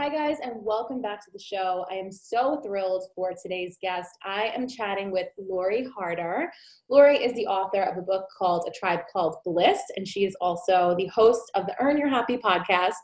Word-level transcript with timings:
Hi, 0.00 0.08
guys, 0.08 0.38
and 0.42 0.54
welcome 0.64 1.02
back 1.02 1.22
to 1.26 1.30
the 1.30 1.38
show. 1.38 1.84
I 1.90 1.96
am 1.96 2.10
so 2.10 2.58
thrilled 2.64 3.04
for 3.14 3.32
today's 3.34 3.76
guest. 3.82 4.08
I 4.24 4.44
am 4.44 4.66
chatting 4.66 5.10
with 5.10 5.26
Lori 5.36 5.86
Harder. 5.94 6.50
Lori 6.88 7.22
is 7.22 7.34
the 7.34 7.46
author 7.46 7.82
of 7.82 7.98
a 7.98 8.00
book 8.00 8.24
called 8.38 8.66
A 8.66 8.70
Tribe 8.70 9.00
Called 9.12 9.36
Bliss, 9.44 9.78
and 9.98 10.08
she 10.08 10.24
is 10.24 10.34
also 10.40 10.94
the 10.96 11.08
host 11.08 11.42
of 11.54 11.66
the 11.66 11.74
Earn 11.78 11.98
Your 11.98 12.08
Happy 12.08 12.38
podcast. 12.38 12.94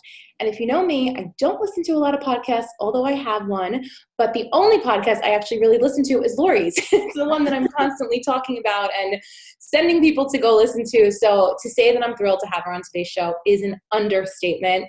And 0.40 0.48
if 0.48 0.58
you 0.58 0.66
know 0.66 0.86
me, 0.86 1.14
I 1.18 1.26
don't 1.38 1.60
listen 1.60 1.82
to 1.82 1.92
a 1.92 1.98
lot 1.98 2.14
of 2.14 2.20
podcasts, 2.20 2.72
although 2.80 3.04
I 3.04 3.12
have 3.12 3.46
one, 3.46 3.84
but 4.16 4.32
the 4.32 4.48
only 4.54 4.78
podcast 4.78 5.22
I 5.22 5.34
actually 5.34 5.60
really 5.60 5.76
listen 5.76 6.02
to 6.04 6.22
is 6.22 6.38
Lori's. 6.38 6.78
it's 6.92 7.14
the 7.14 7.28
one 7.28 7.44
that 7.44 7.52
I'm 7.52 7.68
constantly 7.76 8.22
talking 8.24 8.56
about 8.58 8.90
and 8.98 9.20
sending 9.58 10.00
people 10.00 10.26
to 10.30 10.38
go 10.38 10.56
listen 10.56 10.82
to. 10.86 11.12
So 11.12 11.56
to 11.62 11.68
say 11.68 11.92
that 11.92 12.02
I'm 12.02 12.16
thrilled 12.16 12.40
to 12.40 12.50
have 12.50 12.64
her 12.64 12.72
on 12.72 12.80
today's 12.80 13.08
show 13.08 13.34
is 13.44 13.60
an 13.60 13.78
understatement. 13.92 14.86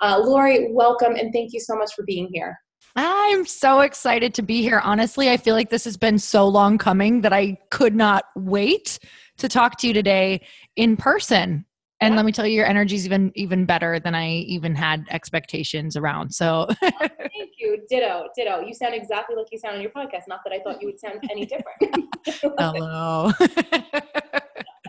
Uh, 0.00 0.20
Lori, 0.24 0.72
welcome 0.72 1.14
and 1.14 1.32
thank 1.32 1.52
you 1.52 1.60
so 1.60 1.74
much 1.76 1.92
for 1.94 2.04
being 2.04 2.28
here. 2.32 2.58
I'm 2.96 3.44
so 3.44 3.80
excited 3.80 4.34
to 4.34 4.42
be 4.42 4.62
here. 4.62 4.78
Honestly, 4.78 5.30
I 5.30 5.36
feel 5.36 5.54
like 5.54 5.70
this 5.70 5.84
has 5.84 5.96
been 5.96 6.18
so 6.18 6.46
long 6.46 6.78
coming 6.78 7.22
that 7.22 7.32
I 7.32 7.58
could 7.70 7.94
not 7.94 8.24
wait 8.36 8.98
to 9.38 9.48
talk 9.48 9.78
to 9.78 9.88
you 9.88 9.92
today 9.92 10.46
in 10.76 10.96
person. 10.96 11.64
And 12.00 12.12
yeah. 12.12 12.16
let 12.16 12.26
me 12.26 12.32
tell 12.32 12.46
you, 12.46 12.54
your 12.54 12.66
energy 12.66 12.96
is 12.96 13.06
even 13.06 13.32
even 13.34 13.64
better 13.66 13.98
than 13.98 14.14
I 14.14 14.28
even 14.28 14.74
had 14.74 15.06
expectations 15.10 15.96
around. 15.96 16.30
So 16.34 16.66
thank 16.80 17.52
you. 17.58 17.82
Ditto, 17.88 18.26
ditto. 18.36 18.60
You 18.60 18.74
sound 18.74 18.94
exactly 18.94 19.36
like 19.36 19.46
you 19.50 19.58
sound 19.58 19.76
on 19.76 19.80
your 19.80 19.90
podcast. 19.90 20.22
Not 20.28 20.40
that 20.44 20.52
I 20.52 20.60
thought 20.60 20.82
you 20.82 20.88
would 20.88 21.00
sound 21.00 21.20
any 21.30 21.46
different. 21.46 22.12
Hello. 22.58 23.32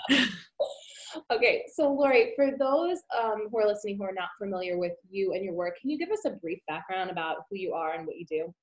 okay, 1.31 1.63
so 1.73 1.91
Lori, 1.91 2.33
for 2.35 2.51
those 2.57 2.99
um, 3.21 3.47
who 3.51 3.59
are 3.59 3.67
listening 3.67 3.97
who 3.97 4.03
are 4.03 4.13
not 4.13 4.29
familiar 4.39 4.77
with 4.77 4.93
you 5.09 5.33
and 5.33 5.43
your 5.43 5.53
work, 5.53 5.79
can 5.79 5.89
you 5.89 5.97
give 5.97 6.11
us 6.11 6.25
a 6.25 6.31
brief 6.31 6.59
background 6.67 7.09
about 7.09 7.37
who 7.49 7.57
you 7.57 7.73
are 7.73 7.93
and 7.93 8.05
what 8.05 8.17
you 8.17 8.25
do? 8.25 8.53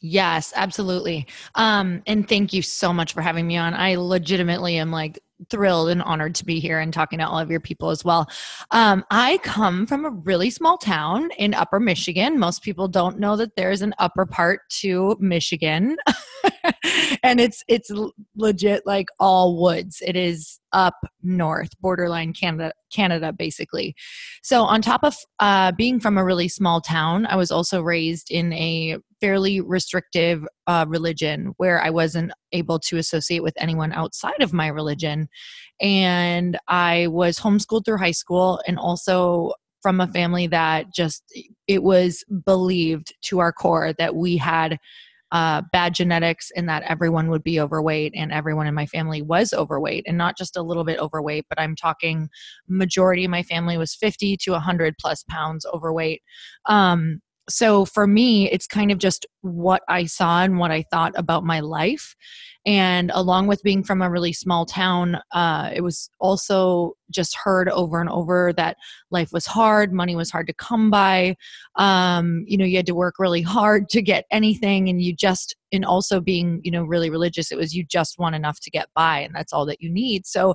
Yes, 0.00 0.52
absolutely. 0.54 1.26
Um, 1.54 2.02
and 2.06 2.28
thank 2.28 2.52
you 2.52 2.62
so 2.62 2.92
much 2.92 3.14
for 3.14 3.22
having 3.22 3.46
me 3.46 3.56
on. 3.56 3.74
I 3.74 3.96
legitimately 3.96 4.76
am 4.76 4.90
like 4.90 5.18
thrilled 5.50 5.88
and 5.90 6.02
honored 6.02 6.34
to 6.36 6.44
be 6.44 6.60
here 6.60 6.78
and 6.78 6.92
talking 6.92 7.18
to 7.18 7.26
all 7.26 7.38
of 7.38 7.50
your 7.50 7.60
people 7.60 7.90
as 7.90 8.04
well. 8.04 8.28
Um, 8.70 9.04
I 9.10 9.38
come 9.38 9.86
from 9.86 10.04
a 10.04 10.10
really 10.10 10.50
small 10.50 10.78
town 10.78 11.30
in 11.38 11.54
upper 11.54 11.80
Michigan. 11.80 12.38
Most 12.38 12.62
people 12.62 12.88
don't 12.88 13.18
know 13.18 13.36
that 13.36 13.56
there's 13.56 13.82
an 13.82 13.94
upper 13.98 14.26
part 14.26 14.68
to 14.80 15.16
Michigan. 15.20 15.96
and 17.22 17.40
it's 17.40 17.62
it's 17.68 17.90
legit 18.36 18.86
like 18.86 19.08
all 19.20 19.60
woods. 19.60 20.02
It 20.04 20.16
is 20.16 20.60
up 20.72 20.94
north, 21.22 21.70
borderline 21.80 22.32
Canada, 22.32 22.72
Canada 22.92 23.32
basically. 23.32 23.94
So 24.42 24.62
on 24.62 24.82
top 24.82 25.04
of 25.04 25.14
uh, 25.40 25.72
being 25.72 26.00
from 26.00 26.18
a 26.18 26.24
really 26.24 26.48
small 26.48 26.80
town, 26.80 27.26
I 27.26 27.36
was 27.36 27.50
also 27.50 27.82
raised 27.82 28.30
in 28.30 28.52
a 28.52 28.98
fairly 29.20 29.60
restrictive 29.60 30.44
uh, 30.66 30.84
religion 30.88 31.54
where 31.56 31.80
I 31.82 31.90
wasn't 31.90 32.32
able 32.52 32.78
to 32.80 32.98
associate 32.98 33.42
with 33.42 33.54
anyone 33.56 33.92
outside 33.92 34.40
of 34.40 34.52
my 34.52 34.68
religion, 34.68 35.28
and 35.80 36.58
I 36.68 37.08
was 37.08 37.38
homeschooled 37.38 37.84
through 37.84 37.98
high 37.98 38.10
school, 38.10 38.60
and 38.66 38.78
also 38.78 39.52
from 39.82 40.00
a 40.00 40.08
family 40.08 40.46
that 40.46 40.86
just 40.94 41.22
it 41.68 41.82
was 41.82 42.24
believed 42.46 43.12
to 43.20 43.38
our 43.38 43.52
core 43.52 43.92
that 43.98 44.14
we 44.14 44.38
had 44.38 44.78
uh, 45.34 45.60
bad 45.72 45.92
genetics 45.92 46.52
and 46.54 46.68
that 46.68 46.84
everyone 46.84 47.28
would 47.28 47.42
be 47.42 47.58
overweight 47.58 48.12
and 48.14 48.32
everyone 48.32 48.68
in 48.68 48.74
my 48.74 48.86
family 48.86 49.20
was 49.20 49.52
overweight 49.52 50.04
and 50.06 50.16
not 50.16 50.38
just 50.38 50.56
a 50.56 50.62
little 50.62 50.84
bit 50.84 50.98
overweight 51.00 51.44
but 51.48 51.60
i'm 51.60 51.74
talking 51.74 52.28
majority 52.68 53.24
of 53.24 53.32
my 53.32 53.42
family 53.42 53.76
was 53.76 53.96
50 53.96 54.36
to 54.36 54.52
100 54.52 54.94
plus 54.98 55.24
pounds 55.28 55.66
overweight. 55.66 56.22
Um, 56.66 57.20
so 57.48 57.84
for 57.84 58.06
me 58.06 58.48
it's 58.50 58.66
kind 58.66 58.90
of 58.90 58.98
just 58.98 59.26
what 59.42 59.82
i 59.88 60.06
saw 60.06 60.42
and 60.42 60.58
what 60.58 60.70
i 60.70 60.82
thought 60.90 61.12
about 61.16 61.44
my 61.44 61.60
life 61.60 62.16
and 62.66 63.10
along 63.14 63.46
with 63.46 63.62
being 63.62 63.82
from 63.82 64.00
a 64.00 64.10
really 64.10 64.32
small 64.32 64.64
town 64.64 65.18
uh, 65.32 65.70
it 65.74 65.82
was 65.82 66.08
also 66.18 66.94
just 67.10 67.36
heard 67.36 67.68
over 67.68 68.00
and 68.00 68.08
over 68.10 68.52
that 68.52 68.76
life 69.10 69.32
was 69.32 69.46
hard 69.46 69.92
money 69.92 70.16
was 70.16 70.30
hard 70.30 70.46
to 70.46 70.54
come 70.54 70.90
by. 70.90 71.36
Um, 71.76 72.44
you 72.46 72.56
know 72.56 72.64
you 72.64 72.76
had 72.76 72.86
to 72.86 72.94
work 72.94 73.14
really 73.18 73.42
hard 73.42 73.88
to 73.90 74.02
get 74.02 74.24
anything 74.30 74.88
and 74.88 75.02
you 75.02 75.14
just 75.14 75.56
and 75.72 75.84
also 75.84 76.20
being 76.20 76.60
you 76.62 76.70
know 76.70 76.84
really 76.84 77.10
religious 77.10 77.50
it 77.50 77.58
was 77.58 77.74
you 77.74 77.84
just 77.84 78.18
want 78.18 78.34
enough 78.34 78.60
to 78.60 78.70
get 78.70 78.88
by 78.94 79.18
and 79.20 79.34
that's 79.34 79.52
all 79.52 79.66
that 79.66 79.80
you 79.80 79.90
need. 79.90 80.26
So 80.26 80.54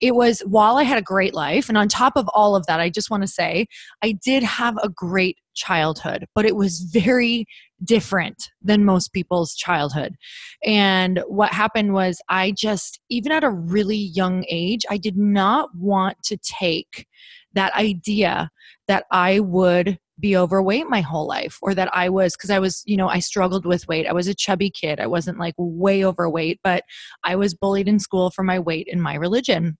it 0.00 0.14
was 0.14 0.40
while 0.40 0.76
i 0.76 0.82
had 0.82 0.98
a 0.98 1.02
great 1.02 1.34
life 1.34 1.68
and 1.68 1.76
on 1.76 1.88
top 1.88 2.12
of 2.16 2.28
all 2.32 2.54
of 2.54 2.66
that 2.66 2.80
i 2.80 2.88
just 2.88 3.10
want 3.10 3.22
to 3.22 3.28
say 3.28 3.66
i 4.02 4.12
did 4.12 4.42
have 4.42 4.76
a 4.82 4.88
great 4.88 5.38
childhood 5.54 6.24
but 6.34 6.44
it 6.44 6.54
was 6.54 6.80
very 6.82 7.44
different 7.84 8.50
than 8.62 8.84
most 8.84 9.12
people's 9.12 9.54
childhood. 9.54 10.16
And 10.64 11.22
what 11.26 11.52
happened 11.52 11.94
was, 11.94 12.20
I 12.28 12.52
just, 12.52 13.00
even 13.08 13.32
at 13.32 13.44
a 13.44 13.50
really 13.50 13.96
young 13.96 14.44
age, 14.48 14.84
I 14.90 14.96
did 14.96 15.16
not 15.16 15.70
want 15.76 16.16
to 16.24 16.36
take 16.36 17.06
that 17.54 17.74
idea 17.74 18.50
that 18.88 19.04
I 19.10 19.40
would 19.40 19.98
be 20.20 20.36
overweight 20.36 20.88
my 20.88 21.00
whole 21.00 21.28
life 21.28 21.58
or 21.62 21.74
that 21.74 21.94
I 21.94 22.08
was 22.08 22.36
because 22.36 22.50
I 22.50 22.58
was, 22.58 22.82
you 22.86 22.96
know, 22.96 23.08
I 23.08 23.20
struggled 23.20 23.64
with 23.64 23.86
weight. 23.86 24.06
I 24.06 24.12
was 24.12 24.26
a 24.26 24.34
chubby 24.34 24.70
kid. 24.70 24.98
I 24.98 25.06
wasn't 25.06 25.38
like 25.38 25.54
way 25.56 26.04
overweight, 26.04 26.60
but 26.64 26.82
I 27.22 27.36
was 27.36 27.54
bullied 27.54 27.88
in 27.88 28.00
school 28.00 28.30
for 28.30 28.42
my 28.42 28.58
weight 28.58 28.88
and 28.90 29.02
my 29.02 29.14
religion. 29.14 29.78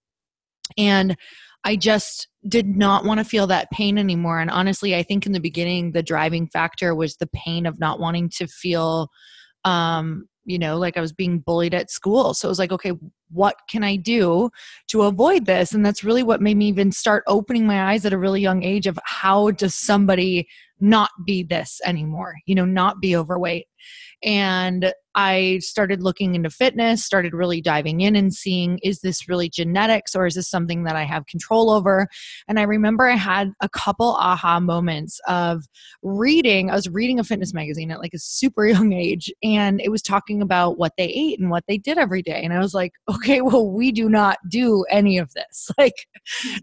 And 0.77 1.17
I 1.65 1.75
just 1.77 2.29
did 2.49 2.77
not 2.77 3.05
want 3.05 3.19
to 3.19 3.25
feel 3.25 3.47
that 3.47 3.71
pain 3.71 3.99
anymore. 3.99 4.41
And 4.41 4.51
honestly, 4.51 4.95
I 4.97 5.03
think 5.03 5.27
in 5.27 5.33
the 5.33 5.41
beginning, 5.41 5.93
the 5.93 6.03
driving 6.03 6.49
factor 6.49 6.95
was 6.95 7.17
the 7.17 7.29
pain 7.29 7.67
of 7.67 7.79
not 7.79 8.01
wanting 8.01 8.31
to 8.37 8.47
feel, 8.47 9.09
um, 9.65 10.29
you 10.45 10.59
know, 10.59 10.79
like 10.79 10.97
I 10.97 11.01
was 11.01 11.13
being 11.13 11.41
bullied 11.41 11.75
at 11.75 11.91
school. 11.91 12.33
So 12.35 12.49
it 12.49 12.51
was 12.51 12.59
like, 12.59 12.73
okay, 12.73 12.93
what 13.31 13.57
can 13.69 13.85
I 13.85 13.97
do 13.97 14.51
to 14.89 15.03
avoid 15.03 15.45
this? 15.45 15.73
And 15.73 15.85
that's 15.85 16.05
really 16.05 16.23
what 16.23 16.41
made 16.41 16.57
me 16.57 16.69
even 16.69 16.91
start 16.93 17.23
opening 17.27 17.67
my 17.67 17.93
eyes 17.93 18.07
at 18.07 18.13
a 18.13 18.19
really 18.19 18.41
young 18.41 18.63
age 18.63 18.87
of 18.87 18.99
how 19.05 19.51
does 19.51 19.75
somebody 19.75 20.49
not 20.81 21.11
be 21.27 21.43
this 21.43 21.81
anymore, 21.85 22.37
you 22.47 22.55
know, 22.55 22.65
not 22.65 23.01
be 23.01 23.17
overweight. 23.17 23.67
And 24.23 24.93
I 25.19 25.59
started 25.63 26.01
looking 26.01 26.37
into 26.37 26.49
fitness, 26.49 27.05
started 27.05 27.35
really 27.35 27.61
diving 27.61 28.03
in 28.03 28.15
and 28.15 28.33
seeing 28.33 28.79
is 28.85 29.01
this 29.01 29.29
really 29.29 29.49
genetics 29.49 30.15
or 30.15 30.27
is 30.27 30.37
this 30.37 30.49
something 30.49 30.85
that 30.85 30.95
I 30.95 31.03
have 31.03 31.27
control 31.27 31.71
over? 31.71 32.07
And 32.47 32.61
I 32.61 32.63
remember 32.63 33.09
I 33.09 33.17
had 33.17 33.51
a 33.61 33.69
couple 33.69 34.15
aha 34.15 34.61
moments 34.61 35.21
of 35.27 35.65
reading. 36.05 36.71
I 36.71 36.77
was 36.77 36.89
reading 36.89 37.19
a 37.19 37.25
fitness 37.25 37.53
magazine 37.53 37.91
at 37.91 37.99
like 37.99 38.15
a 38.15 38.19
super 38.21 38.65
young 38.69 38.93
age, 38.93 39.29
and 39.43 39.81
it 39.81 39.89
was 39.89 40.03
talking 40.03 40.41
about 40.41 40.79
what 40.79 40.93
they 40.97 41.09
ate 41.09 41.41
and 41.41 41.51
what 41.51 41.65
they 41.67 41.79
did 41.79 41.99
every 41.99 42.23
day. 42.23 42.41
And 42.45 42.53
I 42.53 42.61
was 42.61 42.73
like, 42.73 42.93
okay, 43.13 43.41
well, 43.41 43.69
we 43.73 43.91
do 43.91 44.09
not 44.09 44.39
do 44.49 44.85
any 44.89 45.19
of 45.19 45.33
this. 45.35 45.69
Like, 45.79 46.07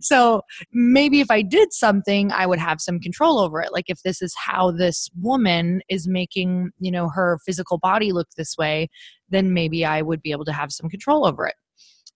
so 0.01 0.41
maybe 0.73 1.21
if 1.21 1.31
I 1.31 1.41
did 1.41 1.71
something, 1.71 2.31
I 2.33 2.45
would 2.45 2.59
have 2.59 2.81
some 2.81 2.99
control 2.99 3.39
over 3.39 3.61
it. 3.61 3.71
Like, 3.71 3.85
if 3.87 4.03
this 4.03 4.21
is 4.21 4.35
how 4.35 4.71
this 4.71 5.09
woman 5.21 5.81
is 5.87 6.05
making, 6.05 6.71
you 6.79 6.91
know, 6.91 7.07
her 7.09 7.39
physical 7.45 7.77
body 7.77 8.11
look 8.11 8.27
this 8.35 8.44
this 8.45 8.57
way, 8.57 8.89
then 9.29 9.53
maybe 9.53 9.83
I 9.83 10.01
would 10.01 10.21
be 10.21 10.31
able 10.31 10.45
to 10.45 10.53
have 10.53 10.71
some 10.71 10.89
control 10.89 11.25
over 11.25 11.47
it. 11.47 11.55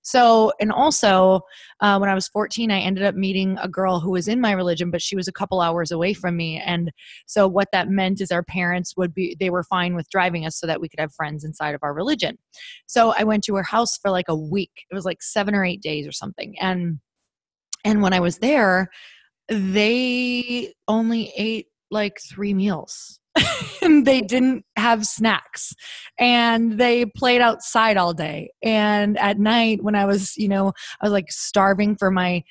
So, 0.01 0.53
and 0.61 0.71
also, 0.71 1.41
uh, 1.81 1.97
when 1.97 2.09
I 2.09 2.15
was 2.15 2.29
14, 2.29 2.71
I 2.71 2.79
ended 2.79 3.03
up 3.03 3.15
meeting 3.15 3.57
a 3.61 3.67
girl 3.67 3.99
who 3.99 4.11
was 4.11 4.27
in 4.27 4.39
my 4.39 4.53
religion, 4.53 4.91
but 4.91 5.01
she 5.01 5.15
was 5.15 5.27
a 5.27 5.31
couple 5.31 5.59
hours 5.59 5.91
away 5.91 6.13
from 6.13 6.37
me. 6.37 6.57
And 6.57 6.91
so, 7.27 7.47
what 7.47 7.67
that 7.73 7.89
meant 7.89 8.21
is 8.21 8.31
our 8.31 8.43
parents 8.43 8.95
would 8.95 9.13
be, 9.13 9.35
they 9.39 9.49
were 9.49 9.63
fine 9.63 9.95
with 9.95 10.09
driving 10.09 10.45
us 10.45 10.57
so 10.57 10.67
that 10.67 10.79
we 10.79 10.87
could 10.87 11.01
have 11.01 11.13
friends 11.13 11.43
inside 11.43 11.75
of 11.75 11.81
our 11.83 11.93
religion. 11.93 12.37
So, 12.87 13.13
I 13.17 13.23
went 13.23 13.43
to 13.45 13.55
her 13.55 13.63
house 13.63 13.97
for 13.97 14.09
like 14.09 14.29
a 14.29 14.35
week. 14.35 14.71
It 14.89 14.95
was 14.95 15.05
like 15.05 15.21
seven 15.21 15.53
or 15.53 15.65
eight 15.65 15.81
days 15.81 16.07
or 16.07 16.13
something. 16.13 16.57
And, 16.59 16.99
and 17.83 18.01
when 18.01 18.13
I 18.13 18.21
was 18.21 18.37
there, 18.37 18.89
they 19.49 20.73
only 20.87 21.33
ate 21.35 21.67
like 21.91 22.19
three 22.21 22.53
meals 22.53 23.18
and 23.81 24.05
they 24.05 24.21
didn't 24.21 24.65
have 24.75 25.05
snacks. 25.05 25.73
And 26.17 26.77
they 26.77 27.05
played 27.05 27.41
outside 27.41 27.97
all 27.97 28.13
day. 28.13 28.51
And 28.63 29.17
at 29.17 29.39
night 29.39 29.83
when 29.83 29.95
i 29.95 30.05
was 30.05 30.35
you 30.37 30.47
know 30.47 30.73
i 31.01 31.05
was 31.05 31.11
like 31.11 31.31
starving 31.31 31.95
for 31.95 32.11
my 32.11 32.43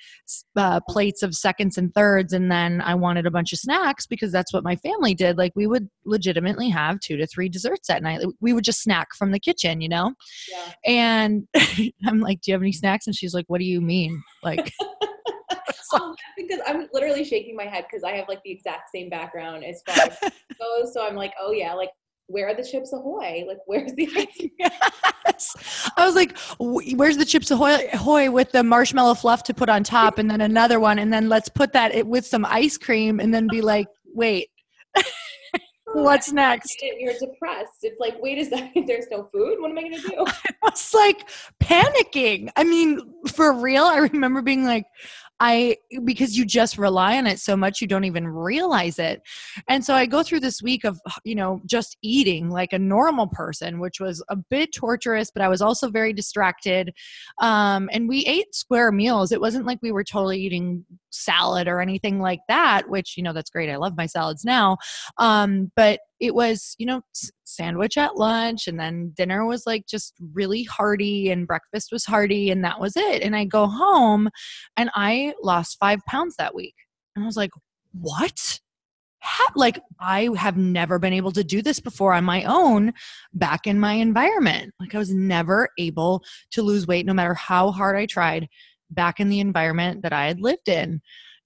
uh, 0.57 0.81
plates 0.89 1.23
of 1.23 1.35
seconds 1.35 1.79
and 1.79 1.95
thirds 1.95 2.33
and 2.33 2.51
then 2.51 2.81
i 2.83 2.95
wanted 2.95 3.27
a 3.27 3.31
bunch 3.31 3.53
of 3.53 3.59
snacks 3.59 4.07
because 4.07 4.31
that's 4.31 4.53
what 4.53 4.65
my 4.65 4.77
family 4.77 5.15
did. 5.15 5.39
Like 5.39 5.53
we 5.55 5.67
would 5.67 5.89
legitimately 6.05 6.69
have 6.71 7.01
two 7.01 7.17
to 7.17 7.27
three 7.27 7.49
desserts 7.49 7.91
at 7.91 8.03
night. 8.03 8.21
We 8.41 8.53
would 8.53 8.65
just 8.65 8.83
snack 8.83 9.09
from 9.17 9.33
the 9.33 9.41
kitchen 9.41 9.81
you 9.81 9.89
know? 9.89 10.15
Yeah. 10.51 10.73
and 10.85 11.49
i'm 12.07 12.21
like 12.21 12.41
do 12.41 12.51
you 12.51 12.55
have 12.55 12.63
any 12.63 12.73
snacks? 12.73 13.07
And 13.07 13.15
she's 13.17 13.35
like 13.35 13.47
what 13.49 13.59
do 13.59 13.65
you 13.65 13.81
mean? 13.81 14.23
Like 14.43 14.73
um, 15.95 16.15
because 16.37 16.61
I'm 16.67 16.89
literally 16.93 17.25
shaking 17.25 17.57
my 17.57 17.65
head 17.65 17.85
because 17.91 18.05
I 18.05 18.13
have 18.13 18.29
like 18.29 18.43
the 18.45 18.51
exact 18.51 18.91
same 18.95 19.09
background 19.09 19.65
as 19.65 19.83
far 19.87 20.07
as 20.07 20.19
goes. 20.61 20.93
So 20.93 21.07
I'm 21.07 21.15
like, 21.15 21.33
oh 21.41 21.53
yeah, 21.53 21.75
like 21.75 21.91
where 22.27 22.49
are 22.49 22.55
the 22.55 22.65
chips 22.65 22.93
ahoy? 22.93 23.45
Like 23.47 23.59
where's 23.67 23.93
the 23.95 24.09
yes. 24.59 25.93
I 25.97 26.05
was 26.05 26.15
like, 26.15 26.37
where's 26.59 27.17
the 27.17 27.25
chips 27.25 27.51
ahoy, 27.51 27.89
ahoy 27.93 28.31
with 28.31 28.53
the 28.53 28.63
marshmallow 28.63 29.15
fluff 29.15 29.43
to 29.45 29.55
put 29.55 29.69
on 29.69 29.83
top, 29.83 30.19
and 30.19 30.31
then 30.31 30.41
another 30.41 30.79
one, 30.81 30.99
and 30.99 31.13
then 31.13 31.29
let's 31.29 31.49
put 31.49 31.73
that 31.73 32.07
with 32.07 32.27
some 32.27 32.45
ice 32.45 32.77
cream, 32.77 33.19
and 33.21 33.33
then 33.33 33.49
be 33.51 33.61
like, 33.63 33.89
wait. 34.15 34.49
What's 35.95 36.33
next? 36.33 36.77
You're 36.99 37.15
depressed. 37.15 37.79
It's 37.83 37.99
like, 37.99 38.21
wait 38.21 38.39
a 38.39 38.45
second, 38.45 38.87
there's 38.87 39.07
no 39.11 39.29
food. 39.33 39.59
What 39.59 39.71
am 39.71 39.79
I 39.79 39.83
going 39.83 39.95
to 39.95 40.01
do? 40.01 40.27
I 40.27 40.53
was 40.63 40.93
like 40.93 41.29
panicking. 41.63 42.51
I 42.57 42.65
mean, 42.65 43.01
for 43.27 43.53
real, 43.55 43.85
I 43.85 43.99
remember 43.99 44.43
being 44.43 44.65
like, 44.65 44.85
I 45.41 45.77
because 46.05 46.37
you 46.37 46.45
just 46.45 46.79
rely 46.79 47.17
on 47.17 47.27
it 47.27 47.39
so 47.39 47.57
much 47.57 47.81
you 47.81 47.87
don't 47.87 48.05
even 48.05 48.27
realize 48.27 48.99
it. 48.99 49.23
And 49.69 49.85
so 49.85 49.95
I 49.95 50.07
go 50.07 50.23
through 50.23 50.41
this 50.41 50.63
week 50.63 50.85
of 50.85 51.01
you 51.25 51.35
know 51.35 51.61
just 51.67 51.97
eating 52.03 52.51
like 52.51 52.73
a 52.73 52.79
normal 52.79 53.29
person, 53.29 53.79
which 53.79 54.01
was 54.01 54.23
a 54.29 54.37
bit 54.37 54.73
torturous, 54.75 55.31
but 55.31 55.43
I 55.43 55.49
was 55.49 55.63
also 55.63 55.89
very 55.91 56.13
distracted. 56.13 56.93
Um, 57.41 57.89
and 57.93 58.09
we 58.09 58.25
ate 58.27 58.55
square 58.55 58.91
meals. 58.91 59.33
It 59.33 59.41
wasn't 59.41 59.67
like 59.67 59.79
we 59.83 59.93
were 59.93 60.05
totally 60.05 60.41
eating 60.41 60.85
salad 61.11 61.69
or 61.69 61.81
anything 61.81 62.21
like 62.21 62.41
that, 62.49 62.89
which 62.89 63.17
you 63.17 63.23
know 63.23 63.33
that's 63.33 63.51
great. 63.51 63.71
I 63.71 63.77
love 63.77 63.97
my 63.97 64.07
salads 64.07 64.45
now. 64.45 64.79
Um, 65.19 65.71
but 65.77 66.01
it 66.21 66.35
was 66.35 66.75
you 66.79 66.87
know 66.87 67.01
sandwich 67.45 67.97
at 67.97 68.17
lunch 68.17 68.67
and 68.67 68.79
then 68.79 69.13
dinner 69.17 69.45
was 69.45 69.65
like 69.67 69.87
just 69.87 70.15
really 70.33 70.65
hearty 70.65 71.31
and 71.31 71.47
breakfast 71.47 71.91
was 71.93 72.05
hearty 72.05 72.51
and 72.51 72.65
that 72.65 72.81
was 72.81 72.97
it 72.97 73.23
and 73.23 73.37
i 73.37 73.45
go 73.45 73.67
home 73.67 74.29
and 74.77 74.91
i 74.95 75.33
lost 75.43 75.77
five 75.79 76.01
pounds 76.07 76.37
that 76.37 76.55
week 76.55 76.75
and 77.15 77.25
i 77.25 77.27
was 77.27 77.37
like 77.37 77.51
what? 77.93 78.61
Like 79.57 79.81
i 79.99 80.29
have 80.37 80.57
never 80.57 80.99
been 80.99 81.13
able 81.13 81.33
to 81.33 81.43
do 81.43 81.63
this 81.63 81.81
before 81.81 82.13
on 82.13 82.25
my 82.25 82.45
own 82.45 82.93
back 83.33 83.67
in 83.67 83.81
my 83.81 83.95
environment 83.95 84.73
like 84.79 84.95
i 84.95 84.99
was 84.99 85.13
never 85.13 85.71
able 85.79 86.23
to 86.53 86.63
lose 86.63 86.87
weight 86.87 87.07
no 87.07 87.15
matter 87.15 87.35
how 87.35 87.71
hard 87.73 87.97
i 87.97 88.07
tried 88.07 88.49
back 88.91 89.21
in 89.21 89.29
the 89.29 89.41
environment 89.41 90.03
that 90.03 90.13
i 90.13 90.27
had 90.27 90.41
lived 90.41 90.69
in 90.69 91.01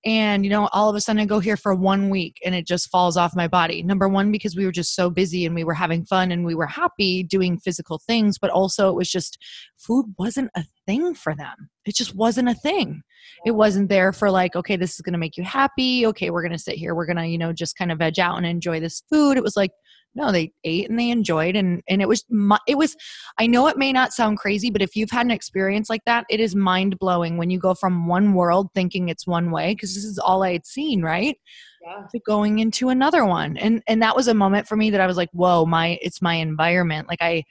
and 0.04 0.44
you 0.44 0.50
know 0.50 0.68
all 0.72 0.88
of 0.88 0.96
a 0.96 1.00
sudden 1.00 1.20
i 1.20 1.24
go 1.24 1.38
here 1.38 1.56
for 1.56 1.74
one 1.74 2.10
week 2.10 2.40
and 2.44 2.54
it 2.54 2.66
just 2.66 2.90
falls 2.90 3.16
off 3.16 3.36
my 3.36 3.48
body. 3.48 3.82
Number 3.82 4.08
one 4.08 4.32
because 4.32 4.56
we 4.56 4.64
were 4.64 4.72
just 4.72 4.94
so 4.94 5.10
busy 5.10 5.46
and 5.46 5.54
we 5.54 5.64
were 5.64 5.74
having 5.74 6.04
fun 6.04 6.32
and 6.32 6.44
we 6.44 6.54
were 6.54 6.66
happy 6.66 7.22
doing 7.22 7.58
physical 7.58 8.00
things 8.06 8.38
but 8.38 8.50
also 8.50 8.88
it 8.88 8.94
was 8.94 9.10
just 9.10 9.38
food 9.78 10.06
wasn't 10.18 10.50
a 10.56 10.64
thing 10.86 11.14
for 11.14 11.34
them. 11.34 11.70
It 11.84 11.94
just 11.94 12.14
wasn't 12.14 12.48
a 12.48 12.54
thing. 12.54 13.02
It 13.46 13.52
wasn't 13.52 13.88
there 13.88 14.12
for 14.12 14.30
like 14.30 14.56
okay 14.56 14.76
this 14.76 14.94
is 14.94 15.00
going 15.00 15.12
to 15.12 15.18
make 15.18 15.36
you 15.36 15.44
happy. 15.44 16.06
Okay 16.06 16.30
we're 16.30 16.42
going 16.42 16.52
to 16.52 16.58
sit 16.58 16.76
here. 16.76 16.94
We're 16.94 17.06
going 17.06 17.16
to 17.16 17.26
you 17.26 17.38
know 17.38 17.52
just 17.52 17.76
kind 17.76 17.92
of 17.92 17.98
veg 17.98 18.18
out 18.18 18.36
and 18.36 18.46
enjoy 18.46 18.80
this 18.80 19.02
food. 19.10 19.36
It 19.36 19.42
was 19.42 19.56
like 19.56 19.72
no 20.14 20.32
they 20.32 20.52
ate 20.64 20.88
and 20.88 20.98
they 20.98 21.10
enjoyed 21.10 21.56
and 21.56 21.82
and 21.88 22.02
it 22.02 22.08
was 22.08 22.24
it 22.66 22.76
was 22.76 22.96
i 23.38 23.46
know 23.46 23.66
it 23.66 23.76
may 23.76 23.92
not 23.92 24.12
sound 24.12 24.38
crazy 24.38 24.70
but 24.70 24.82
if 24.82 24.94
you've 24.96 25.10
had 25.10 25.26
an 25.26 25.30
experience 25.30 25.88
like 25.88 26.04
that 26.04 26.24
it 26.28 26.40
is 26.40 26.54
mind 26.54 26.98
blowing 26.98 27.36
when 27.36 27.50
you 27.50 27.58
go 27.58 27.74
from 27.74 28.06
one 28.06 28.34
world 28.34 28.68
thinking 28.74 29.08
it's 29.08 29.26
one 29.26 29.50
way 29.50 29.74
because 29.74 29.94
this 29.94 30.04
is 30.04 30.18
all 30.18 30.42
i 30.42 30.52
had 30.52 30.66
seen 30.66 31.02
right 31.02 31.38
yeah. 31.82 32.04
to 32.10 32.20
going 32.26 32.58
into 32.58 32.88
another 32.88 33.24
one 33.24 33.56
and 33.56 33.82
and 33.88 34.02
that 34.02 34.16
was 34.16 34.28
a 34.28 34.34
moment 34.34 34.66
for 34.66 34.76
me 34.76 34.90
that 34.90 35.00
i 35.00 35.06
was 35.06 35.16
like 35.16 35.30
whoa 35.32 35.64
my 35.64 35.98
it's 36.02 36.22
my 36.22 36.34
environment 36.34 37.08
like 37.08 37.22
i 37.22 37.42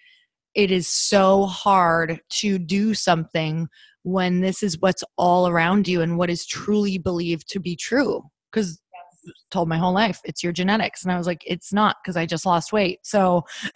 it 0.53 0.71
is 0.71 0.87
so 0.87 1.45
hard 1.45 2.19
to 2.29 2.59
do 2.59 2.93
something 2.93 3.69
when 4.03 4.41
this 4.41 4.63
is 4.63 4.79
what's 4.79 5.03
all 5.17 5.47
around 5.47 5.87
you 5.87 6.01
and 6.01 6.17
what 6.17 6.29
is 6.29 6.45
truly 6.45 6.97
believed 6.97 7.47
to 7.49 7.59
be 7.59 7.75
true 7.75 8.23
because 8.51 8.81
told 9.50 9.69
my 9.69 9.77
whole 9.77 9.94
life 9.94 10.19
it's 10.23 10.44
your 10.44 10.53
genetics. 10.53 11.03
And 11.03 11.12
i 11.12 11.18
was 11.18 11.27
like 11.27 11.44
it's 11.45 11.73
not 11.73 11.97
because 12.01 12.18
i 12.18 12.25
just 12.25 12.45
lost 12.45 12.73
weight. 12.73 13.00
So 13.03 13.45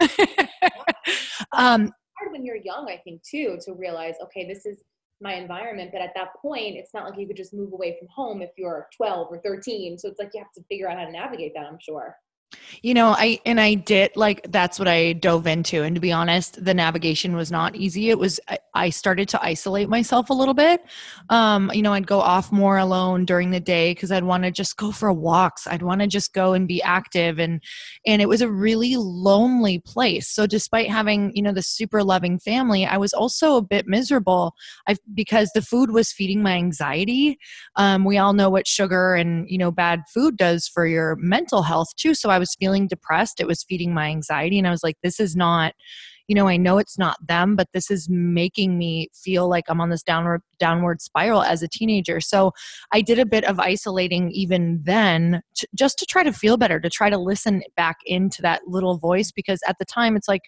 um 1.52 1.92
hard 2.18 2.32
when 2.32 2.44
you're 2.44 2.56
young 2.56 2.88
i 2.88 2.96
think 3.04 3.22
too 3.22 3.58
to 3.62 3.74
realize 3.74 4.14
okay 4.22 4.46
this 4.46 4.66
is 4.66 4.82
my 5.20 5.34
environment. 5.34 5.90
But 5.92 6.02
at 6.02 6.12
that 6.14 6.28
point 6.42 6.76
it's 6.76 6.92
not 6.92 7.08
like 7.08 7.18
you 7.18 7.26
could 7.26 7.36
just 7.36 7.54
move 7.54 7.72
away 7.72 7.96
from 7.98 8.08
home 8.14 8.42
if 8.42 8.50
you're 8.56 8.88
12 8.96 9.28
or 9.30 9.38
13 9.38 9.98
so 9.98 10.08
it's 10.08 10.18
like 10.18 10.30
you 10.34 10.40
have 10.40 10.52
to 10.52 10.62
figure 10.68 10.88
out 10.90 10.98
how 10.98 11.04
to 11.04 11.12
navigate 11.12 11.52
that 11.54 11.66
i'm 11.66 11.78
sure 11.80 12.16
you 12.82 12.94
know, 12.94 13.08
I 13.08 13.40
and 13.44 13.60
I 13.60 13.74
did 13.74 14.12
like 14.16 14.50
that's 14.50 14.78
what 14.78 14.88
I 14.88 15.14
dove 15.14 15.46
into. 15.46 15.82
And 15.82 15.94
to 15.94 16.00
be 16.00 16.12
honest, 16.12 16.62
the 16.64 16.74
navigation 16.74 17.34
was 17.36 17.50
not 17.50 17.76
easy. 17.76 18.10
It 18.10 18.18
was 18.18 18.38
I 18.74 18.90
started 18.90 19.28
to 19.30 19.42
isolate 19.42 19.88
myself 19.88 20.30
a 20.30 20.34
little 20.34 20.54
bit. 20.54 20.84
Um, 21.30 21.70
you 21.72 21.82
know, 21.82 21.92
I'd 21.92 22.06
go 22.06 22.20
off 22.20 22.52
more 22.52 22.76
alone 22.76 23.24
during 23.24 23.50
the 23.50 23.60
day 23.60 23.92
because 23.92 24.12
I'd 24.12 24.24
want 24.24 24.44
to 24.44 24.50
just 24.50 24.76
go 24.76 24.92
for 24.92 25.12
walks. 25.12 25.66
I'd 25.66 25.82
want 25.82 26.00
to 26.02 26.06
just 26.06 26.32
go 26.34 26.52
and 26.52 26.68
be 26.68 26.82
active 26.82 27.38
and 27.38 27.62
and 28.06 28.20
it 28.20 28.28
was 28.28 28.42
a 28.42 28.50
really 28.50 28.96
lonely 28.96 29.78
place. 29.78 30.28
So 30.28 30.46
despite 30.46 30.90
having, 30.90 31.34
you 31.34 31.42
know, 31.42 31.52
the 31.52 31.62
super 31.62 32.04
loving 32.04 32.38
family, 32.38 32.86
I 32.86 32.98
was 32.98 33.12
also 33.12 33.56
a 33.56 33.62
bit 33.62 33.86
miserable 33.86 34.54
I 34.86 34.96
because 35.14 35.50
the 35.54 35.62
food 35.62 35.90
was 35.90 36.12
feeding 36.12 36.42
my 36.42 36.52
anxiety. 36.52 37.38
Um, 37.76 38.04
we 38.04 38.18
all 38.18 38.32
know 38.32 38.50
what 38.50 38.66
sugar 38.66 39.14
and, 39.14 39.48
you 39.48 39.58
know, 39.58 39.70
bad 39.70 40.02
food 40.12 40.36
does 40.36 40.68
for 40.68 40.86
your 40.86 41.16
mental 41.16 41.62
health 41.62 41.88
too. 41.96 42.14
So 42.14 42.30
I 42.30 42.38
was 42.38 42.45
feeling 42.54 42.86
depressed. 42.86 43.40
It 43.40 43.46
was 43.46 43.64
feeding 43.64 43.92
my 43.92 44.06
anxiety. 44.06 44.58
And 44.58 44.66
I 44.66 44.70
was 44.70 44.82
like, 44.82 44.96
this 45.02 45.18
is 45.18 45.34
not 45.34 45.74
you 46.28 46.34
know, 46.34 46.48
I 46.48 46.56
know 46.56 46.78
it's 46.78 46.98
not 46.98 47.16
them, 47.26 47.56
but 47.56 47.68
this 47.72 47.90
is 47.90 48.08
making 48.08 48.78
me 48.78 49.08
feel 49.14 49.48
like 49.48 49.64
I'm 49.68 49.80
on 49.80 49.90
this 49.90 50.02
downward 50.02 50.42
downward 50.58 51.02
spiral 51.02 51.42
as 51.42 51.62
a 51.62 51.68
teenager. 51.68 52.20
So 52.20 52.52
I 52.92 53.02
did 53.02 53.18
a 53.18 53.26
bit 53.26 53.44
of 53.44 53.60
isolating 53.60 54.30
even 54.30 54.80
then 54.84 55.42
just 55.74 55.98
to 55.98 56.06
try 56.06 56.22
to 56.22 56.32
feel 56.32 56.56
better, 56.56 56.80
to 56.80 56.88
try 56.88 57.10
to 57.10 57.18
listen 57.18 57.62
back 57.76 57.96
into 58.06 58.40
that 58.42 58.62
little 58.66 58.96
voice 58.96 59.30
because 59.30 59.60
at 59.68 59.76
the 59.78 59.84
time 59.84 60.16
it's 60.16 60.28
like 60.28 60.42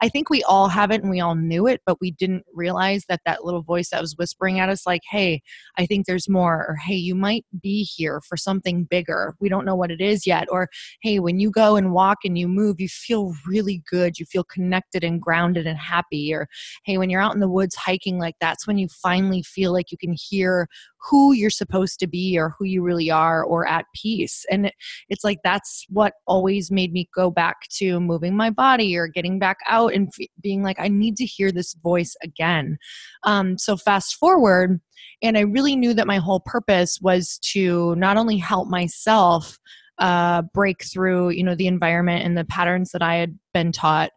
I 0.00 0.08
think 0.08 0.30
we 0.30 0.42
all 0.44 0.68
have 0.68 0.90
it 0.90 1.02
and 1.02 1.10
we 1.10 1.20
all 1.20 1.34
knew 1.34 1.66
it, 1.66 1.82
but 1.84 2.00
we 2.00 2.10
didn't 2.10 2.44
realize 2.54 3.04
that 3.08 3.20
that 3.26 3.44
little 3.44 3.62
voice 3.62 3.90
that 3.90 4.00
was 4.00 4.16
whispering 4.16 4.58
at 4.58 4.68
us 4.68 4.86
like, 4.86 5.02
"Hey, 5.08 5.42
I 5.76 5.86
think 5.86 6.06
there's 6.06 6.28
more," 6.28 6.66
or 6.68 6.76
"Hey, 6.76 6.94
you 6.94 7.14
might 7.14 7.44
be 7.60 7.82
here 7.84 8.20
for 8.26 8.36
something 8.36 8.84
bigger. 8.84 9.34
We 9.40 9.48
don't 9.48 9.64
know 9.66 9.76
what 9.76 9.90
it 9.90 10.00
is 10.00 10.26
yet." 10.26 10.48
Or, 10.50 10.68
"Hey, 11.02 11.18
when 11.18 11.38
you 11.38 11.50
go 11.50 11.76
and 11.76 11.92
walk 11.92 12.18
and 12.24 12.38
you 12.38 12.48
move, 12.48 12.80
you 12.80 12.88
feel 12.88 13.34
really 13.46 13.82
good. 13.90 14.18
You 14.18 14.26
feel 14.26 14.44
connected 14.44 15.04
and 15.04 15.19
grounded 15.20 15.66
and 15.66 15.78
happy." 15.78 16.32
Or, 16.34 16.48
"Hey, 16.84 16.98
when 16.98 17.10
you're 17.10 17.20
out 17.20 17.34
in 17.34 17.40
the 17.40 17.48
woods 17.48 17.76
hiking 17.76 18.18
like 18.18 18.36
that's 18.40 18.66
when 18.66 18.78
you 18.78 18.88
finally 18.88 19.42
feel 19.42 19.72
like 19.72 19.92
you 19.92 19.98
can 19.98 20.14
hear 20.18 20.68
who 21.08 21.32
you're 21.32 21.50
supposed 21.50 21.98
to 22.00 22.06
be 22.06 22.38
or 22.38 22.54
who 22.58 22.64
you 22.64 22.82
really 22.82 23.10
are 23.10 23.42
or 23.42 23.66
at 23.66 23.86
peace. 23.94 24.44
And 24.50 24.66
it, 24.66 24.74
it's 25.08 25.24
like 25.24 25.38
that's 25.42 25.86
what 25.88 26.14
always 26.26 26.70
made 26.70 26.92
me 26.92 27.08
go 27.14 27.30
back 27.30 27.56
to 27.78 28.00
moving 28.00 28.36
my 28.36 28.50
body 28.50 28.96
or 28.96 29.06
getting 29.06 29.38
back 29.38 29.58
out 29.66 29.94
and 29.94 30.08
f- 30.08 30.26
being 30.42 30.62
like, 30.62 30.78
I 30.78 30.88
need 30.88 31.16
to 31.16 31.24
hear 31.24 31.50
this 31.50 31.74
voice 31.74 32.16
again. 32.22 32.78
Um, 33.22 33.56
so, 33.58 33.76
fast 33.76 34.16
forward, 34.16 34.80
and 35.22 35.38
I 35.38 35.42
really 35.42 35.76
knew 35.76 35.94
that 35.94 36.06
my 36.06 36.18
whole 36.18 36.40
purpose 36.40 36.98
was 37.00 37.38
to 37.52 37.94
not 37.96 38.16
only 38.16 38.36
help 38.36 38.68
myself. 38.68 39.58
Uh, 39.98 40.40
break 40.54 40.82
through 40.82 41.28
you 41.28 41.44
know 41.44 41.54
the 41.54 41.66
environment 41.66 42.24
and 42.24 42.34
the 42.34 42.44
patterns 42.46 42.90
that 42.90 43.02
i 43.02 43.16
had 43.16 43.38
been 43.52 43.70
taught 43.70 44.10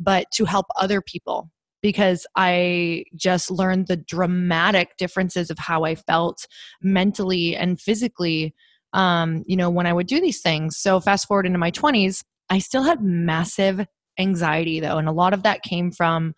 but 0.00 0.26
to 0.32 0.46
help 0.46 0.66
other 0.76 1.00
people 1.00 1.50
because 1.82 2.26
I 2.36 3.04
just 3.14 3.50
learned 3.50 3.86
the 3.86 3.96
dramatic 3.96 4.96
differences 4.98 5.50
of 5.50 5.58
how 5.58 5.84
I 5.84 5.94
felt 5.94 6.46
mentally 6.82 7.56
and 7.56 7.80
physically, 7.80 8.54
um, 8.92 9.44
you 9.46 9.56
know, 9.56 9.70
when 9.70 9.86
I 9.86 9.92
would 9.92 10.06
do 10.06 10.20
these 10.20 10.42
things. 10.42 10.76
So, 10.76 11.00
fast 11.00 11.26
forward 11.28 11.46
into 11.46 11.58
my 11.58 11.70
20s, 11.70 12.22
I 12.50 12.58
still 12.58 12.82
had 12.82 13.02
massive 13.02 13.86
anxiety 14.18 14.80
though. 14.80 14.98
And 14.98 15.08
a 15.08 15.12
lot 15.12 15.32
of 15.32 15.44
that 15.44 15.62
came 15.62 15.92
from 15.92 16.34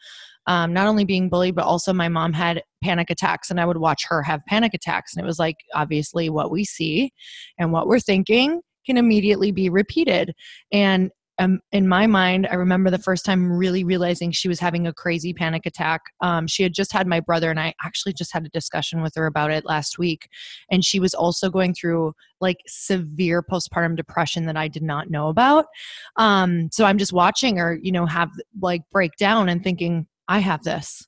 um, 0.47 0.73
not 0.73 0.87
only 0.87 1.05
being 1.05 1.29
bullied, 1.29 1.55
but 1.55 1.65
also 1.65 1.93
my 1.93 2.09
mom 2.09 2.33
had 2.33 2.63
panic 2.83 3.11
attacks 3.11 3.51
and 3.51 3.61
I 3.61 3.65
would 3.65 3.79
watch 3.79 4.05
her 4.09 4.23
have 4.23 4.45
panic 4.47 4.75
attacks. 4.75 5.15
And 5.15 5.23
it 5.23 5.27
was 5.27 5.39
like, 5.39 5.57
obviously, 5.75 6.29
what 6.29 6.51
we 6.51 6.65
see 6.65 7.13
and 7.59 7.73
what 7.73 7.87
we're 7.87 8.01
thinking 8.01 8.61
can 8.85 8.97
immediately 8.97 9.53
be 9.53 9.69
repeated. 9.69 10.35
And 10.73 11.11
um, 11.43 11.61
in 11.73 11.89
my 11.89 12.07
mind, 12.07 12.47
I 12.49 12.55
remember 12.55 12.89
the 12.89 12.99
first 12.99 13.25
time 13.25 13.51
really 13.51 13.83
realizing 13.83 14.31
she 14.31 14.49
was 14.49 14.61
having 14.61 14.87
a 14.87 14.93
crazy 14.93 15.33
panic 15.35 15.67
attack. 15.67 16.03
Um, 16.21 16.47
she 16.47 16.63
had 16.63 16.73
just 16.73 16.93
had 16.93 17.07
my 17.07 17.19
brother, 17.19 17.51
and 17.51 17.59
I 17.59 17.75
actually 17.83 18.13
just 18.13 18.33
had 18.33 18.47
a 18.47 18.51
discussion 18.51 19.03
with 19.03 19.15
her 19.17 19.27
about 19.27 19.51
it 19.51 19.65
last 19.65 19.99
week. 19.99 20.29
And 20.71 20.85
she 20.85 21.01
was 21.01 21.15
also 21.15 21.51
going 21.51 21.75
through 21.75 22.15
like 22.41 22.59
severe 22.69 23.43
postpartum 23.43 23.97
depression 23.97 24.47
that 24.47 24.57
I 24.57 24.69
did 24.69 24.85
not 24.85 25.11
know 25.11 25.29
about. 25.29 25.67
Um, 26.17 26.69
so 26.71 26.85
I'm 26.85 26.99
just 26.99 27.13
watching 27.13 27.57
her, 27.57 27.77
you 27.83 27.91
know, 27.91 28.07
have 28.07 28.31
like 28.61 28.83
break 28.93 29.17
down 29.17 29.49
and 29.49 29.65
thinking, 29.65 30.07
I 30.29 30.39
have 30.39 30.63
this. 30.63 31.07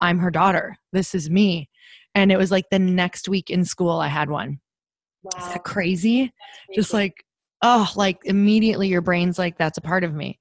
I'm 0.00 0.18
her 0.18 0.30
daughter. 0.30 0.76
This 0.92 1.14
is 1.14 1.28
me. 1.28 1.68
And 2.14 2.30
it 2.30 2.38
was 2.38 2.52
like 2.52 2.66
the 2.70 2.78
next 2.78 3.28
week 3.28 3.50
in 3.50 3.64
school, 3.64 3.98
I 3.98 4.08
had 4.08 4.30
one. 4.30 4.60
Wow. 5.22 5.30
Is 5.38 5.52
that 5.52 5.64
crazy? 5.64 6.18
crazy? 6.18 6.32
Just 6.74 6.92
like 6.92 7.24
oh 7.62 7.90
like 7.96 8.18
immediately 8.24 8.88
your 8.88 9.00
brain's 9.00 9.38
like 9.38 9.56
that's 9.58 9.78
a 9.78 9.82
part 9.82 10.04
of 10.04 10.14
me. 10.14 10.38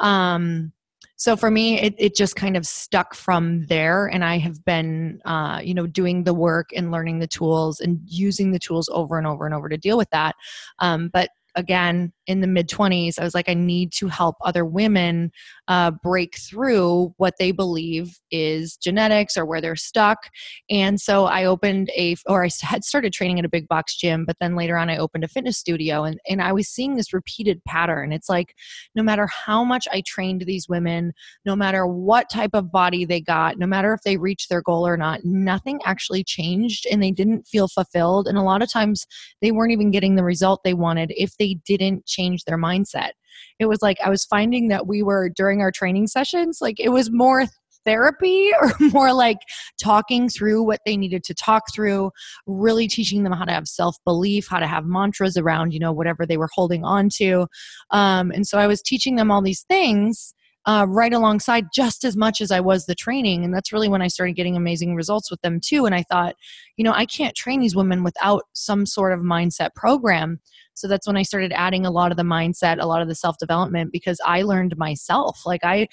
Um 0.00 0.72
so 1.16 1.36
for 1.36 1.50
me 1.50 1.80
it, 1.80 1.94
it 1.96 2.16
just 2.16 2.36
kind 2.36 2.56
of 2.56 2.66
stuck 2.66 3.14
from 3.14 3.64
there 3.66 4.06
and 4.06 4.24
i 4.24 4.36
have 4.36 4.64
been 4.64 5.20
uh, 5.24 5.60
you 5.62 5.72
know 5.72 5.86
doing 5.86 6.24
the 6.24 6.34
work 6.34 6.70
and 6.74 6.90
learning 6.90 7.20
the 7.20 7.26
tools 7.26 7.80
and 7.80 8.00
using 8.04 8.50
the 8.50 8.58
tools 8.58 8.88
over 8.92 9.16
and 9.16 9.26
over 9.26 9.46
and 9.46 9.54
over 9.54 9.68
to 9.68 9.76
deal 9.76 9.96
with 9.96 10.10
that. 10.10 10.34
Um, 10.80 11.10
but 11.12 11.30
again 11.54 12.12
in 12.26 12.40
the 12.40 12.46
mid 12.46 12.68
20s 12.68 13.18
i 13.18 13.24
was 13.24 13.34
like 13.34 13.48
i 13.48 13.54
need 13.54 13.92
to 13.92 14.08
help 14.08 14.36
other 14.42 14.64
women 14.64 15.30
uh, 15.68 15.90
break 15.90 16.36
through 16.36 17.14
what 17.16 17.34
they 17.38 17.50
believe 17.50 18.18
is 18.30 18.76
genetics 18.76 19.36
or 19.36 19.46
where 19.46 19.60
they're 19.60 19.76
stuck. 19.76 20.28
And 20.68 21.00
so 21.00 21.24
I 21.24 21.44
opened 21.44 21.90
a, 21.96 22.16
or 22.26 22.44
I 22.44 22.50
had 22.60 22.84
started 22.84 23.12
training 23.12 23.38
at 23.38 23.44
a 23.44 23.50
big 23.50 23.66
box 23.68 23.96
gym, 23.96 24.24
but 24.26 24.36
then 24.40 24.56
later 24.56 24.76
on 24.76 24.90
I 24.90 24.98
opened 24.98 25.24
a 25.24 25.28
fitness 25.28 25.56
studio 25.56 26.04
and, 26.04 26.18
and 26.28 26.42
I 26.42 26.52
was 26.52 26.68
seeing 26.68 26.96
this 26.96 27.12
repeated 27.12 27.64
pattern. 27.64 28.12
It's 28.12 28.28
like 28.28 28.54
no 28.94 29.02
matter 29.02 29.26
how 29.26 29.64
much 29.64 29.88
I 29.90 30.02
trained 30.06 30.42
these 30.42 30.68
women, 30.68 31.12
no 31.46 31.56
matter 31.56 31.86
what 31.86 32.28
type 32.28 32.52
of 32.52 32.70
body 32.70 33.04
they 33.04 33.20
got, 33.20 33.58
no 33.58 33.66
matter 33.66 33.94
if 33.94 34.02
they 34.02 34.16
reached 34.16 34.50
their 34.50 34.62
goal 34.62 34.86
or 34.86 34.96
not, 34.96 35.24
nothing 35.24 35.80
actually 35.84 36.24
changed 36.24 36.86
and 36.90 37.02
they 37.02 37.10
didn't 37.10 37.46
feel 37.46 37.68
fulfilled. 37.68 38.28
And 38.28 38.36
a 38.36 38.42
lot 38.42 38.62
of 38.62 38.70
times 38.70 39.06
they 39.40 39.50
weren't 39.50 39.72
even 39.72 39.90
getting 39.90 40.16
the 40.16 40.24
result 40.24 40.62
they 40.62 40.74
wanted 40.74 41.12
if 41.16 41.36
they 41.38 41.54
didn't 41.64 42.06
change 42.06 42.44
their 42.44 42.58
mindset 42.58 43.12
it 43.58 43.66
was 43.66 43.80
like 43.82 43.98
I 44.04 44.10
was 44.10 44.24
finding 44.24 44.68
that 44.68 44.86
we 44.86 45.02
were 45.02 45.28
during 45.28 45.60
our 45.60 45.70
training 45.70 46.06
sessions, 46.06 46.58
like 46.60 46.78
it 46.78 46.90
was 46.90 47.10
more 47.10 47.46
therapy 47.84 48.50
or 48.60 48.72
more 48.92 49.12
like 49.12 49.38
talking 49.82 50.28
through 50.28 50.62
what 50.62 50.80
they 50.84 50.96
needed 50.96 51.24
to 51.24 51.34
talk 51.34 51.64
through, 51.74 52.10
really 52.46 52.88
teaching 52.88 53.22
them 53.22 53.32
how 53.32 53.44
to 53.44 53.52
have 53.52 53.68
self 53.68 53.96
belief, 54.04 54.48
how 54.48 54.58
to 54.58 54.66
have 54.66 54.84
mantras 54.84 55.36
around, 55.36 55.72
you 55.72 55.78
know, 55.80 55.92
whatever 55.92 56.26
they 56.26 56.36
were 56.36 56.50
holding 56.52 56.84
on 56.84 57.08
to. 57.16 57.46
Um, 57.90 58.30
and 58.30 58.46
so 58.46 58.58
I 58.58 58.66
was 58.66 58.82
teaching 58.82 59.16
them 59.16 59.30
all 59.30 59.42
these 59.42 59.62
things. 59.62 60.34
Uh, 60.66 60.86
right 60.88 61.12
alongside 61.12 61.66
just 61.74 62.04
as 62.04 62.16
much 62.16 62.40
as 62.40 62.50
I 62.50 62.60
was 62.60 62.86
the 62.86 62.94
training. 62.94 63.44
And 63.44 63.52
that's 63.52 63.70
really 63.70 63.88
when 63.88 64.00
I 64.00 64.08
started 64.08 64.32
getting 64.34 64.56
amazing 64.56 64.94
results 64.94 65.30
with 65.30 65.42
them 65.42 65.60
too. 65.60 65.84
And 65.84 65.94
I 65.94 66.02
thought, 66.04 66.36
you 66.78 66.84
know, 66.84 66.92
I 66.92 67.04
can't 67.04 67.36
train 67.36 67.60
these 67.60 67.76
women 67.76 68.02
without 68.02 68.44
some 68.54 68.86
sort 68.86 69.12
of 69.12 69.20
mindset 69.20 69.74
program. 69.74 70.40
So 70.72 70.88
that's 70.88 71.06
when 71.06 71.18
I 71.18 71.22
started 71.22 71.52
adding 71.52 71.84
a 71.84 71.90
lot 71.90 72.10
of 72.10 72.16
the 72.16 72.22
mindset, 72.22 72.80
a 72.80 72.86
lot 72.86 73.02
of 73.02 73.08
the 73.08 73.14
self 73.14 73.36
development 73.38 73.92
because 73.92 74.18
I 74.24 74.40
learned 74.40 74.76
myself. 74.78 75.42
Like 75.44 75.60
I, 75.64 75.86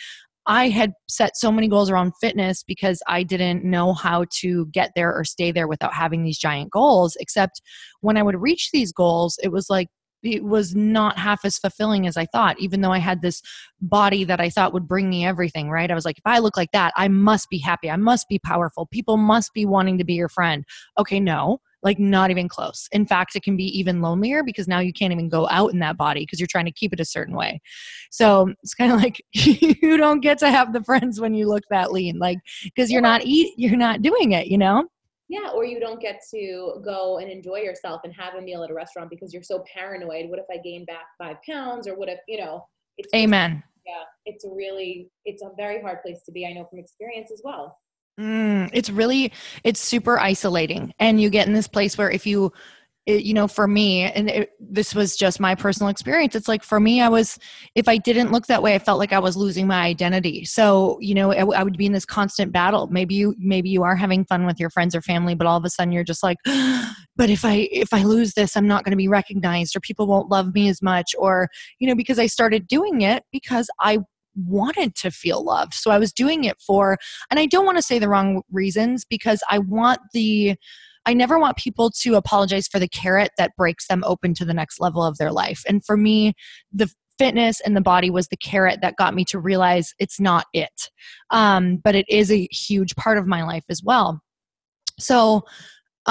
I 0.47 0.69
had 0.69 0.93
set 1.07 1.37
so 1.37 1.51
many 1.51 1.67
goals 1.67 1.89
around 1.89 2.13
fitness 2.19 2.63
because 2.63 3.01
I 3.07 3.23
didn't 3.23 3.63
know 3.63 3.93
how 3.93 4.25
to 4.39 4.65
get 4.67 4.91
there 4.95 5.13
or 5.13 5.23
stay 5.23 5.51
there 5.51 5.67
without 5.67 5.93
having 5.93 6.23
these 6.23 6.39
giant 6.39 6.71
goals. 6.71 7.15
Except 7.19 7.61
when 8.01 8.17
I 8.17 8.23
would 8.23 8.41
reach 8.41 8.71
these 8.71 8.91
goals, 8.91 9.37
it 9.43 9.51
was 9.51 9.69
like 9.69 9.89
it 10.23 10.43
was 10.43 10.75
not 10.75 11.17
half 11.17 11.43
as 11.45 11.57
fulfilling 11.57 12.07
as 12.07 12.17
I 12.17 12.25
thought, 12.25 12.59
even 12.59 12.81
though 12.81 12.91
I 12.91 12.99
had 12.99 13.21
this 13.21 13.41
body 13.81 14.23
that 14.25 14.39
I 14.39 14.49
thought 14.49 14.73
would 14.73 14.87
bring 14.87 15.09
me 15.09 15.25
everything, 15.25 15.69
right? 15.69 15.89
I 15.89 15.95
was 15.95 16.05
like, 16.05 16.17
if 16.17 16.25
I 16.25 16.39
look 16.39 16.57
like 16.57 16.71
that, 16.73 16.93
I 16.95 17.07
must 17.07 17.49
be 17.49 17.57
happy. 17.57 17.89
I 17.89 17.95
must 17.95 18.27
be 18.29 18.39
powerful. 18.39 18.85
People 18.87 19.17
must 19.17 19.53
be 19.53 19.65
wanting 19.65 19.97
to 19.97 20.03
be 20.03 20.13
your 20.13 20.29
friend. 20.29 20.63
Okay, 20.97 21.19
no, 21.19 21.59
like 21.83 21.99
not 21.99 22.31
even 22.31 22.47
close. 22.47 22.87
In 22.91 23.05
fact, 23.05 23.35
it 23.35 23.43
can 23.43 23.57
be 23.57 23.65
even 23.77 24.01
lonelier 24.01 24.43
because 24.43 24.67
now 24.67 24.79
you 24.79 24.93
can't 24.93 25.11
even 25.11 25.29
go 25.29 25.47
out 25.49 25.73
in 25.73 25.79
that 25.79 25.97
body 25.97 26.21
because 26.21 26.39
you're 26.39 26.47
trying 26.47 26.65
to 26.65 26.71
keep 26.71 26.93
it 26.93 26.99
a 26.99 27.05
certain 27.05 27.35
way. 27.35 27.61
So 28.11 28.53
it's 28.61 28.73
kind 28.73 28.91
of 28.91 28.99
like 28.99 29.23
you 29.33 29.97
don't 29.97 30.21
get 30.21 30.37
to 30.39 30.49
have 30.49 30.73
the 30.73 30.83
friends 30.83 31.19
when 31.19 31.33
you 31.33 31.47
look 31.47 31.63
that 31.69 31.91
lean, 31.91 32.19
like 32.19 32.37
because 32.63 32.91
you're 32.91 33.01
not 33.01 33.23
eat, 33.23 33.53
you're 33.57 33.77
not 33.77 34.01
doing 34.01 34.33
it, 34.33 34.47
you 34.47 34.57
know. 34.57 34.85
Yeah, 35.31 35.51
or 35.55 35.63
you 35.63 35.79
don't 35.79 36.01
get 36.01 36.19
to 36.31 36.81
go 36.83 37.19
and 37.19 37.31
enjoy 37.31 37.59
yourself 37.59 38.01
and 38.03 38.13
have 38.13 38.33
a 38.33 38.41
meal 38.41 38.65
at 38.65 38.69
a 38.69 38.73
restaurant 38.73 39.09
because 39.09 39.33
you're 39.33 39.41
so 39.41 39.63
paranoid. 39.73 40.29
What 40.29 40.39
if 40.39 40.45
I 40.51 40.57
gain 40.57 40.83
back 40.83 41.05
five 41.17 41.37
pounds, 41.49 41.87
or 41.87 41.95
what 41.95 42.09
if 42.09 42.19
you 42.27 42.37
know? 42.37 42.67
It's 42.97 43.07
Amen. 43.15 43.63
yeah, 43.85 44.03
it's 44.25 44.43
a 44.43 44.49
really, 44.49 45.09
it's 45.23 45.41
a 45.41 45.51
very 45.55 45.81
hard 45.81 46.01
place 46.03 46.21
to 46.25 46.33
be. 46.33 46.45
I 46.45 46.51
know 46.51 46.67
from 46.69 46.79
experience 46.79 47.31
as 47.31 47.41
well. 47.45 47.79
Mm, 48.19 48.71
it's 48.73 48.89
really, 48.89 49.31
it's 49.63 49.79
super 49.79 50.19
isolating, 50.19 50.93
and 50.99 51.21
you 51.21 51.29
get 51.29 51.47
in 51.47 51.53
this 51.53 51.67
place 51.67 51.97
where 51.97 52.11
if 52.11 52.27
you 52.27 52.51
it, 53.05 53.23
you 53.23 53.33
know 53.33 53.47
for 53.47 53.67
me 53.67 54.01
and 54.01 54.29
it, 54.29 54.51
this 54.59 54.93
was 54.93 55.15
just 55.15 55.39
my 55.39 55.55
personal 55.55 55.89
experience. 55.89 56.35
It's 56.35 56.47
like 56.47 56.63
for 56.63 56.79
me 56.79 57.01
i 57.01 57.09
was 57.09 57.39
if 57.75 57.87
i 57.87 57.97
didn't 57.97 58.31
look 58.31 58.47
that 58.47 58.61
way 58.61 58.75
i 58.75 58.79
felt 58.79 58.99
like 58.99 59.13
i 59.13 59.19
was 59.19 59.35
losing 59.35 59.67
my 59.67 59.81
identity. 59.81 60.45
So 60.45 60.97
you 61.01 61.15
know 61.15 61.31
I, 61.31 61.59
I 61.59 61.63
would 61.63 61.77
be 61.77 61.85
in 61.85 61.93
this 61.93 62.05
constant 62.05 62.51
battle. 62.51 62.87
Maybe 62.87 63.15
you 63.15 63.35
maybe 63.39 63.69
you 63.69 63.83
are 63.83 63.95
having 63.95 64.25
fun 64.25 64.45
with 64.45 64.59
your 64.59 64.69
friends 64.69 64.95
or 64.95 65.01
family 65.01 65.35
but 65.35 65.47
all 65.47 65.57
of 65.57 65.65
a 65.65 65.69
sudden 65.69 65.91
you're 65.91 66.03
just 66.03 66.23
like 66.23 66.37
but 67.15 67.29
if 67.29 67.43
i 67.43 67.67
if 67.71 67.93
i 67.93 68.03
lose 68.03 68.33
this 68.33 68.55
i'm 68.55 68.67
not 68.67 68.83
going 68.83 68.91
to 68.91 68.97
be 68.97 69.07
recognized 69.07 69.75
or 69.75 69.79
people 69.79 70.07
won't 70.07 70.29
love 70.29 70.53
me 70.53 70.69
as 70.69 70.81
much 70.81 71.13
or 71.17 71.49
you 71.79 71.87
know 71.87 71.95
because 71.95 72.19
i 72.19 72.25
started 72.25 72.67
doing 72.67 73.01
it 73.01 73.23
because 73.31 73.69
i 73.79 73.99
wanted 74.35 74.95
to 74.95 75.11
feel 75.11 75.43
loved. 75.43 75.73
So 75.73 75.91
I 75.91 75.97
was 75.97 76.13
doing 76.13 76.43
it 76.43 76.59
for, 76.65 76.97
and 77.29 77.39
I 77.39 77.45
don't 77.45 77.65
want 77.65 77.77
to 77.77 77.81
say 77.81 77.99
the 77.99 78.09
wrong 78.09 78.43
reasons 78.51 79.05
because 79.05 79.43
I 79.49 79.59
want 79.59 79.99
the 80.13 80.55
I 81.05 81.13
never 81.13 81.39
want 81.39 81.57
people 81.57 81.91
to 82.01 82.15
apologize 82.15 82.67
for 82.67 82.79
the 82.79 82.87
carrot 82.87 83.31
that 83.37 83.55
breaks 83.57 83.87
them 83.87 84.03
open 84.05 84.33
to 84.35 84.45
the 84.45 84.53
next 84.53 84.79
level 84.79 85.03
of 85.03 85.17
their 85.17 85.31
life. 85.31 85.63
And 85.67 85.83
for 85.83 85.97
me, 85.97 86.33
the 86.71 86.91
fitness 87.17 87.59
and 87.61 87.75
the 87.75 87.81
body 87.81 88.09
was 88.09 88.27
the 88.27 88.37
carrot 88.37 88.79
that 88.81 88.95
got 88.95 89.13
me 89.13 89.25
to 89.25 89.39
realize 89.39 89.93
it's 89.99 90.19
not 90.19 90.45
it. 90.53 90.89
Um, 91.29 91.77
but 91.77 91.95
it 91.95 92.05
is 92.09 92.31
a 92.31 92.47
huge 92.51 92.95
part 92.95 93.17
of 93.17 93.27
my 93.27 93.43
life 93.43 93.65
as 93.69 93.83
well. 93.83 94.21
So 94.99 95.43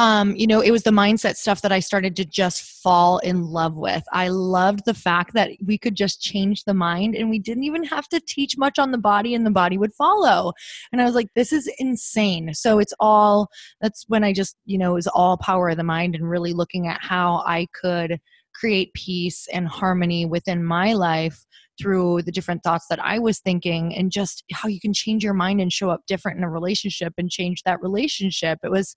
um, 0.00 0.34
you 0.34 0.46
know, 0.46 0.62
it 0.62 0.70
was 0.70 0.84
the 0.84 0.90
mindset 0.90 1.36
stuff 1.36 1.60
that 1.60 1.72
I 1.72 1.80
started 1.80 2.16
to 2.16 2.24
just 2.24 2.62
fall 2.82 3.18
in 3.18 3.42
love 3.42 3.76
with. 3.76 4.02
I 4.14 4.28
loved 4.28 4.86
the 4.86 4.94
fact 4.94 5.34
that 5.34 5.50
we 5.62 5.76
could 5.76 5.94
just 5.94 6.22
change 6.22 6.64
the 6.64 6.72
mind 6.72 7.14
and 7.14 7.28
we 7.28 7.38
didn't 7.38 7.64
even 7.64 7.84
have 7.84 8.08
to 8.08 8.20
teach 8.26 8.56
much 8.56 8.78
on 8.78 8.92
the 8.92 8.98
body 8.98 9.34
and 9.34 9.44
the 9.44 9.50
body 9.50 9.76
would 9.76 9.92
follow. 9.92 10.54
And 10.90 11.02
I 11.02 11.04
was 11.04 11.14
like, 11.14 11.28
this 11.34 11.52
is 11.52 11.70
insane. 11.78 12.54
So 12.54 12.78
it's 12.78 12.94
all, 12.98 13.50
that's 13.82 14.06
when 14.08 14.24
I 14.24 14.32
just, 14.32 14.56
you 14.64 14.78
know, 14.78 14.94
was 14.94 15.06
all 15.06 15.36
power 15.36 15.68
of 15.68 15.76
the 15.76 15.84
mind 15.84 16.14
and 16.14 16.30
really 16.30 16.54
looking 16.54 16.88
at 16.88 17.02
how 17.02 17.42
I 17.44 17.68
could 17.78 18.20
create 18.54 18.94
peace 18.94 19.48
and 19.52 19.68
harmony 19.68 20.24
within 20.24 20.64
my 20.64 20.94
life 20.94 21.44
through 21.80 22.22
the 22.22 22.32
different 22.32 22.62
thoughts 22.62 22.86
that 22.90 23.02
I 23.02 23.18
was 23.18 23.40
thinking 23.40 23.94
and 23.94 24.12
just 24.12 24.44
how 24.52 24.68
you 24.68 24.80
can 24.80 24.92
change 24.92 25.24
your 25.24 25.34
mind 25.34 25.60
and 25.60 25.72
show 25.72 25.90
up 25.90 26.02
different 26.06 26.38
in 26.38 26.44
a 26.44 26.50
relationship 26.50 27.14
and 27.16 27.30
change 27.30 27.62
that 27.64 27.80
relationship. 27.82 28.58
It 28.62 28.70
was 28.70 28.96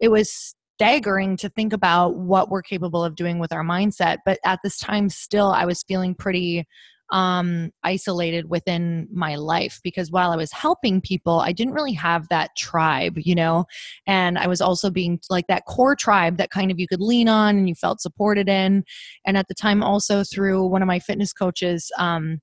it 0.00 0.08
was 0.08 0.54
staggering 0.76 1.36
to 1.36 1.48
think 1.50 1.72
about 1.72 2.16
what 2.16 2.48
we're 2.48 2.62
capable 2.62 3.04
of 3.04 3.14
doing 3.14 3.38
with 3.38 3.52
our 3.52 3.62
mindset, 3.62 4.18
but 4.24 4.38
at 4.44 4.58
this 4.64 4.78
time 4.78 5.08
still 5.08 5.52
I 5.52 5.64
was 5.64 5.84
feeling 5.86 6.14
pretty 6.14 6.66
um, 7.12 7.70
isolated 7.84 8.48
within 8.48 9.06
my 9.12 9.36
life 9.36 9.80
because 9.84 10.10
while 10.10 10.32
I 10.32 10.36
was 10.36 10.50
helping 10.50 11.00
people, 11.00 11.40
I 11.40 11.52
didn't 11.52 11.74
really 11.74 11.92
have 11.92 12.26
that 12.28 12.56
tribe, 12.56 13.18
you 13.18 13.34
know, 13.34 13.66
and 14.06 14.38
I 14.38 14.46
was 14.46 14.62
also 14.62 14.90
being 14.90 15.20
like 15.28 15.46
that 15.46 15.66
core 15.66 15.94
tribe 15.94 16.38
that 16.38 16.50
kind 16.50 16.70
of 16.70 16.80
you 16.80 16.88
could 16.88 17.02
lean 17.02 17.28
on 17.28 17.56
and 17.56 17.68
you 17.68 17.74
felt 17.74 18.00
supported 18.00 18.48
in. 18.48 18.84
And 19.26 19.36
at 19.36 19.46
the 19.48 19.54
time, 19.54 19.82
also 19.82 20.24
through 20.24 20.66
one 20.66 20.82
of 20.82 20.88
my 20.88 20.98
fitness 20.98 21.32
coaches, 21.34 21.90
um, 21.98 22.40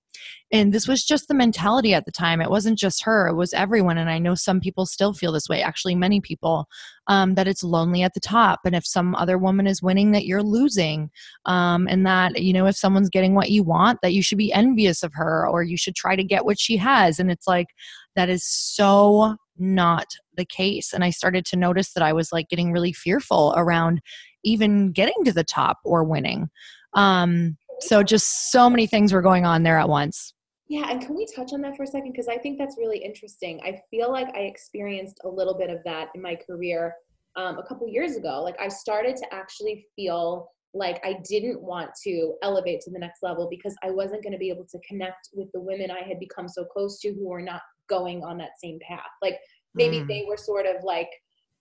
and 0.52 0.74
this 0.74 0.88
was 0.88 1.04
just 1.04 1.28
the 1.28 1.34
mentality 1.34 1.94
at 1.94 2.06
the 2.06 2.12
time. 2.12 2.42
It 2.42 2.50
wasn't 2.50 2.80
just 2.80 3.04
her 3.04 3.28
it 3.28 3.36
was 3.36 3.54
everyone 3.54 3.98
and 3.98 4.10
i 4.10 4.18
know 4.18 4.36
some 4.36 4.60
people 4.60 4.86
still 4.86 5.14
feel 5.14 5.32
this 5.32 5.50
way 5.50 5.62
actually 5.62 5.96
many 5.96 6.22
people 6.22 6.68
um, 7.08 7.36
that 7.36 7.48
it's 7.48 7.64
lonely 7.64 8.04
at 8.04 8.14
the 8.14 8.20
top 8.20 8.60
and 8.66 8.76
if 8.76 8.86
some 8.86 9.16
other 9.16 9.38
woman 9.38 9.68
is 9.68 9.82
winning 9.82 10.12
that 10.12 10.26
you're 10.26 10.44
losing 10.44 11.10
um, 11.46 11.88
and 11.88 12.06
that 12.06 12.42
you 12.42 12.54
know 12.54 12.66
if 12.66 12.76
someone's 12.76 13.10
getting 13.10 13.36
what 13.36 13.52
you 13.52 13.64
want 13.64 14.00
that 14.02 14.14
you 14.14 14.22
should 14.22 14.38
be 14.38 14.54
envious 14.54 15.04
of 15.04 15.14
her 15.14 15.48
or 15.48 15.64
you 15.64 15.78
should 15.78 15.96
try 15.96 16.16
to 16.16 16.24
get 16.24 16.46
what 16.46 16.60
she 16.60 16.78
has 16.78 17.20
and 17.20 17.32
it's 17.32 17.48
like 17.48 17.68
that 18.16 18.30
is 18.30 18.44
so 18.46 19.36
not 19.62 20.08
the 20.36 20.46
case. 20.46 20.94
And 20.94 21.04
i 21.04 21.10
started 21.10 21.46
to 21.48 21.58
notice 21.58 21.94
that 21.94 22.04
i 22.04 22.14
was 22.14 22.32
like 22.32 22.50
getting 22.50 22.72
really 22.72 22.94
fearful 22.94 23.54
around 23.58 24.02
even 24.44 24.92
getting 24.92 25.24
to 25.26 25.34
the 25.34 25.44
top 25.44 25.80
or 25.84 26.04
winning. 26.04 26.50
Um, 26.94 27.58
so 27.82 28.04
just 28.04 28.52
so 28.52 28.70
many 28.70 28.88
things 28.88 29.14
were 29.14 29.22
going 29.22 29.46
on 29.46 29.64
there 29.64 29.78
at 29.78 29.90
once. 29.90 30.34
Yeah, 30.68 30.90
and 30.90 31.02
can 31.02 31.16
we 31.16 31.26
touch 31.26 31.52
on 31.54 31.62
that 31.62 31.76
for 31.76 31.84
a 31.84 31.88
second? 31.88 32.12
Because 32.12 32.28
I 32.28 32.38
think 32.38 32.60
that's 32.60 32.78
really 32.78 33.00
interesting. 33.00 33.60
I 33.64 33.82
feel 33.90 34.12
like 34.12 34.28
I 34.36 34.42
experienced 34.42 35.20
a 35.24 35.28
little 35.30 35.58
bit 35.58 35.72
of 35.72 35.80
that 35.86 36.10
in 36.14 36.22
my 36.22 36.36
career 36.36 36.94
um, 37.36 37.58
a 37.58 37.64
couple 37.64 37.88
years 37.88 38.16
ago. 38.16 38.42
Like 38.44 38.60
I 38.60 38.68
started 38.68 39.16
to 39.18 39.34
actually 39.34 39.88
feel 39.96 40.52
like 40.76 41.02
I 41.04 41.18
didn't 41.28 41.62
want 41.62 41.90
to 42.04 42.36
elevate 42.44 42.82
to 42.82 42.92
the 42.92 43.00
next 43.00 43.24
level 43.24 43.48
because 43.50 43.76
I 43.84 43.90
wasn't 43.90 44.22
going 44.22 44.34
to 44.34 44.40
be 44.40 44.50
able 44.52 44.68
to 44.70 44.80
connect 44.88 45.30
with 45.34 45.52
the 45.54 45.60
women 45.60 45.90
I 45.90 46.08
had 46.08 46.20
become 46.20 46.48
so 46.48 46.64
close 46.64 47.00
to 47.00 47.14
who 47.14 47.28
were 47.28 47.42
not 47.42 47.62
going 47.90 48.24
on 48.24 48.38
that 48.38 48.60
same 48.64 48.78
path. 48.88 49.10
Like 49.24 49.40
maybe 49.74 50.02
mm. 50.02 50.08
they 50.08 50.26
were 50.28 50.38
sort 50.38 50.68
of 50.68 50.84
like 50.84 51.10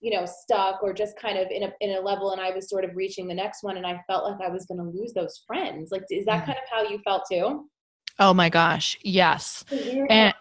you 0.01 0.11
know 0.11 0.25
stuck 0.25 0.81
or 0.81 0.93
just 0.93 1.17
kind 1.19 1.37
of 1.37 1.47
in 1.51 1.63
a 1.63 1.73
in 1.81 1.97
a 1.97 1.99
level 1.99 2.31
and 2.31 2.41
I 2.41 2.51
was 2.51 2.69
sort 2.69 2.85
of 2.85 2.95
reaching 2.95 3.27
the 3.27 3.33
next 3.33 3.63
one 3.63 3.77
and 3.77 3.85
I 3.85 4.01
felt 4.07 4.23
like 4.23 4.39
I 4.41 4.51
was 4.51 4.65
going 4.65 4.77
to 4.77 4.97
lose 4.97 5.13
those 5.13 5.43
friends. 5.45 5.91
Like 5.91 6.03
is 6.09 6.25
that 6.25 6.43
mm. 6.43 6.45
kind 6.45 6.57
of 6.57 6.63
how 6.71 6.83
you 6.83 6.99
felt 7.03 7.23
too? 7.29 7.69
Oh 8.17 8.33
my 8.33 8.49
gosh, 8.49 8.97
yes. 9.01 9.63
And 10.09 10.33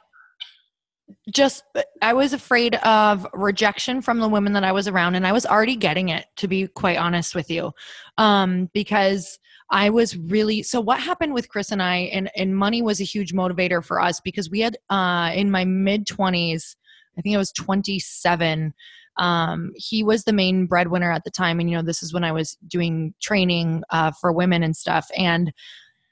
just 1.31 1.65
I 2.03 2.13
was 2.13 2.33
afraid 2.33 2.75
of 2.77 3.27
rejection 3.33 4.03
from 4.03 4.19
the 4.19 4.29
women 4.29 4.53
that 4.55 4.65
I 4.65 4.73
was 4.73 4.89
around 4.89 5.15
and 5.15 5.27
I 5.27 5.33
was 5.33 5.47
already 5.47 5.77
getting 5.77 6.11
it 6.11 6.27
to 6.37 6.49
be 6.49 6.67
quite 6.69 6.99
honest 6.99 7.35
with 7.35 7.51
you. 7.51 7.73
Um 8.17 8.71
because 8.75 9.39
I 9.71 9.91
was 9.91 10.17
really 10.17 10.63
so 10.63 10.81
what 10.81 11.01
happened 11.01 11.35
with 11.35 11.49
Chris 11.49 11.73
and 11.73 11.83
I 11.83 11.97
and 12.13 12.31
and 12.37 12.57
money 12.57 12.83
was 12.83 13.01
a 13.01 13.05
huge 13.05 13.33
motivator 13.33 13.85
for 13.85 14.01
us 14.01 14.21
because 14.21 14.51
we 14.51 14.61
had 14.61 14.77
uh 14.91 15.31
in 15.35 15.51
my 15.51 15.65
mid 15.65 16.07
20s 16.07 16.77
I 17.19 17.21
think 17.21 17.35
I 17.35 17.39
was 17.39 17.53
27 17.53 18.75
um, 19.19 19.73
he 19.75 20.03
was 20.03 20.25
the 20.25 20.33
main 20.33 20.67
breadwinner 20.67 21.11
at 21.11 21.25
the 21.25 21.31
time 21.31 21.61
and 21.61 21.71
you 21.71 21.77
know 21.77 21.83
this 21.83 22.03
is 22.03 22.13
when 22.13 22.25
i 22.25 22.33
was 22.33 22.57
doing 22.67 23.15
training 23.21 23.83
uh, 23.91 24.13
for 24.21 24.33
women 24.33 24.63
and 24.63 24.77
stuff 24.77 25.09
and 25.17 25.53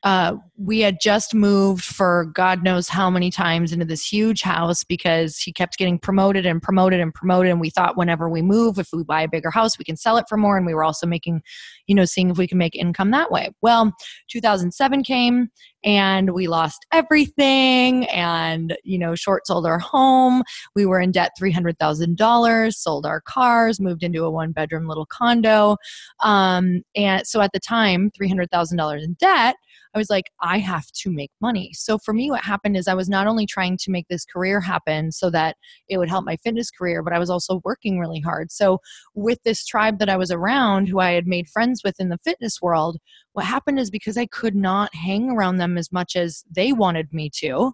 uh, 0.03 0.37
we 0.57 0.81
had 0.81 0.99
just 1.01 1.35
moved 1.35 1.85
for 1.85 2.27
God 2.27 2.63
knows 2.63 2.89
how 2.89 3.11
many 3.11 3.31
times 3.31 3.73
into 3.73 3.85
this 3.85 4.07
huge 4.07 4.43
house 4.43 4.85
because 4.85 5.39
he 5.39 5.53
kept 5.53 5.79
getting 5.79 5.99
promoted 5.99 6.47
and 6.47 6.63
promoted 6.63 7.01
and 7.01 7.13
promoted. 7.13 7.51
And 7.51 7.61
we 7.61 7.71
thought 7.71 7.97
whenever 7.97 8.29
we 8.29 8.41
move, 8.41 8.79
if 8.79 8.89
we 8.93 9.03
buy 9.03 9.23
a 9.23 9.29
bigger 9.29 9.51
house, 9.51 9.79
we 9.79 9.85
can 9.85 9.97
sell 9.97 10.17
it 10.17 10.27
for 10.29 10.37
more. 10.37 10.57
And 10.57 10.67
we 10.67 10.75
were 10.75 10.85
also 10.85 11.07
making, 11.07 11.43
you 11.87 11.95
know, 11.95 12.05
seeing 12.05 12.31
if 12.31 12.39
we 12.39 12.47
can 12.47 12.59
make 12.59 12.77
income 12.77 13.11
that 13.11 13.31
way. 13.31 13.51
Well, 13.63 13.93
2007 14.29 15.03
came 15.03 15.49
and 15.83 16.33
we 16.33 16.47
lost 16.47 16.87
everything 16.93 18.07
and, 18.07 18.77
you 18.83 18.99
know, 18.99 19.15
short 19.15 19.47
sold 19.47 19.67
our 19.67 19.79
home. 19.79 20.43
We 20.75 20.87
were 20.87 21.01
in 21.01 21.11
debt 21.11 21.33
$300,000, 21.41 22.73
sold 22.75 23.07
our 23.07 23.21
cars, 23.21 23.81
moved 23.81 24.03
into 24.03 24.25
a 24.25 24.31
one 24.31 24.53
bedroom 24.53 24.87
little 24.89 25.07
condo. 25.07 25.77
Um, 26.23 26.83
and 26.95 27.27
so 27.27 27.41
at 27.41 27.53
the 27.53 27.61
time, 27.61 28.11
$300,000 28.21 29.03
in 29.03 29.15
debt 29.15 29.57
I 29.97 29.99
was 29.99 30.11
like, 30.11 30.31
I 30.43 30.59
have 30.59 30.93
to 30.93 31.11
make 31.11 31.31
money. 31.41 31.71
So 31.73 31.97
for 31.97 32.13
me, 32.13 32.31
what 32.31 32.45
happened 32.45 32.77
is 32.77 32.87
I 32.87 32.93
was 32.93 33.09
not 33.09 33.27
only 33.27 33.47
trying 33.47 33.79
to 33.79 33.91
make 33.91 34.07
this 34.09 34.27
career 34.27 34.61
happen 34.61 35.11
so 35.11 35.31
that 35.31 35.57
it 35.89 35.97
would 35.97 36.11
help 36.11 36.27
my 36.27 36.37
fitness 36.37 36.71
career, 36.71 37.03
but 37.03 37.15
I 37.15 37.19
was 37.19 37.31
also 37.31 37.63
working 37.65 37.99
really 37.99 38.21
hard. 38.21 38.53
So 38.53 38.81
with 39.15 39.43
this 39.43 39.65
tribe 39.65 39.99
that 40.01 40.11
I 40.11 40.19
was 40.19 40.31
around, 40.31 40.89
who 40.89 41.01
I 41.01 41.13
had 41.13 41.27
made 41.27 41.49
friends 41.49 41.81
with 41.83 41.99
in 41.99 42.11
the 42.11 42.19
fitness 42.23 42.61
world, 42.61 42.99
what 43.33 43.47
happened 43.47 43.79
is 43.79 43.89
because 43.89 44.19
I 44.19 44.27
could 44.27 44.55
not 44.55 44.95
hang 44.95 45.31
around 45.31 45.57
them 45.57 45.79
as 45.79 45.91
much 45.91 46.15
as 46.15 46.45
they 46.55 46.75
wanted 46.75 47.15
me 47.15 47.31
to, 47.37 47.73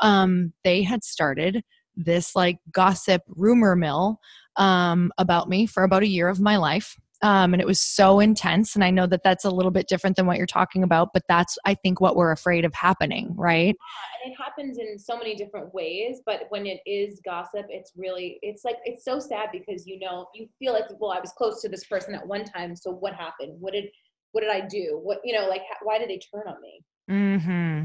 um, 0.00 0.52
they 0.64 0.82
had 0.82 1.02
started 1.02 1.62
this 1.96 2.36
like 2.36 2.58
gossip 2.70 3.22
rumor 3.28 3.74
mill 3.76 4.20
um, 4.56 5.10
about 5.16 5.48
me 5.48 5.64
for 5.64 5.84
about 5.84 6.02
a 6.02 6.08
year 6.08 6.28
of 6.28 6.38
my 6.38 6.58
life 6.58 6.98
um, 7.22 7.54
and 7.54 7.60
it 7.60 7.66
was 7.66 7.80
so 7.80 8.20
intense 8.20 8.74
and 8.74 8.84
i 8.84 8.90
know 8.90 9.06
that 9.06 9.22
that's 9.22 9.44
a 9.44 9.50
little 9.50 9.70
bit 9.70 9.88
different 9.88 10.16
than 10.16 10.26
what 10.26 10.36
you're 10.36 10.46
talking 10.46 10.82
about 10.82 11.08
but 11.14 11.22
that's 11.28 11.56
i 11.64 11.74
think 11.74 12.00
what 12.00 12.16
we're 12.16 12.32
afraid 12.32 12.64
of 12.64 12.74
happening 12.74 13.32
right? 13.36 13.76
Yeah, 13.76 14.24
and 14.24 14.32
it 14.32 14.36
happens 14.36 14.78
in 14.78 14.98
so 14.98 15.16
many 15.16 15.34
different 15.34 15.72
ways 15.72 16.20
but 16.26 16.46
when 16.50 16.66
it 16.66 16.80
is 16.86 17.20
gossip 17.24 17.66
it's 17.68 17.92
really 17.96 18.38
it's 18.42 18.64
like 18.64 18.76
it's 18.84 19.04
so 19.04 19.18
sad 19.18 19.48
because 19.52 19.86
you 19.86 19.98
know 19.98 20.26
you 20.34 20.48
feel 20.58 20.72
like 20.72 20.84
well 20.98 21.12
i 21.12 21.20
was 21.20 21.32
close 21.32 21.62
to 21.62 21.68
this 21.68 21.84
person 21.84 22.14
at 22.14 22.26
one 22.26 22.44
time 22.44 22.74
so 22.76 22.90
what 22.90 23.14
happened? 23.14 23.56
What 23.60 23.72
did 23.72 23.86
what 24.32 24.40
did 24.40 24.50
i 24.50 24.60
do? 24.60 24.98
What 25.02 25.20
you 25.24 25.32
know 25.32 25.48
like 25.48 25.62
why 25.82 25.98
did 25.98 26.08
they 26.08 26.18
turn 26.18 26.44
on 26.46 26.60
me 26.60 26.82
Hmm. 27.08 27.84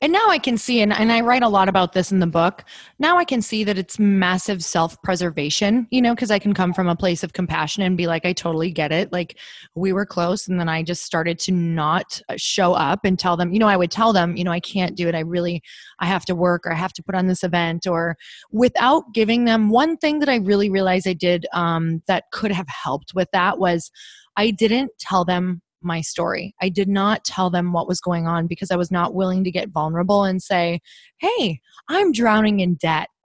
And 0.00 0.12
now 0.12 0.26
I 0.28 0.38
can 0.38 0.56
see, 0.56 0.80
and, 0.80 0.90
and 0.92 1.12
I 1.12 1.20
write 1.20 1.42
a 1.42 1.48
lot 1.48 1.68
about 1.68 1.92
this 1.92 2.10
in 2.10 2.20
the 2.20 2.26
book. 2.26 2.64
Now 2.98 3.18
I 3.18 3.24
can 3.24 3.42
see 3.42 3.62
that 3.62 3.76
it's 3.76 3.98
massive 3.98 4.64
self 4.64 5.00
preservation, 5.02 5.86
you 5.90 6.00
know, 6.00 6.14
because 6.14 6.30
I 6.30 6.38
can 6.38 6.54
come 6.54 6.72
from 6.72 6.88
a 6.88 6.96
place 6.96 7.22
of 7.22 7.34
compassion 7.34 7.82
and 7.82 7.94
be 7.94 8.06
like, 8.06 8.24
I 8.24 8.32
totally 8.32 8.70
get 8.72 8.90
it. 8.90 9.12
Like, 9.12 9.38
we 9.74 9.92
were 9.92 10.06
close, 10.06 10.48
and 10.48 10.58
then 10.58 10.70
I 10.70 10.82
just 10.82 11.02
started 11.02 11.38
to 11.40 11.52
not 11.52 12.20
uh, 12.30 12.34
show 12.38 12.72
up 12.72 13.00
and 13.04 13.18
tell 13.18 13.36
them, 13.36 13.52
you 13.52 13.58
know, 13.58 13.68
I 13.68 13.76
would 13.76 13.90
tell 13.90 14.14
them, 14.14 14.34
you 14.34 14.44
know, 14.44 14.52
I 14.52 14.60
can't 14.60 14.96
do 14.96 15.08
it. 15.08 15.14
I 15.14 15.20
really, 15.20 15.62
I 16.00 16.06
have 16.06 16.24
to 16.24 16.34
work 16.34 16.66
or 16.66 16.72
I 16.72 16.76
have 16.76 16.94
to 16.94 17.02
put 17.02 17.14
on 17.14 17.26
this 17.26 17.44
event, 17.44 17.86
or 17.86 18.16
without 18.50 19.12
giving 19.12 19.44
them 19.44 19.68
one 19.68 19.98
thing 19.98 20.20
that 20.20 20.30
I 20.30 20.36
really 20.36 20.70
realized 20.70 21.06
I 21.06 21.12
did 21.12 21.46
um, 21.52 22.02
that 22.06 22.24
could 22.32 22.50
have 22.50 22.68
helped 22.68 23.14
with 23.14 23.28
that 23.32 23.58
was 23.58 23.90
I 24.36 24.50
didn't 24.50 24.90
tell 24.98 25.26
them 25.26 25.60
my 25.84 26.00
story. 26.00 26.54
I 26.60 26.68
did 26.68 26.88
not 26.88 27.24
tell 27.24 27.50
them 27.50 27.72
what 27.72 27.88
was 27.88 28.00
going 28.00 28.26
on 28.26 28.46
because 28.46 28.70
I 28.70 28.76
was 28.76 28.90
not 28.90 29.14
willing 29.14 29.44
to 29.44 29.50
get 29.50 29.70
vulnerable 29.70 30.24
and 30.24 30.42
say, 30.42 30.80
hey, 31.18 31.60
I'm 31.88 32.12
drowning 32.12 32.60
in 32.60 32.74
debt. 32.74 33.08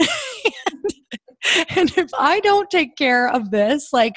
and 1.70 1.96
if 1.98 2.10
I 2.18 2.40
don't 2.42 2.70
take 2.70 2.96
care 2.98 3.30
of 3.30 3.52
this, 3.52 3.94
like 3.94 4.16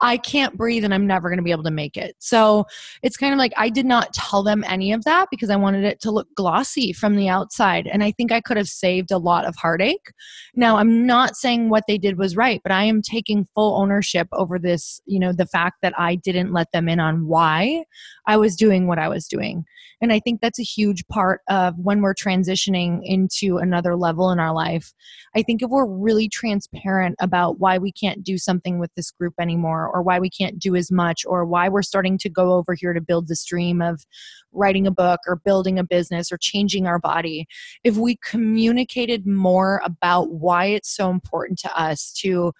I 0.00 0.16
can't 0.16 0.56
breathe 0.56 0.84
and 0.84 0.94
I'm 0.94 1.06
never 1.06 1.28
going 1.28 1.38
to 1.38 1.44
be 1.44 1.50
able 1.50 1.64
to 1.64 1.70
make 1.70 1.96
it. 1.96 2.16
So 2.18 2.66
it's 3.02 3.16
kind 3.16 3.32
of 3.32 3.38
like 3.38 3.52
I 3.56 3.68
did 3.68 3.86
not 3.86 4.12
tell 4.12 4.42
them 4.42 4.64
any 4.66 4.92
of 4.92 5.04
that 5.04 5.28
because 5.30 5.50
I 5.50 5.56
wanted 5.56 5.84
it 5.84 6.00
to 6.02 6.10
look 6.10 6.28
glossy 6.34 6.92
from 6.92 7.16
the 7.16 7.28
outside. 7.28 7.86
And 7.86 8.02
I 8.02 8.12
think 8.12 8.32
I 8.32 8.40
could 8.40 8.56
have 8.56 8.68
saved 8.68 9.10
a 9.10 9.18
lot 9.18 9.44
of 9.44 9.54
heartache. 9.56 10.12
Now, 10.54 10.76
I'm 10.76 11.06
not 11.06 11.36
saying 11.36 11.68
what 11.68 11.84
they 11.86 11.98
did 11.98 12.18
was 12.18 12.36
right, 12.36 12.60
but 12.62 12.72
I 12.72 12.84
am 12.84 13.02
taking 13.02 13.46
full 13.54 13.80
ownership 13.80 14.28
over 14.32 14.58
this, 14.58 15.00
you 15.04 15.18
know, 15.18 15.32
the 15.32 15.46
fact 15.46 15.78
that 15.82 15.98
I 15.98 16.14
didn't 16.14 16.52
let 16.52 16.72
them 16.72 16.88
in 16.88 17.00
on 17.00 17.26
why 17.26 17.84
I 18.26 18.36
was 18.36 18.56
doing 18.56 18.86
what 18.86 18.98
I 18.98 19.08
was 19.08 19.26
doing. 19.26 19.64
And 20.00 20.12
I 20.12 20.20
think 20.20 20.40
that's 20.40 20.58
a 20.58 20.64
huge 20.64 21.06
part 21.08 21.42
of 21.48 21.74
when 21.78 22.00
we're 22.00 22.14
transitioning 22.14 23.00
into 23.02 23.58
another 23.58 23.96
level 23.96 24.30
in 24.30 24.40
our 24.40 24.54
life. 24.54 24.94
I 25.36 25.42
think 25.42 25.62
if 25.62 25.68
we're 25.68 25.86
really 25.86 26.28
transparent 26.28 27.16
about 27.20 27.60
why 27.60 27.76
we 27.78 27.92
can't 27.92 28.24
do 28.24 28.38
something 28.38 28.78
with 28.78 28.90
this 28.94 29.10
group 29.10 29.34
anymore 29.38 29.89
or 29.92 30.02
why 30.02 30.18
we 30.18 30.30
can't 30.30 30.58
do 30.58 30.76
as 30.76 30.90
much 30.90 31.22
or 31.26 31.44
why 31.44 31.68
we're 31.68 31.82
starting 31.82 32.18
to 32.18 32.28
go 32.28 32.54
over 32.54 32.74
here 32.74 32.92
to 32.92 33.00
build 33.00 33.28
this 33.28 33.44
dream 33.44 33.80
of 33.82 34.04
writing 34.52 34.86
a 34.86 34.90
book 34.90 35.20
or 35.26 35.36
building 35.36 35.78
a 35.78 35.84
business 35.84 36.32
or 36.32 36.38
changing 36.38 36.86
our 36.86 36.98
body 36.98 37.46
if 37.84 37.96
we 37.96 38.16
communicated 38.24 39.26
more 39.26 39.80
about 39.84 40.32
why 40.32 40.66
it's 40.66 40.94
so 40.94 41.10
important 41.10 41.58
to 41.58 41.80
us 41.80 42.12
to 42.12 42.52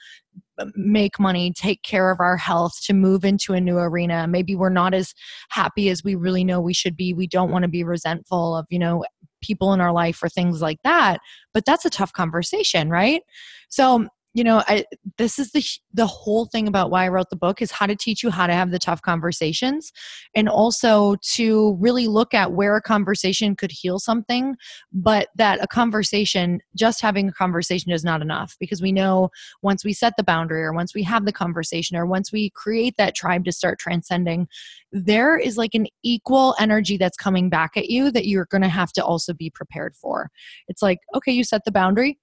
make 0.75 1.19
money, 1.19 1.53
take 1.53 1.83
care 1.83 2.11
of 2.11 2.21
our 2.21 2.37
health, 2.37 2.81
to 2.83 2.93
move 2.93 3.25
into 3.25 3.55
a 3.55 3.61
new 3.61 3.79
arena. 3.79 4.27
Maybe 4.29 4.55
we're 4.55 4.69
not 4.69 4.95
as 4.95 5.14
happy 5.51 5.88
as 5.88 6.05
we 6.05 6.14
really 6.14 6.45
know 6.45 6.61
we 6.61 6.75
should 6.75 6.97
be. 6.97 7.14
We 7.14 7.27
don't 7.27 7.51
want 7.51 7.62
to 7.62 7.69
be 7.69 7.85
resentful 7.85 8.57
of, 8.57 8.66
you 8.69 8.79
know, 8.79 9.05
people 9.40 9.73
in 9.73 9.81
our 9.81 9.93
life 9.93 10.23
or 10.23 10.29
things 10.29 10.61
like 10.61 10.79
that. 10.85 11.21
But 11.55 11.64
that's 11.64 11.85
a 11.85 11.90
tough 11.90 12.12
conversation, 12.12 12.90
right? 12.90 13.23
So 13.69 14.09
you 14.35 14.45
know 14.45 14.62
I, 14.66 14.85
this 15.19 15.38
is 15.38 15.53
the 15.53 15.64
the 15.93 16.07
whole 16.07 16.47
thing 16.47 16.69
about 16.69 16.90
why 16.90 17.05
i 17.05 17.09
wrote 17.09 17.31
the 17.31 17.37
book 17.37 17.61
is 17.61 17.71
how 17.71 17.87
to 17.87 17.97
teach 17.97 18.23
you 18.23 18.31
how 18.31 18.47
to 18.47 18.53
have 18.53 18.71
the 18.71 18.79
tough 18.79 19.03
conversations 19.03 19.93
and 20.35 20.49
also 20.49 21.16
to 21.33 21.77
really 21.81 22.07
look 22.07 22.35
at 22.35 22.53
where 22.53 22.77
a 22.77 22.83
conversation 22.83 23.57
could 23.57 23.73
heal 23.73 23.99
something 23.99 24.57
but 24.93 25.29
that 25.37 25.62
a 25.62 25.66
conversation 25.66 26.61
just 26.77 27.01
having 27.01 27.29
a 27.29 27.33
conversation 27.33 27.93
is 27.93 28.05
not 28.05 28.23
enough 28.23 28.57
because 28.61 28.81
we 28.81 28.93
know 28.93 29.31
once 29.62 29.85
we 29.85 29.93
set 29.93 30.14
the 30.16 30.25
boundary 30.25 30.62
or 30.62 30.73
once 30.73 30.95
we 30.95 31.03
have 31.03 31.25
the 31.25 31.33
conversation 31.33 31.97
or 31.97 32.07
once 32.07 32.33
we 32.33 32.51
create 32.51 32.95
that 32.97 33.14
tribe 33.14 33.45
to 33.45 33.53
start 33.53 33.79
transcending 33.79 34.47
there 34.93 35.37
is 35.37 35.57
like 35.57 35.75
an 35.75 35.87
equal 36.03 36.55
energy 36.59 36.97
that's 36.97 37.16
coming 37.16 37.49
back 37.49 37.77
at 37.77 37.90
you 37.90 38.11
that 38.11 38.27
you're 38.27 38.47
going 38.47 38.62
to 38.62 38.69
have 38.69 38.93
to 38.93 39.05
also 39.05 39.33
be 39.33 39.51
prepared 39.51 39.95
for. 39.95 40.31
It's 40.69 40.83
like 40.83 40.99
okay 41.14 41.33
you 41.33 41.45
set 41.45 41.64
the 41.64 41.73
boundary 41.73 42.19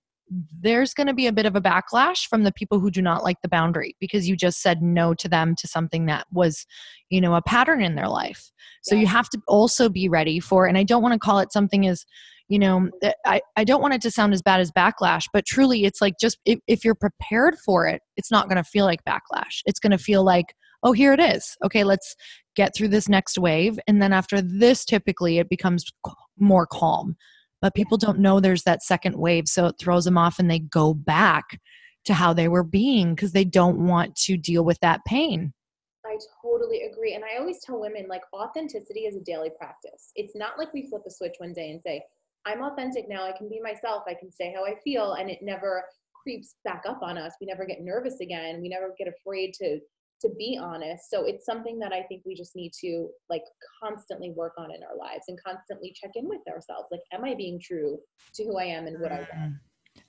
there's 0.60 0.94
going 0.94 1.08
to 1.08 1.14
be 1.14 1.28
a 1.28 1.32
bit 1.32 1.46
of 1.46 1.56
a 1.56 1.62
backlash 1.62 2.28
from 2.28 2.44
the 2.44 2.52
people 2.52 2.80
who 2.80 2.92
do 2.92 3.02
not 3.02 3.24
like 3.24 3.38
the 3.42 3.50
boundary 3.50 3.96
because 4.00 4.28
you 4.28 4.36
just 4.36 4.62
said 4.62 4.82
no 4.82 5.14
to 5.14 5.30
them 5.30 5.56
to 5.56 5.68
something 5.68 6.06
that 6.06 6.26
was 6.32 6.66
you 7.10 7.22
know 7.22 7.36
a 7.36 7.42
pattern 7.42 7.82
in 7.82 7.96
their 7.96 8.10
life. 8.10 8.52
So 8.84 8.96
yeah. 8.96 9.02
you 9.02 9.08
have 9.08 9.30
to 9.30 9.42
also 9.48 9.90
be 9.90 10.10
ready 10.10 10.40
for 10.40 10.66
and 10.66 10.78
i 10.78 10.84
don't 10.84 11.02
want 11.02 11.14
to 11.14 11.20
call 11.20 11.40
it 11.40 11.52
something 11.52 11.88
as 11.88 12.06
you 12.50 12.60
know 12.60 12.90
I, 13.26 13.42
I 13.56 13.64
don't 13.64 13.82
want 13.82 13.94
it 13.94 14.02
to 14.02 14.12
sound 14.12 14.34
as 14.34 14.42
bad 14.42 14.60
as 14.60 14.72
backlash 14.72 15.26
but 15.34 15.46
truly 15.46 15.86
it's 15.86 16.02
like 16.02 16.16
just 16.20 16.38
if, 16.46 16.60
if 16.68 16.86
you're 16.86 16.96
prepared 16.96 17.56
for 17.66 17.88
it 17.88 18.02
it's 18.16 18.32
not 18.32 18.48
going 18.48 18.58
to 18.58 18.64
feel 18.64 18.86
like 18.86 19.04
backlash. 19.06 19.62
It's 19.66 19.80
going 19.80 19.92
to 19.92 19.98
feel 19.98 20.24
like 20.24 20.54
oh 20.84 20.92
here 20.92 21.14
it 21.14 21.20
is. 21.20 21.58
Okay 21.64 21.84
let's 21.84 22.16
get 22.56 22.76
through 22.76 22.88
this 22.88 23.08
next 23.08 23.38
wave. 23.38 23.80
And 23.88 24.02
then 24.02 24.14
after 24.14 24.42
this 24.42 24.86
typically 24.86 25.40
it 25.40 25.50
becomes 25.50 25.86
more 26.40 26.68
calm 26.68 27.16
but 27.62 27.76
people 27.76 27.98
don't 27.98 28.20
know 28.20 28.40
there's 28.40 28.64
that 28.64 28.84
second 28.84 29.16
wave 29.16 29.48
so 29.48 29.66
it 29.66 29.76
throws 29.80 30.06
them 30.06 30.18
off 30.18 30.40
and 30.40 30.50
they 30.50 30.60
go 30.60 30.94
back 30.94 31.60
to 32.06 32.14
how 32.14 32.34
they 32.34 32.48
were 32.48 32.64
being 32.64 33.16
because 33.16 33.32
they 33.34 33.46
don't 33.46 33.86
want 33.86 34.16
to 34.16 34.38
deal 34.38 34.64
with 34.64 34.80
that 34.80 35.04
pain 35.06 35.54
I 36.08 36.18
totally 36.42 36.84
agree. 36.84 37.16
And 37.16 37.24
I 37.24 37.38
always 37.38 37.60
tell 37.60 37.80
women 37.80 38.08
like 38.08 38.22
authenticity 38.34 39.02
is 39.02 39.16
a 39.16 39.22
daily 39.22 39.52
practice. 39.58 40.12
It's 40.16 40.36
not 40.36 40.58
like 40.58 40.74
we 40.74 40.88
flip 40.88 41.04
a 41.06 41.12
switch 41.12 41.36
one 41.38 41.54
day 41.54 41.72
and 41.72 41.82
say, 41.82 42.04
I'm 42.46 42.64
authentic 42.64 43.10
now. 43.10 43.26
I 43.26 43.38
can 43.38 43.50
be 43.50 43.60
myself. 43.62 44.04
I 44.08 44.14
can 44.14 44.32
say 44.32 44.54
how 44.56 44.66
I 44.66 44.76
feel. 44.84 45.14
And 45.14 45.30
it 45.30 45.40
never 45.42 45.84
creeps 46.14 46.56
back 46.64 46.84
up 46.88 47.00
on 47.02 47.18
us. 47.18 47.34
We 47.42 47.48
never 47.48 47.66
get 47.66 47.82
nervous 47.82 48.20
again. 48.22 48.62
We 48.62 48.70
never 48.70 48.94
get 48.98 49.08
afraid 49.08 49.54
to 49.56 49.80
to 50.22 50.30
be 50.38 50.60
honest. 50.62 51.10
So 51.10 51.26
it's 51.26 51.46
something 51.46 51.80
that 51.80 51.94
I 51.94 52.04
think 52.04 52.24
we 52.26 52.36
just 52.36 52.56
need 52.56 52.72
to 52.82 53.10
like 53.30 53.44
constantly 53.84 54.32
work 54.32 54.54
on 54.58 54.72
in 54.72 54.82
our 54.84 54.98
lives 54.98 55.26
and 55.28 55.38
constantly 55.44 55.94
check 55.96 56.12
in 56.16 56.28
with 56.28 56.42
ourselves. 56.50 56.88
Like, 56.92 57.02
am 57.14 57.24
I 57.24 57.36
being 57.36 57.60
true 57.60 58.00
to 58.36 58.44
who 58.44 58.58
I 58.58 58.66
am 58.66 58.88
and 58.88 59.00
what 59.00 59.12
I 59.12 59.20
want? 59.20 59.30
Mm. 59.32 59.60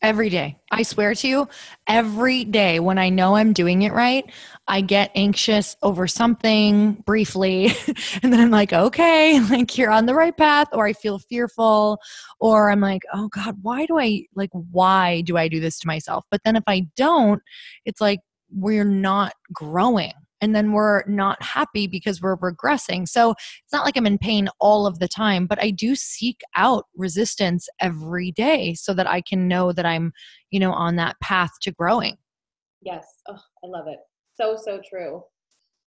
Every 0.02 0.28
day. 0.28 0.58
I 0.70 0.82
swear 0.82 1.14
to 1.14 1.28
you, 1.28 1.48
every 1.88 2.44
day 2.44 2.78
when 2.78 2.98
I 2.98 3.08
know 3.08 3.34
I'm 3.34 3.52
doing 3.52 3.82
it 3.82 3.92
right, 3.92 4.30
I 4.68 4.80
get 4.80 5.10
anxious 5.14 5.76
over 5.82 6.06
something 6.06 7.02
briefly. 7.06 7.72
and 8.22 8.32
then 8.32 8.38
I'm 8.38 8.50
like, 8.50 8.72
okay, 8.72 9.40
like 9.50 9.76
you're 9.76 9.90
on 9.90 10.06
the 10.06 10.14
right 10.14 10.36
path. 10.36 10.68
Or 10.72 10.86
I 10.86 10.92
feel 10.92 11.18
fearful. 11.18 11.98
Or 12.38 12.70
I'm 12.70 12.80
like, 12.80 13.02
oh 13.12 13.28
God, 13.28 13.56
why 13.62 13.86
do 13.86 13.98
I, 13.98 14.24
like, 14.36 14.50
why 14.52 15.22
do 15.22 15.36
I 15.36 15.48
do 15.48 15.58
this 15.58 15.78
to 15.80 15.86
myself? 15.86 16.24
But 16.30 16.42
then 16.44 16.54
if 16.54 16.64
I 16.66 16.86
don't, 16.96 17.42
it's 17.84 18.00
like, 18.00 18.20
we're 18.50 18.84
not 18.84 19.34
growing 19.52 20.12
and 20.40 20.54
then 20.54 20.72
we're 20.72 21.04
not 21.06 21.42
happy 21.42 21.86
because 21.86 22.22
we're 22.22 22.36
regressing. 22.36 23.08
So 23.08 23.30
it's 23.30 23.72
not 23.72 23.84
like 23.84 23.96
I'm 23.96 24.06
in 24.06 24.18
pain 24.18 24.48
all 24.60 24.86
of 24.86 24.98
the 24.98 25.08
time, 25.08 25.46
but 25.46 25.60
I 25.60 25.70
do 25.70 25.94
seek 25.94 26.40
out 26.54 26.86
resistance 26.96 27.68
every 27.80 28.30
day 28.32 28.74
so 28.74 28.94
that 28.94 29.06
I 29.08 29.20
can 29.20 29.48
know 29.48 29.72
that 29.72 29.86
I'm, 29.86 30.12
you 30.50 30.60
know, 30.60 30.72
on 30.72 30.96
that 30.96 31.16
path 31.20 31.50
to 31.62 31.72
growing. 31.72 32.16
Yes. 32.82 33.06
Oh, 33.28 33.40
I 33.64 33.66
love 33.66 33.88
it. 33.88 33.98
So, 34.34 34.56
so 34.56 34.80
true. 34.88 35.24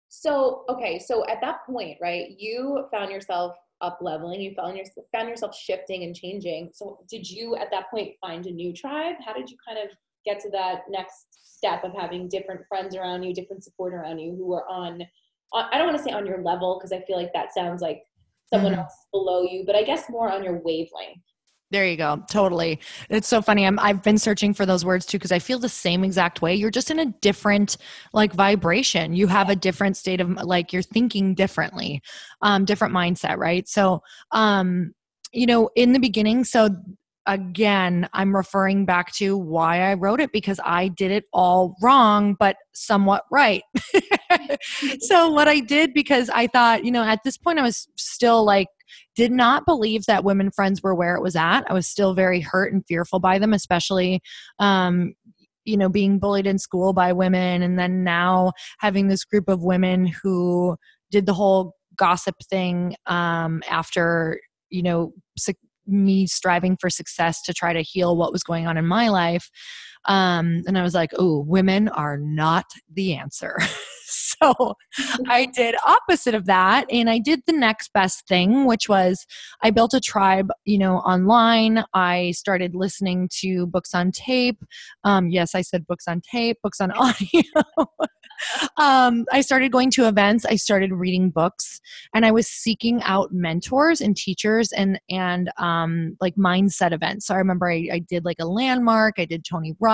So, 0.09 0.65
okay. 0.69 0.99
So 0.99 1.25
at 1.29 1.41
that 1.41 1.59
point, 1.67 1.99
right, 2.01 2.35
you 2.37 2.87
found 2.91 3.13
yourself 3.13 3.55
up 3.81 3.99
leveling. 4.01 4.41
You 4.41 4.55
found 4.55 4.77
yourself 4.77 5.07
found 5.13 5.29
yourself 5.29 5.57
shifting 5.57 6.03
and 6.03 6.15
changing. 6.15 6.71
So 6.75 6.99
did 7.09 7.29
you 7.29 7.57
at 7.57 7.71
that 7.71 7.91
point 7.91 8.15
find 8.21 8.47
a 8.47 8.51
new 8.51 8.73
tribe? 8.73 9.17
How 9.25 9.33
did 9.33 9.49
you 9.49 9.57
kind 9.67 9.79
of 9.79 9.97
get 10.31 10.41
to 10.43 10.51
that 10.51 10.83
next 10.89 11.27
step 11.33 11.85
of 11.85 11.93
having 11.95 12.29
different 12.29 12.63
friends 12.69 12.97
around 12.97 13.23
you, 13.23 13.35
different 13.35 13.65
support 13.65 13.93
around 13.93 14.19
you 14.19 14.35
who 14.35 14.53
are 14.53 14.69
on, 14.69 15.03
on 15.53 15.67
I 15.73 15.79
don't 15.79 15.87
want 15.87 15.99
to 15.99 16.05
say 16.05 16.13
on 16.13 16.27
your 16.27 16.43
level 16.43 16.79
because 16.79 16.93
I 16.93 17.03
feel 17.03 17.17
like 17.17 17.33
that 17.35 17.53
sounds 17.53 17.83
like 17.83 18.03
someone 18.53 18.73
mm-hmm. 18.73 18.81
else 18.83 18.95
below 19.13 19.43
you, 19.43 19.65
but 19.67 19.77
I 19.77 19.83
guess 19.83 20.09
more 20.09 20.31
on 20.31 20.43
your 20.43 20.61
wavelength. 20.63 21.23
There 21.71 21.87
you 21.87 21.97
go. 21.97 22.21
Totally. 22.29 22.81
It's 23.11 23.29
so 23.29 23.41
funny. 23.41 23.65
I'm, 23.65 23.79
I've 23.79 24.03
been 24.03 24.19
searching 24.19 24.55
for 24.55 24.67
those 24.67 24.85
words 24.85 25.07
too 25.07 25.19
because 25.19 25.31
I 25.31 25.39
feel 25.39 25.61
the 25.61 25.69
same 25.69 26.03
exact 26.03 26.43
way. 26.43 26.53
You're 26.57 26.71
just 26.71 26.91
in 26.91 26.99
a 26.99 27.07
different 27.07 27.77
like 28.13 28.33
vibration. 28.33 29.15
You 29.15 29.29
have 29.29 29.49
a 29.51 29.55
different 29.55 29.97
state 29.97 30.21
of 30.21 30.31
like 30.31 30.73
you're 30.73 30.83
thinking 30.83 31.35
differently, 31.35 32.03
um, 32.43 32.65
different 32.65 32.93
mindset, 32.93 33.37
right? 33.37 33.69
So, 33.69 34.03
um, 34.33 34.95
you 35.33 35.47
know, 35.47 35.71
in 35.77 35.93
the 35.93 36.01
beginning, 36.01 36.43
so 36.43 36.71
again, 37.31 38.09
I'm 38.13 38.35
referring 38.35 38.85
back 38.85 39.13
to 39.15 39.39
why 39.39 39.91
I 39.91 39.95
wrote 39.95 40.21
it 40.21 40.33
because 40.33 40.59
I 40.65 40.89
did 40.89 41.11
it 41.11 41.25
all 41.33 41.77
wrong, 41.81 42.37
but 42.39 42.57
somewhat 42.73 43.25
right. 43.31 43.63
so, 45.01 45.31
what 45.31 45.47
I 45.47 45.61
did 45.61 45.95
because 45.95 46.29
I 46.29 46.49
thought, 46.49 46.85
you 46.85 46.91
know, 46.91 47.05
at 47.05 47.21
this 47.25 47.37
point, 47.37 47.59
I 47.59 47.63
was 47.63 47.89
still 47.97 48.45
like 48.45 48.69
did 49.15 49.31
not 49.31 49.67
believe 49.67 50.07
that 50.07 50.25
women 50.25 50.51
friends 50.51 50.83
were 50.83 50.95
where 50.95 51.15
it 51.15 51.23
was 51.23 51.37
at. 51.37 51.63
I 51.71 51.75
was 51.75 51.87
still 51.87 52.15
very 52.15 52.41
hurt 52.41 52.73
and 52.73 52.85
fearful 52.87 53.21
by 53.21 53.39
them, 53.39 53.53
especially 53.53 54.21
um, 54.59 55.15
you 55.65 55.77
know 55.77 55.89
being 55.89 56.19
bullied 56.19 56.47
in 56.47 56.59
school 56.59 56.93
by 56.93 57.13
women 57.13 57.63
and 57.63 57.79
then 57.79 58.03
now 58.03 58.53
having 58.79 59.09
this 59.09 59.25
group 59.25 59.49
of 59.49 59.63
women 59.63 60.07
who 60.07 60.77
did 61.11 61.27
the 61.27 61.35
whole 61.35 61.75
gossip 61.97 62.35
thing 62.49 62.97
um, 63.07 63.63
after 63.69 64.41
you 64.71 64.83
know 64.83 65.13
me 65.91 66.27
striving 66.27 66.77
for 66.81 66.91
success 66.91 67.43
to 67.43 67.53
try 67.53 67.73
to 67.73 67.83
heal 67.83 68.17
what 68.17 68.33
was 68.33 68.43
going 68.43 68.67
on 68.67 68.77
in 68.77 68.87
my 68.87 69.09
life 69.09 69.51
um, 70.07 70.63
and 70.67 70.79
i 70.79 70.83
was 70.83 70.95
like 70.95 71.11
oh 71.19 71.41
women 71.41 71.89
are 71.89 72.17
not 72.19 72.67
the 72.93 73.15
answer 73.15 73.57
so 74.11 74.75
I 75.29 75.47
did 75.47 75.75
opposite 75.87 76.35
of 76.35 76.47
that 76.47 76.87
and 76.91 77.09
I 77.09 77.19
did 77.19 77.43
the 77.47 77.53
next 77.53 77.93
best 77.93 78.27
thing, 78.27 78.67
which 78.67 78.89
was 78.89 79.27
I 79.63 79.71
built 79.71 79.95
a 79.95 80.01
tribe, 80.01 80.51
you 80.65 80.79
know, 80.79 80.97
online. 80.99 81.85
I 81.95 82.33
started 82.33 82.75
listening 82.75 83.29
to 83.41 83.67
books 83.67 83.95
on 83.95 84.11
tape. 84.11 84.63
Um, 85.05 85.31
yes, 85.31 85.55
I 85.55 85.63
said 85.63 85.87
books 85.87 86.07
on 86.09 86.21
tape, 86.21 86.59
books 86.63 86.81
on 86.81 86.91
audio. 86.93 87.43
um, 88.77 89.27
I 89.33 89.41
started 89.41 89.71
going 89.71 89.91
to 89.93 90.09
events. 90.09 90.45
I 90.45 90.57
started 90.57 90.93
reading 90.93 91.31
books, 91.31 91.81
and 92.15 92.25
I 92.25 92.31
was 92.31 92.47
seeking 92.47 93.03
out 93.03 93.33
mentors 93.33 94.01
and 94.01 94.17
teachers 94.17 94.73
and 94.73 94.99
and 95.11 95.51
um, 95.59 96.17
like 96.21 96.37
mindset 96.37 96.93
events. 96.93 97.27
So 97.27 97.35
I 97.35 97.39
remember 97.39 97.71
I, 97.71 97.89
I 97.93 97.99
did 97.99 98.25
like 98.25 98.39
a 98.41 98.47
landmark. 98.47 99.15
I 99.19 99.27
did 99.27 99.45
Tony 99.45 99.77
Robbins. 99.79 99.90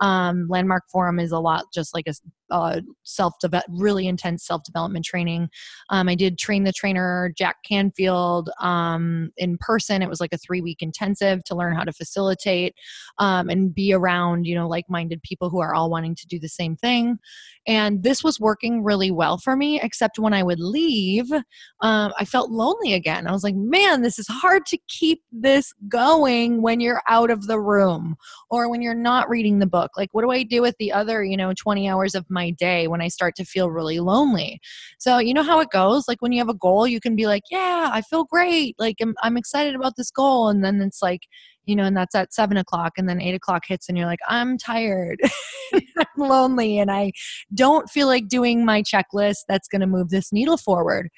Um, 0.00 0.46
landmark 0.48 0.84
Forum 0.90 1.18
is 1.18 1.32
a 1.32 1.38
lot 1.38 1.64
just 1.72 1.94
like 1.94 2.06
a 2.06 2.14
uh, 2.50 2.80
self 3.02 3.34
really 3.68 4.06
intense 4.06 4.46
self 4.46 4.62
development 4.64 5.04
training. 5.04 5.48
Um, 5.90 6.08
I 6.08 6.14
did 6.14 6.38
train 6.38 6.64
the 6.64 6.72
trainer 6.72 7.32
Jack 7.36 7.56
Canfield 7.64 8.50
um, 8.60 9.30
in 9.36 9.58
person. 9.58 10.02
It 10.02 10.08
was 10.08 10.20
like 10.20 10.32
a 10.32 10.38
three 10.38 10.60
week 10.60 10.82
intensive 10.82 11.44
to 11.44 11.54
learn 11.54 11.74
how 11.74 11.84
to 11.84 11.92
facilitate 11.92 12.74
um, 13.18 13.48
and 13.48 13.74
be 13.74 13.92
around 13.92 14.46
you 14.46 14.54
know 14.54 14.68
like 14.68 14.84
minded 14.88 15.22
people 15.22 15.50
who 15.50 15.60
are 15.60 15.74
all 15.74 15.90
wanting 15.90 16.14
to 16.14 16.26
do 16.26 16.38
the 16.38 16.48
same 16.48 16.76
thing. 16.76 17.18
And 17.66 18.02
this 18.02 18.22
was 18.22 18.38
working 18.38 18.82
really 18.82 19.10
well 19.10 19.38
for 19.38 19.56
me, 19.56 19.80
except 19.80 20.18
when 20.18 20.34
I 20.34 20.42
would 20.42 20.60
leave, 20.60 21.32
um, 21.80 22.12
I 22.18 22.24
felt 22.24 22.50
lonely 22.50 22.92
again. 22.92 23.26
I 23.26 23.32
was 23.32 23.42
like, 23.42 23.54
man, 23.54 24.02
this 24.02 24.18
is 24.18 24.26
hard 24.28 24.66
to 24.66 24.78
keep 24.88 25.22
this 25.32 25.72
going 25.88 26.60
when 26.60 26.80
you're 26.80 27.02
out 27.08 27.30
of 27.30 27.46
the 27.46 27.58
room 27.58 28.16
or 28.50 28.68
when 28.68 28.82
you're 28.82 28.94
not 28.94 29.30
reading 29.30 29.58
the 29.58 29.66
book. 29.66 29.92
Like, 29.96 30.10
what 30.12 30.22
do 30.22 30.30
I 30.30 30.42
do 30.42 30.60
with 30.60 30.76
the 30.78 30.92
other, 30.92 31.24
you 31.24 31.36
know, 31.36 31.54
20 31.56 31.88
hours 31.88 32.14
of 32.14 32.28
my 32.34 32.50
day 32.50 32.86
when 32.88 33.00
I 33.00 33.08
start 33.08 33.34
to 33.36 33.44
feel 33.44 33.70
really 33.70 34.00
lonely? 34.00 34.60
So, 34.98 35.16
you 35.18 35.32
know 35.32 35.42
how 35.42 35.60
it 35.60 35.70
goes? 35.70 36.06
Like, 36.06 36.20
when 36.20 36.32
you 36.32 36.40
have 36.40 36.50
a 36.50 36.54
goal, 36.54 36.86
you 36.86 37.00
can 37.00 37.16
be 37.16 37.26
like, 37.26 37.44
yeah, 37.50 37.88
I 37.92 38.02
feel 38.02 38.24
great. 38.24 38.74
Like, 38.78 38.96
I'm, 39.00 39.14
I'm 39.22 39.38
excited 39.38 39.74
about 39.74 39.94
this 39.96 40.10
goal. 40.10 40.50
And 40.50 40.62
then 40.62 40.82
it's 40.82 41.00
like, 41.00 41.20
you 41.66 41.76
know, 41.76 41.84
and 41.84 41.96
that's 41.96 42.14
at 42.14 42.34
seven 42.34 42.56
o'clock, 42.56 42.92
and 42.98 43.08
then 43.08 43.20
eight 43.20 43.34
o'clock 43.34 43.62
hits, 43.66 43.88
and 43.88 43.96
you're 43.96 44.06
like, 44.06 44.20
I'm 44.28 44.58
tired, 44.58 45.18
I'm 45.72 46.06
lonely, 46.18 46.78
and 46.78 46.90
I 46.90 47.12
don't 47.54 47.88
feel 47.88 48.06
like 48.06 48.28
doing 48.28 48.64
my 48.64 48.82
checklist 48.82 49.44
that's 49.48 49.68
going 49.68 49.80
to 49.80 49.86
move 49.86 50.10
this 50.10 50.32
needle 50.32 50.56
forward. 50.56 51.08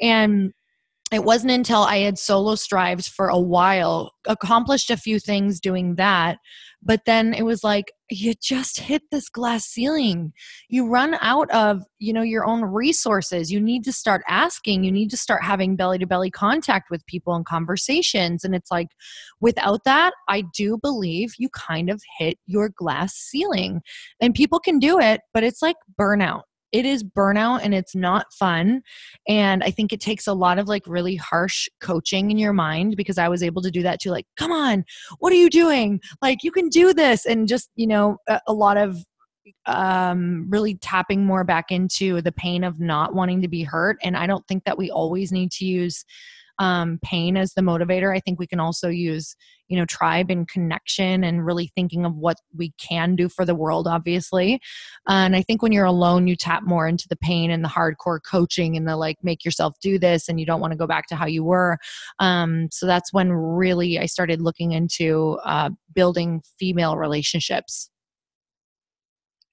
And 0.00 0.52
it 1.12 1.24
wasn't 1.24 1.52
until 1.52 1.82
I 1.82 1.98
had 1.98 2.18
solo 2.18 2.54
strived 2.54 3.06
for 3.06 3.28
a 3.28 3.38
while, 3.38 4.12
accomplished 4.26 4.90
a 4.90 4.96
few 4.96 5.18
things 5.18 5.60
doing 5.60 5.96
that, 5.96 6.38
but 6.82 7.04
then 7.06 7.32
it 7.32 7.42
was 7.44 7.62
like 7.62 7.92
you 8.10 8.34
just 8.34 8.80
hit 8.80 9.02
this 9.10 9.28
glass 9.28 9.64
ceiling. 9.64 10.32
You 10.68 10.88
run 10.88 11.16
out 11.20 11.50
of, 11.50 11.82
you 11.98 12.12
know, 12.12 12.22
your 12.22 12.44
own 12.44 12.62
resources. 12.62 13.50
You 13.50 13.60
need 13.60 13.84
to 13.84 13.92
start 13.92 14.22
asking, 14.28 14.84
you 14.84 14.92
need 14.92 15.10
to 15.10 15.16
start 15.16 15.42
having 15.42 15.76
belly 15.76 15.98
to 15.98 16.06
belly 16.06 16.30
contact 16.30 16.90
with 16.90 17.06
people 17.06 17.34
and 17.34 17.46
conversations 17.46 18.44
and 18.44 18.54
it's 18.54 18.70
like 18.70 18.88
without 19.40 19.84
that, 19.84 20.12
I 20.28 20.42
do 20.54 20.78
believe 20.78 21.34
you 21.38 21.48
kind 21.50 21.88
of 21.90 22.02
hit 22.18 22.38
your 22.46 22.68
glass 22.68 23.14
ceiling. 23.14 23.82
And 24.20 24.34
people 24.34 24.58
can 24.58 24.78
do 24.78 24.98
it, 24.98 25.20
but 25.32 25.44
it's 25.44 25.62
like 25.62 25.76
burnout 25.98 26.42
it 26.72 26.86
is 26.86 27.04
burnout 27.04 27.60
and 27.62 27.74
it's 27.74 27.94
not 27.94 28.32
fun. 28.32 28.82
And 29.28 29.62
i 29.62 29.70
think 29.70 29.92
it 29.92 30.00
takes 30.00 30.26
a 30.26 30.32
lot 30.32 30.58
of 30.58 30.68
like 30.68 30.82
really 30.86 31.16
harsh 31.16 31.68
coaching 31.80 32.30
in 32.30 32.38
your 32.38 32.52
mind 32.52 32.96
because 32.96 33.18
i 33.18 33.28
was 33.28 33.42
able 33.42 33.62
to 33.62 33.70
do 33.70 33.82
that 33.82 34.00
too 34.00 34.10
like 34.10 34.26
come 34.36 34.52
on 34.52 34.84
what 35.18 35.32
are 35.32 35.36
you 35.36 35.50
doing? 35.50 36.00
Like 36.20 36.42
you 36.42 36.50
can 36.50 36.68
do 36.68 36.92
this. 36.92 37.26
And 37.26 37.48
just 37.48 37.70
you 37.76 37.86
know 37.86 38.18
a, 38.28 38.40
a 38.48 38.52
lot 38.52 38.76
of 38.76 38.98
um, 39.66 40.46
really 40.48 40.76
tapping 40.76 41.24
more 41.24 41.44
back 41.44 41.70
into 41.70 42.20
the 42.22 42.32
pain 42.32 42.64
of 42.64 42.80
not 42.80 43.14
wanting 43.14 43.42
to 43.42 43.48
be 43.48 43.62
hurt. 43.62 43.98
And 44.02 44.16
i 44.16 44.26
don't 44.26 44.46
think 44.46 44.64
that 44.64 44.78
we 44.78 44.90
always 44.90 45.32
need 45.32 45.50
to 45.52 45.64
use 45.64 46.04
um, 46.58 46.98
pain 47.02 47.36
as 47.36 47.54
the 47.54 47.62
motivator. 47.62 48.14
I 48.14 48.20
think 48.20 48.38
we 48.38 48.46
can 48.46 48.60
also 48.60 48.88
use, 48.88 49.34
you 49.68 49.78
know, 49.78 49.84
tribe 49.86 50.30
and 50.30 50.48
connection 50.48 51.24
and 51.24 51.44
really 51.44 51.72
thinking 51.74 52.04
of 52.04 52.14
what 52.16 52.36
we 52.56 52.72
can 52.78 53.16
do 53.16 53.28
for 53.28 53.44
the 53.44 53.54
world, 53.54 53.86
obviously. 53.86 54.60
and 55.08 55.34
I 55.34 55.42
think 55.42 55.62
when 55.62 55.72
you're 55.72 55.84
alone, 55.84 56.26
you 56.26 56.36
tap 56.36 56.62
more 56.64 56.86
into 56.86 57.08
the 57.08 57.16
pain 57.16 57.50
and 57.50 57.64
the 57.64 57.68
hardcore 57.68 58.20
coaching 58.28 58.76
and 58.76 58.86
the 58.86 58.96
like, 58.96 59.16
make 59.22 59.44
yourself 59.44 59.74
do 59.80 59.98
this 59.98 60.28
and 60.28 60.38
you 60.38 60.46
don't 60.46 60.60
want 60.60 60.72
to 60.72 60.78
go 60.78 60.86
back 60.86 61.06
to 61.08 61.16
how 61.16 61.26
you 61.26 61.44
were. 61.44 61.78
Um, 62.18 62.68
so 62.70 62.86
that's 62.86 63.12
when 63.12 63.32
really 63.32 63.98
I 63.98 64.06
started 64.06 64.40
looking 64.40 64.72
into 64.72 65.38
uh, 65.44 65.70
building 65.94 66.42
female 66.58 66.96
relationships. 66.96 67.90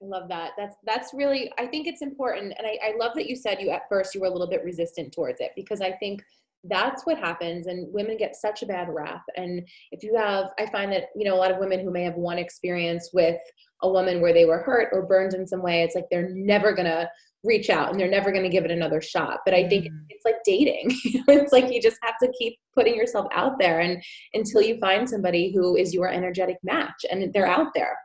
I 0.02 0.06
love 0.06 0.28
that. 0.30 0.52
That's 0.56 0.76
that's 0.86 1.12
really 1.12 1.52
I 1.58 1.66
think 1.66 1.86
it's 1.86 2.00
important. 2.00 2.54
And 2.56 2.66
I, 2.66 2.78
I 2.88 2.96
love 2.98 3.12
that 3.16 3.26
you 3.26 3.36
said 3.36 3.60
you 3.60 3.70
at 3.70 3.82
first 3.88 4.14
you 4.14 4.22
were 4.22 4.28
a 4.28 4.30
little 4.30 4.48
bit 4.48 4.64
resistant 4.64 5.12
towards 5.12 5.40
it 5.40 5.52
because 5.54 5.82
I 5.82 5.92
think 5.92 6.22
that's 6.64 7.06
what 7.06 7.18
happens 7.18 7.66
and 7.66 7.92
women 7.92 8.16
get 8.16 8.36
such 8.36 8.62
a 8.62 8.66
bad 8.66 8.88
rap 8.90 9.22
and 9.36 9.66
if 9.92 10.02
you 10.02 10.14
have 10.14 10.50
i 10.58 10.66
find 10.66 10.92
that 10.92 11.04
you 11.16 11.24
know 11.24 11.34
a 11.34 11.38
lot 11.38 11.50
of 11.50 11.58
women 11.58 11.80
who 11.80 11.90
may 11.90 12.02
have 12.02 12.14
one 12.14 12.38
experience 12.38 13.10
with 13.14 13.38
a 13.82 13.90
woman 13.90 14.20
where 14.20 14.34
they 14.34 14.44
were 14.44 14.58
hurt 14.58 14.90
or 14.92 15.06
burned 15.06 15.32
in 15.32 15.46
some 15.46 15.62
way 15.62 15.82
it's 15.82 15.94
like 15.94 16.04
they're 16.10 16.28
never 16.34 16.74
gonna 16.74 17.08
reach 17.44 17.70
out 17.70 17.90
and 17.90 17.98
they're 17.98 18.10
never 18.10 18.30
gonna 18.30 18.50
give 18.50 18.66
it 18.66 18.70
another 18.70 19.00
shot 19.00 19.38
but 19.46 19.54
i 19.54 19.66
think 19.68 19.86
mm. 19.86 20.04
it's 20.10 20.24
like 20.26 20.36
dating 20.44 20.90
it's 21.28 21.52
like 21.52 21.72
you 21.72 21.80
just 21.80 21.96
have 22.02 22.16
to 22.22 22.30
keep 22.38 22.58
putting 22.74 22.94
yourself 22.94 23.26
out 23.32 23.58
there 23.58 23.80
and 23.80 24.02
until 24.34 24.60
you 24.60 24.78
find 24.80 25.08
somebody 25.08 25.52
who 25.54 25.76
is 25.76 25.94
your 25.94 26.08
energetic 26.08 26.58
match 26.62 27.06
and 27.10 27.32
they're 27.32 27.46
out 27.46 27.68
there 27.74 27.96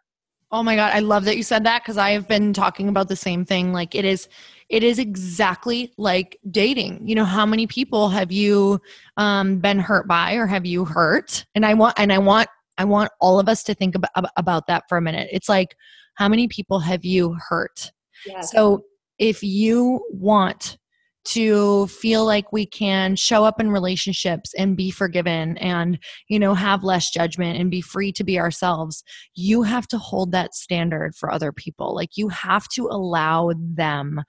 Oh 0.51 0.63
my 0.63 0.75
god, 0.75 0.93
I 0.93 0.99
love 0.99 1.25
that 1.25 1.37
you 1.37 1.43
said 1.43 1.63
that 1.65 1.83
because 1.83 1.97
I 1.97 2.11
have 2.11 2.27
been 2.27 2.53
talking 2.53 2.87
about 2.87 3.07
the 3.07 3.15
same 3.15 3.45
thing. 3.45 3.73
Like 3.73 3.95
it 3.95 4.05
is 4.05 4.29
it 4.69 4.83
is 4.83 4.99
exactly 4.99 5.91
like 5.97 6.37
dating. 6.49 7.07
You 7.07 7.15
know, 7.15 7.25
how 7.25 7.45
many 7.45 7.67
people 7.67 8.09
have 8.09 8.31
you 8.31 8.79
um, 9.17 9.57
been 9.59 9.79
hurt 9.79 10.07
by 10.07 10.35
or 10.35 10.47
have 10.47 10.65
you 10.65 10.85
hurt? 10.85 11.45
And 11.55 11.65
I 11.65 11.73
want 11.73 11.95
and 11.97 12.13
I 12.13 12.19
want 12.19 12.47
I 12.77 12.85
want 12.85 13.11
all 13.19 13.39
of 13.39 13.47
us 13.47 13.63
to 13.63 13.73
think 13.73 13.95
about, 13.95 14.11
about 14.37 14.67
that 14.67 14.83
for 14.89 14.97
a 14.97 15.01
minute. 15.01 15.29
It's 15.31 15.49
like 15.49 15.75
how 16.15 16.27
many 16.27 16.47
people 16.47 16.79
have 16.79 17.03
you 17.03 17.35
hurt? 17.49 17.91
Yes. 18.25 18.51
So 18.51 18.85
if 19.17 19.43
you 19.43 20.03
want 20.11 20.77
to 21.25 21.87
feel 21.87 22.25
like 22.25 22.51
we 22.51 22.65
can 22.65 23.15
show 23.15 23.43
up 23.43 23.59
in 23.59 23.71
relationships 23.71 24.53
and 24.57 24.77
be 24.77 24.91
forgiven 24.91 25.57
and 25.57 25.99
you 26.27 26.39
know 26.39 26.53
have 26.53 26.83
less 26.83 27.09
judgment 27.09 27.59
and 27.59 27.71
be 27.71 27.81
free 27.81 28.11
to 28.11 28.23
be 28.23 28.39
ourselves 28.39 29.03
you 29.35 29.63
have 29.63 29.87
to 29.87 29.97
hold 29.97 30.31
that 30.31 30.53
standard 30.53 31.15
for 31.15 31.31
other 31.31 31.51
people 31.51 31.95
like 31.95 32.11
you 32.15 32.29
have 32.29 32.67
to 32.67 32.87
allow 32.87 33.51
them 33.57 34.21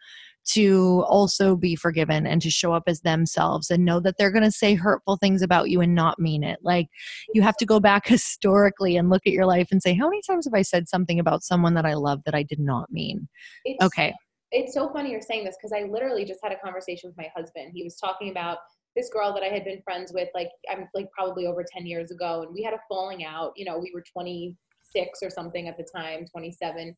to 0.47 1.05
also 1.09 1.57
be 1.57 1.75
forgiven 1.75 2.27
and 2.27 2.41
to 2.41 2.51
show 2.51 2.73
up 2.73 2.85
as 2.87 3.01
themselves 3.01 3.71
and 3.71 3.85
know 3.85 3.99
that 3.99 4.17
they're 4.17 4.31
going 4.31 4.45
to 4.45 4.51
say 4.53 4.75
hurtful 4.75 5.17
things 5.17 5.43
about 5.43 5.71
you 5.71 5.81
and 5.81 5.95
not 5.95 6.21
mean 6.21 6.45
it. 6.45 6.61
Like 6.63 6.87
you 7.35 7.43
have 7.43 7.57
to 7.57 7.67
go 7.67 7.81
back 7.81 8.07
historically 8.07 8.97
and 8.97 9.11
look 9.11 9.27
at 9.27 9.33
your 9.33 9.47
life 9.47 9.69
and 9.73 9.83
say, 9.83 9.95
how 9.95 10.09
many 10.09 10.23
times 10.23 10.47
have 10.47 10.55
I 10.55 10.63
said 10.63 10.89
something 10.89 11.19
about 11.19 11.43
someone 11.43 11.75
that 11.75 11.85
I 11.85 11.95
love 11.95 12.21
that 12.25 12.35
I 12.35 12.45
did 12.45 12.61
not 12.61 12.93
mean? 12.93 13.29
It's, 13.65 13.85
okay 13.85 14.15
it's 14.57 14.73
so 14.73 14.91
funny 14.93 15.11
you're 15.11 15.21
saying 15.21 15.45
this 15.45 15.57
because 15.61 15.73
I 15.73 15.87
literally 15.87 16.25
just 16.25 16.41
had 16.43 16.53
a 16.53 16.59
conversation 16.59 17.11
with 17.11 17.17
my 17.17 17.31
husband. 17.37 17.73
He 17.75 17.85
was 17.85 17.97
talking 17.97 18.31
about 18.31 18.59
this 18.95 19.11
girl 19.11 19.35
that 19.35 19.43
I 19.43 19.49
had 19.49 19.65
been 19.65 19.83
friends 19.83 20.13
with, 20.15 20.29
like 20.35 20.49
I'm 20.71 20.89
like 20.95 21.11
probably 21.11 21.47
over 21.47 21.65
10 21.71 21.87
years 21.87 22.11
ago, 22.11 22.43
and 22.43 22.55
we 22.55 22.63
had 22.63 22.73
a 22.73 22.81
falling 22.89 23.25
out. 23.25 23.53
You 23.57 23.67
know, 23.67 23.79
we 23.79 23.93
were 23.95 24.03
26 24.11 25.19
or 25.23 25.29
something 25.29 25.69
at 25.69 25.77
the 25.77 25.87
time, 25.95 26.25
27. 26.31 26.97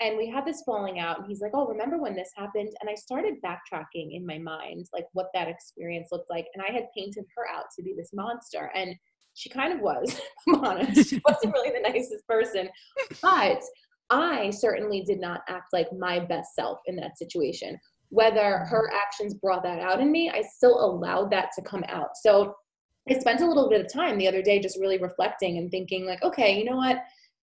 And 0.00 0.16
we 0.18 0.28
had 0.28 0.46
this 0.46 0.62
falling 0.64 0.98
out, 0.98 1.18
and 1.18 1.26
he's 1.26 1.40
like, 1.40 1.52
Oh, 1.54 1.66
remember 1.66 1.98
when 1.98 2.16
this 2.16 2.30
happened? 2.34 2.72
And 2.80 2.88
I 2.88 2.94
started 2.94 3.34
backtracking 3.44 4.16
in 4.16 4.26
my 4.26 4.38
mind, 4.38 4.86
like 4.94 5.06
what 5.12 5.28
that 5.34 5.48
experience 5.48 6.08
looked 6.10 6.30
like. 6.30 6.46
And 6.54 6.64
I 6.66 6.72
had 6.72 6.84
painted 6.96 7.24
her 7.36 7.44
out 7.54 7.66
to 7.76 7.82
be 7.82 7.94
this 7.94 8.10
monster. 8.14 8.70
And 8.74 8.94
she 9.34 9.50
kind 9.50 9.74
of 9.74 9.80
was, 9.80 10.18
I'm 10.48 10.54
honest. 10.64 11.10
She 11.10 11.20
wasn't 11.26 11.52
really 11.52 11.70
the 11.70 11.88
nicest 11.88 12.26
person. 12.26 12.70
But 13.20 13.60
I 14.10 14.50
certainly 14.50 15.02
did 15.02 15.20
not 15.20 15.42
act 15.48 15.72
like 15.72 15.88
my 15.92 16.20
best 16.20 16.54
self 16.54 16.78
in 16.86 16.96
that 16.96 17.18
situation 17.18 17.78
whether 18.10 18.40
mm-hmm. 18.40 18.68
her 18.68 18.90
actions 18.94 19.34
brought 19.34 19.62
that 19.64 19.80
out 19.80 20.00
in 20.00 20.10
me, 20.10 20.30
I 20.30 20.42
still 20.42 20.84
allowed 20.84 21.30
that 21.32 21.50
to 21.56 21.62
come 21.62 21.84
out. 21.88 22.10
So 22.16 22.54
I 23.08 23.18
spent 23.18 23.40
a 23.40 23.46
little 23.46 23.68
bit 23.68 23.80
of 23.80 23.92
time 23.92 24.18
the 24.18 24.28
other 24.28 24.42
day 24.42 24.60
just 24.60 24.78
really 24.80 24.98
reflecting 24.98 25.58
and 25.58 25.70
thinking 25.70 26.06
like, 26.06 26.22
okay, 26.22 26.58
you 26.58 26.64
know 26.64 26.76
what? 26.76 26.98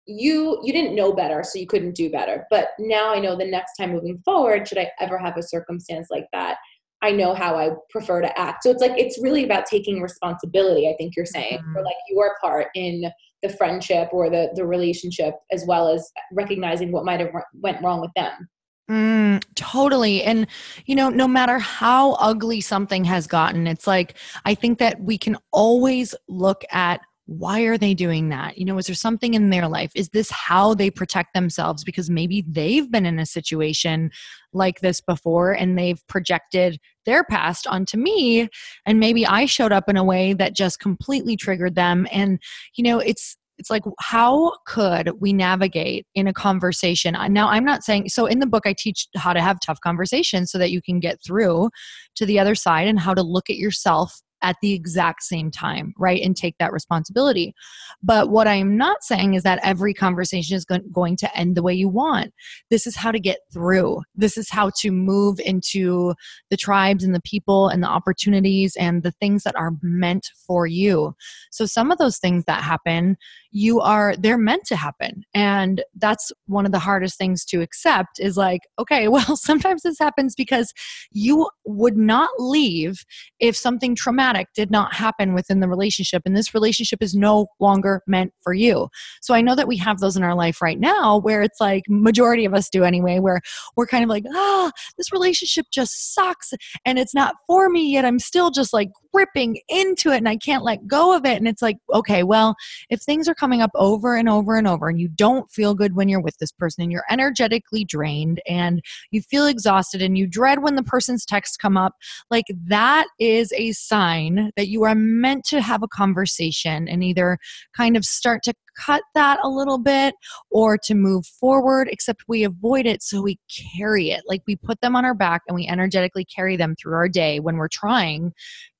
You 0.05 0.59
you 0.63 0.73
didn't 0.73 0.95
know 0.95 1.13
better, 1.13 1.43
so 1.43 1.57
you 1.57 1.67
couldn't 1.67 1.95
do 1.95 2.09
better. 2.09 2.45
But 2.49 2.69
now 2.77 3.13
I 3.13 3.19
know 3.19 3.37
the 3.37 3.45
next 3.45 3.77
time 3.77 3.93
moving 3.93 4.21
forward, 4.25 4.67
should 4.67 4.77
I 4.77 4.91
ever 4.99 5.17
have 5.17 5.37
a 5.37 5.43
circumstance 5.43 6.07
like 6.11 6.27
that, 6.33 6.57
I 7.01 7.11
know 7.11 7.33
how 7.33 7.55
I 7.55 7.69
prefer 7.89 8.21
to 8.21 8.39
act. 8.39 8.63
So 8.63 8.71
it's 8.71 8.81
like 8.81 8.97
it's 8.97 9.21
really 9.21 9.45
about 9.45 9.65
taking 9.65 10.01
responsibility, 10.01 10.89
I 10.89 10.95
think 10.97 11.15
you're 11.15 11.25
saying, 11.25 11.59
mm-hmm. 11.59 11.73
for 11.73 11.83
like 11.83 11.95
your 12.09 12.35
part 12.41 12.67
in 12.75 13.09
the 13.43 13.49
friendship 13.49 14.09
or 14.11 14.29
the 14.29 14.49
the 14.55 14.65
relationship 14.65 15.35
as 15.51 15.65
well 15.67 15.89
as 15.89 16.11
recognizing 16.31 16.91
what 16.91 17.05
might 17.05 17.19
have 17.19 17.31
went 17.53 17.83
wrong 17.83 18.01
with 18.01 18.11
them. 18.15 18.49
Mm, 18.89 19.43
totally. 19.55 20.23
And, 20.23 20.45
you 20.85 20.95
know, 20.95 21.09
no 21.09 21.27
matter 21.27 21.57
how 21.57 22.13
ugly 22.13 22.59
something 22.59 23.05
has 23.05 23.27
gotten, 23.27 23.65
it's 23.65 23.87
like, 23.87 24.15
I 24.43 24.55
think 24.55 24.79
that 24.79 24.99
we 25.01 25.17
can 25.17 25.37
always 25.51 26.13
look 26.27 26.65
at 26.69 26.99
why 27.25 27.61
are 27.61 27.77
they 27.77 27.93
doing 27.93 28.29
that? 28.29 28.57
You 28.57 28.65
know, 28.65 28.77
is 28.77 28.87
there 28.87 28.95
something 28.95 29.33
in 29.33 29.49
their 29.49 29.67
life? 29.67 29.91
Is 29.95 30.09
this 30.09 30.29
how 30.29 30.73
they 30.73 30.89
protect 30.89 31.33
themselves? 31.33 31.83
Because 31.83 32.09
maybe 32.09 32.43
they've 32.47 32.91
been 32.91 33.05
in 33.05 33.17
a 33.17 33.25
situation 33.25 34.11
like 34.51 34.81
this 34.81 34.99
before 34.99 35.53
and 35.53 35.77
they've 35.77 36.05
projected 36.07 36.79
their 37.05 37.23
past 37.23 37.65
onto 37.65 37.97
me. 37.97 38.49
And 38.85 38.99
maybe 38.99 39.25
I 39.25 39.45
showed 39.45 39.71
up 39.71 39.87
in 39.87 39.97
a 39.97 40.03
way 40.03 40.33
that 40.33 40.55
just 40.55 40.79
completely 40.79 41.37
triggered 41.37 41.75
them. 41.75 42.07
And, 42.11 42.39
you 42.75 42.83
know, 42.83 42.99
it's, 42.99 43.37
it's 43.57 43.69
like 43.69 43.83
how 43.99 44.53
could 44.65 45.11
we 45.21 45.31
navigate 45.31 46.07
in 46.15 46.27
a 46.27 46.33
conversation 46.33 47.15
now 47.29 47.47
i'm 47.49 47.63
not 47.63 47.83
saying 47.83 48.09
so 48.09 48.25
in 48.25 48.39
the 48.39 48.47
book 48.47 48.63
i 48.65 48.73
teach 48.73 49.07
how 49.15 49.31
to 49.31 49.39
have 49.39 49.59
tough 49.63 49.79
conversations 49.81 50.51
so 50.51 50.57
that 50.57 50.71
you 50.71 50.81
can 50.81 50.99
get 50.99 51.19
through 51.23 51.69
to 52.15 52.25
the 52.25 52.39
other 52.39 52.55
side 52.55 52.87
and 52.87 52.99
how 52.99 53.13
to 53.13 53.21
look 53.21 53.51
at 53.51 53.55
yourself 53.55 54.21
at 54.43 54.57
the 54.61 54.73
exact 54.73 55.23
same 55.23 55.49
time, 55.49 55.93
right? 55.97 56.21
And 56.21 56.35
take 56.35 56.57
that 56.59 56.73
responsibility. 56.73 57.55
But 58.03 58.29
what 58.29 58.47
I 58.47 58.55
am 58.55 58.77
not 58.77 59.03
saying 59.03 59.33
is 59.33 59.43
that 59.43 59.59
every 59.63 59.93
conversation 59.93 60.55
is 60.55 60.65
going 60.65 61.15
to 61.17 61.37
end 61.37 61.55
the 61.55 61.63
way 61.63 61.73
you 61.73 61.87
want. 61.87 62.33
This 62.69 62.85
is 62.85 62.97
how 62.97 63.11
to 63.11 63.19
get 63.19 63.39
through. 63.51 64.01
This 64.13 64.37
is 64.37 64.49
how 64.49 64.71
to 64.81 64.91
move 64.91 65.39
into 65.39 66.13
the 66.49 66.57
tribes 66.57 67.03
and 67.03 67.15
the 67.15 67.21
people 67.21 67.69
and 67.69 67.81
the 67.81 67.87
opportunities 67.87 68.75
and 68.75 69.01
the 69.01 69.11
things 69.11 69.43
that 69.43 69.55
are 69.55 69.71
meant 69.81 70.29
for 70.45 70.67
you. 70.67 71.15
So 71.51 71.65
some 71.65 71.89
of 71.89 71.97
those 71.97 72.17
things 72.17 72.43
that 72.45 72.61
happen, 72.61 73.15
you 73.51 73.79
are 73.79 74.15
they're 74.17 74.37
meant 74.37 74.65
to 74.65 74.75
happen. 74.75 75.23
And 75.33 75.83
that's 75.95 76.31
one 76.47 76.65
of 76.65 76.71
the 76.71 76.79
hardest 76.79 77.17
things 77.17 77.45
to 77.45 77.61
accept 77.61 78.19
is 78.19 78.35
like, 78.35 78.61
okay, 78.79 79.07
well, 79.07 79.37
sometimes 79.37 79.83
this 79.83 79.99
happens 79.99 80.35
because 80.35 80.73
you 81.11 81.47
would 81.65 81.95
not 81.95 82.29
leave 82.37 83.05
if 83.39 83.55
something 83.55 83.95
traumatic 83.95 84.32
traumatic 84.33 84.53
did 84.53 84.71
not 84.71 84.93
happen 84.93 85.33
within 85.33 85.59
the 85.59 85.67
relationship 85.67 86.23
and 86.25 86.35
this 86.35 86.53
relationship 86.53 87.01
is 87.01 87.13
no 87.15 87.47
longer 87.59 88.01
meant 88.07 88.33
for 88.41 88.53
you. 88.53 88.87
So 89.21 89.33
i 89.33 89.41
know 89.41 89.55
that 89.55 89.67
we 89.67 89.77
have 89.77 89.99
those 89.99 90.17
in 90.17 90.23
our 90.23 90.35
life 90.35 90.61
right 90.61 90.79
now 90.79 91.17
where 91.19 91.41
it's 91.41 91.59
like 91.59 91.83
majority 91.87 92.45
of 92.45 92.53
us 92.53 92.69
do 92.69 92.83
anyway 92.83 93.19
where 93.19 93.41
we're 93.75 93.87
kind 93.87 94.03
of 94.03 94.09
like 94.09 94.23
ah 94.27 94.31
oh, 94.35 94.71
this 94.97 95.11
relationship 95.11 95.65
just 95.71 96.13
sucks 96.13 96.53
and 96.85 96.99
it's 96.99 97.13
not 97.13 97.35
for 97.47 97.69
me 97.69 97.91
yet 97.91 98.05
i'm 98.05 98.19
still 98.19 98.51
just 98.51 98.73
like 98.73 98.89
gripping 99.13 99.59
into 99.69 100.11
it 100.11 100.17
and 100.17 100.29
I 100.29 100.37
can't 100.37 100.63
let 100.63 100.87
go 100.87 101.15
of 101.15 101.25
it. 101.25 101.37
And 101.37 101.47
it's 101.47 101.61
like, 101.61 101.77
okay, 101.93 102.23
well, 102.23 102.55
if 102.89 103.01
things 103.01 103.27
are 103.27 103.35
coming 103.35 103.61
up 103.61 103.71
over 103.75 104.15
and 104.15 104.27
over 104.27 104.55
and 104.55 104.67
over 104.67 104.89
and 104.89 104.99
you 104.99 105.07
don't 105.07 105.49
feel 105.51 105.75
good 105.75 105.95
when 105.95 106.09
you're 106.09 106.21
with 106.21 106.37
this 106.37 106.51
person 106.51 106.83
and 106.83 106.91
you're 106.91 107.05
energetically 107.09 107.85
drained 107.85 108.41
and 108.47 108.81
you 109.11 109.21
feel 109.21 109.45
exhausted 109.45 110.01
and 110.01 110.17
you 110.17 110.27
dread 110.27 110.63
when 110.63 110.75
the 110.75 110.83
person's 110.83 111.25
texts 111.25 111.57
come 111.57 111.77
up, 111.77 111.93
like 112.31 112.45
that 112.65 113.05
is 113.19 113.53
a 113.55 113.71
sign 113.73 114.51
that 114.57 114.67
you 114.67 114.83
are 114.83 114.95
meant 114.95 115.45
to 115.45 115.61
have 115.61 115.83
a 115.83 115.87
conversation 115.87 116.87
and 116.87 117.03
either 117.03 117.37
kind 117.75 117.95
of 117.95 118.05
start 118.05 118.41
to 118.43 118.53
cut 118.77 119.03
that 119.15 119.39
a 119.43 119.49
little 119.49 119.77
bit 119.77 120.15
or 120.49 120.77
to 120.77 120.93
move 120.93 121.25
forward, 121.25 121.87
except 121.91 122.23
we 122.27 122.43
avoid 122.43 122.85
it 122.85 123.01
so 123.01 123.21
we 123.21 123.39
carry 123.75 124.11
it. 124.11 124.23
Like 124.27 124.41
we 124.47 124.55
put 124.55 124.81
them 124.81 124.95
on 124.95 125.05
our 125.05 125.13
back 125.15 125.41
and 125.47 125.55
we 125.55 125.67
energetically 125.67 126.25
carry 126.25 126.55
them 126.55 126.75
through 126.75 126.95
our 126.95 127.09
day 127.09 127.39
when 127.39 127.57
we're 127.57 127.67
trying 127.67 128.33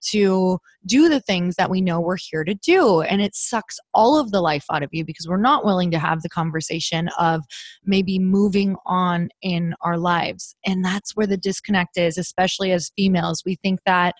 to 0.04 0.60
do 0.86 1.08
the 1.08 1.20
things 1.20 1.56
that 1.56 1.70
we 1.70 1.82
know 1.82 2.00
we're 2.00 2.18
here 2.18 2.44
to 2.44 2.54
do. 2.54 3.02
And 3.02 3.22
it 3.22 3.36
sucks 3.36 3.80
all 3.94 4.20
of 4.20 4.32
the 4.32 4.42
life 4.42 4.66
out 4.72 4.84
of 4.84 4.90
you 4.92 5.06
because 5.06 5.28
we're 5.28 5.38
not 5.38 5.66
willing 5.66 5.92
to 5.92 6.00
have 6.00 6.22
the 6.22 6.30
conversation 6.30 7.10
of 7.18 7.44
maybe 7.86 8.20
moving 8.20 8.76
on 8.86 9.30
in 9.42 9.74
our 9.82 9.98
lives. 9.98 10.56
And 10.66 10.84
that's 10.84 11.16
where 11.16 11.28
the 11.28 11.38
disconnect 11.38 11.98
is, 11.98 12.18
especially 12.18 12.72
as 12.72 12.92
females. 12.96 13.44
We 13.46 13.56
think 13.56 13.80
that, 13.86 14.16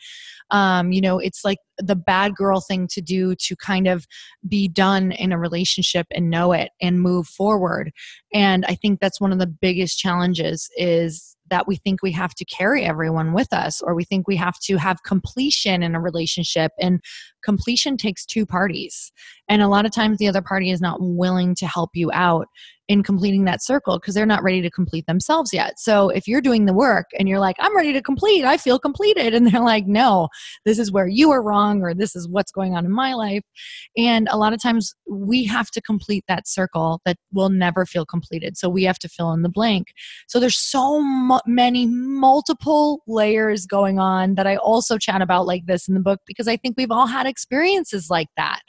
um, 0.52 0.92
you 0.92 1.02
know, 1.02 1.20
it's 1.20 1.44
like 1.44 1.58
the 1.78 1.96
bad 1.96 2.36
girl 2.36 2.62
thing 2.62 2.88
to 2.92 3.02
do 3.02 3.36
to 3.36 3.56
kind 3.56 3.88
of 3.88 4.06
be 4.48 4.68
done 4.68 5.12
in 5.12 5.32
a 5.32 5.40
relationship 5.40 6.08
and 6.12 6.30
know 6.30 6.52
it 6.52 6.72
and 6.82 7.02
move 7.02 7.28
forward. 7.28 7.92
And 8.34 8.66
I 8.66 8.76
think 8.76 9.00
that's 9.00 9.22
one 9.22 9.32
of 9.32 9.40
the 9.40 9.48
biggest 9.48 9.98
challenges 9.98 10.70
is 10.78 11.36
that 11.50 11.68
we 11.68 11.76
think 11.76 12.02
we 12.02 12.12
have 12.12 12.34
to 12.34 12.46
carry 12.46 12.84
everyone 12.84 13.34
with 13.34 13.52
us 13.54 13.82
or 13.82 13.94
we 13.94 14.04
think 14.04 14.28
we 14.28 14.36
have 14.38 14.60
to 14.60 14.78
have 14.78 15.04
completion 15.04 15.84
in 15.84 15.94
a 15.94 16.02
relationship. 16.02 16.72
And 16.80 17.02
completion 17.44 17.98
takes 17.98 18.26
two 18.26 18.46
parties. 18.46 19.12
And 19.48 19.62
a 19.62 19.68
lot 19.68 19.86
of 19.86 19.92
times 19.92 20.18
the 20.18 20.28
other 20.28 20.42
party 20.42 20.72
is 20.72 20.82
not 20.82 20.98
willing 21.00 21.54
to 21.56 21.68
help 21.68 21.92
you 21.94 22.12
out 22.12 22.48
in 22.94 23.02
completing 23.02 23.44
that 23.46 23.64
circle 23.64 23.98
because 23.98 24.14
they're 24.14 24.26
not 24.26 24.44
ready 24.44 24.62
to 24.62 24.70
complete 24.70 25.08
themselves 25.08 25.52
yet. 25.52 25.80
So 25.80 26.10
if 26.10 26.28
you're 26.28 26.42
doing 26.42 26.66
the 26.66 26.74
work 26.74 27.08
and 27.18 27.28
you're 27.28 27.40
like, 27.40 27.56
I'm 27.60 27.76
ready 27.76 27.92
to 27.92 28.04
complete, 28.04 28.46
I 28.46 28.56
feel 28.56 28.78
completed. 28.78 29.34
And 29.34 29.48
they're 29.48 29.62
like, 29.62 29.88
no, 29.88 30.30
this 30.64 30.78
is 30.78 30.92
where 30.92 31.08
you 31.08 31.32
are 31.32 31.42
wrong 31.42 31.82
or 31.82 31.96
this 31.96 32.16
is 32.16 32.28
what's 32.28 32.52
going 32.52 32.76
on 32.76 32.86
in 32.86 32.92
my 32.92 33.16
life. 33.16 33.42
And 33.98 34.28
a 34.30 34.38
lot 34.38 34.54
of 34.54 34.62
times 34.62 34.94
we 35.10 35.44
have 35.46 35.72
to 35.72 35.82
complete 35.82 36.24
that 36.28 36.48
circle 36.48 37.02
that 37.04 37.18
will 37.32 37.50
never 37.50 37.86
feel 37.88 38.06
completed. 38.06 38.58
So 38.58 38.70
we 38.70 38.84
have 38.84 39.00
to 39.00 39.10
fill 39.10 39.34
in 39.34 39.42
the 39.42 39.50
blank. 39.50 39.88
So 40.28 40.40
there's 40.40 40.60
so 40.60 41.02
many 41.48 41.88
multiple 41.88 43.02
layers 43.08 43.66
going 43.66 43.98
on 43.98 44.36
that 44.36 44.46
I 44.46 44.58
also 44.58 45.00
chat 45.00 45.24
about 45.24 45.48
like 45.48 45.66
this 45.66 45.88
in 45.88 45.96
the 45.96 46.00
book 46.00 46.22
because 46.28 46.48
I 46.48 46.58
think 46.58 46.76
we've 46.78 46.92
all 46.92 47.08
had 47.08 47.26
experiences 47.26 48.12
like 48.12 48.30
that 48.38 48.62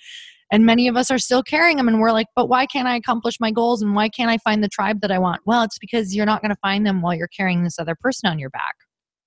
and 0.54 0.64
many 0.64 0.86
of 0.86 0.96
us 0.96 1.10
are 1.10 1.18
still 1.18 1.42
carrying 1.42 1.76
them 1.76 1.88
and 1.88 1.98
we're 1.98 2.12
like 2.12 2.28
but 2.36 2.48
why 2.48 2.64
can't 2.64 2.86
i 2.86 2.94
accomplish 2.94 3.40
my 3.40 3.50
goals 3.50 3.82
and 3.82 3.92
why 3.92 4.08
can't 4.08 4.30
i 4.30 4.38
find 4.38 4.62
the 4.62 4.68
tribe 4.68 5.00
that 5.00 5.10
i 5.10 5.18
want? 5.18 5.42
Well 5.44 5.64
it's 5.64 5.78
because 5.78 6.14
you're 6.14 6.26
not 6.26 6.40
going 6.40 6.50
to 6.54 6.60
find 6.62 6.86
them 6.86 7.02
while 7.02 7.12
you're 7.12 7.28
carrying 7.28 7.64
this 7.64 7.78
other 7.78 7.96
person 8.00 8.30
on 8.30 8.38
your 8.38 8.50
back. 8.50 8.76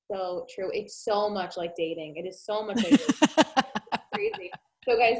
So 0.09 0.45
true. 0.53 0.69
It's 0.73 1.03
so 1.03 1.29
much 1.29 1.57
like 1.57 1.73
dating. 1.75 2.15
It 2.15 2.25
is 2.25 2.45
so 2.45 2.65
much 2.65 2.77
like 2.77 2.91
crazy. 4.13 4.49
So 4.87 4.97
guys 4.97 5.17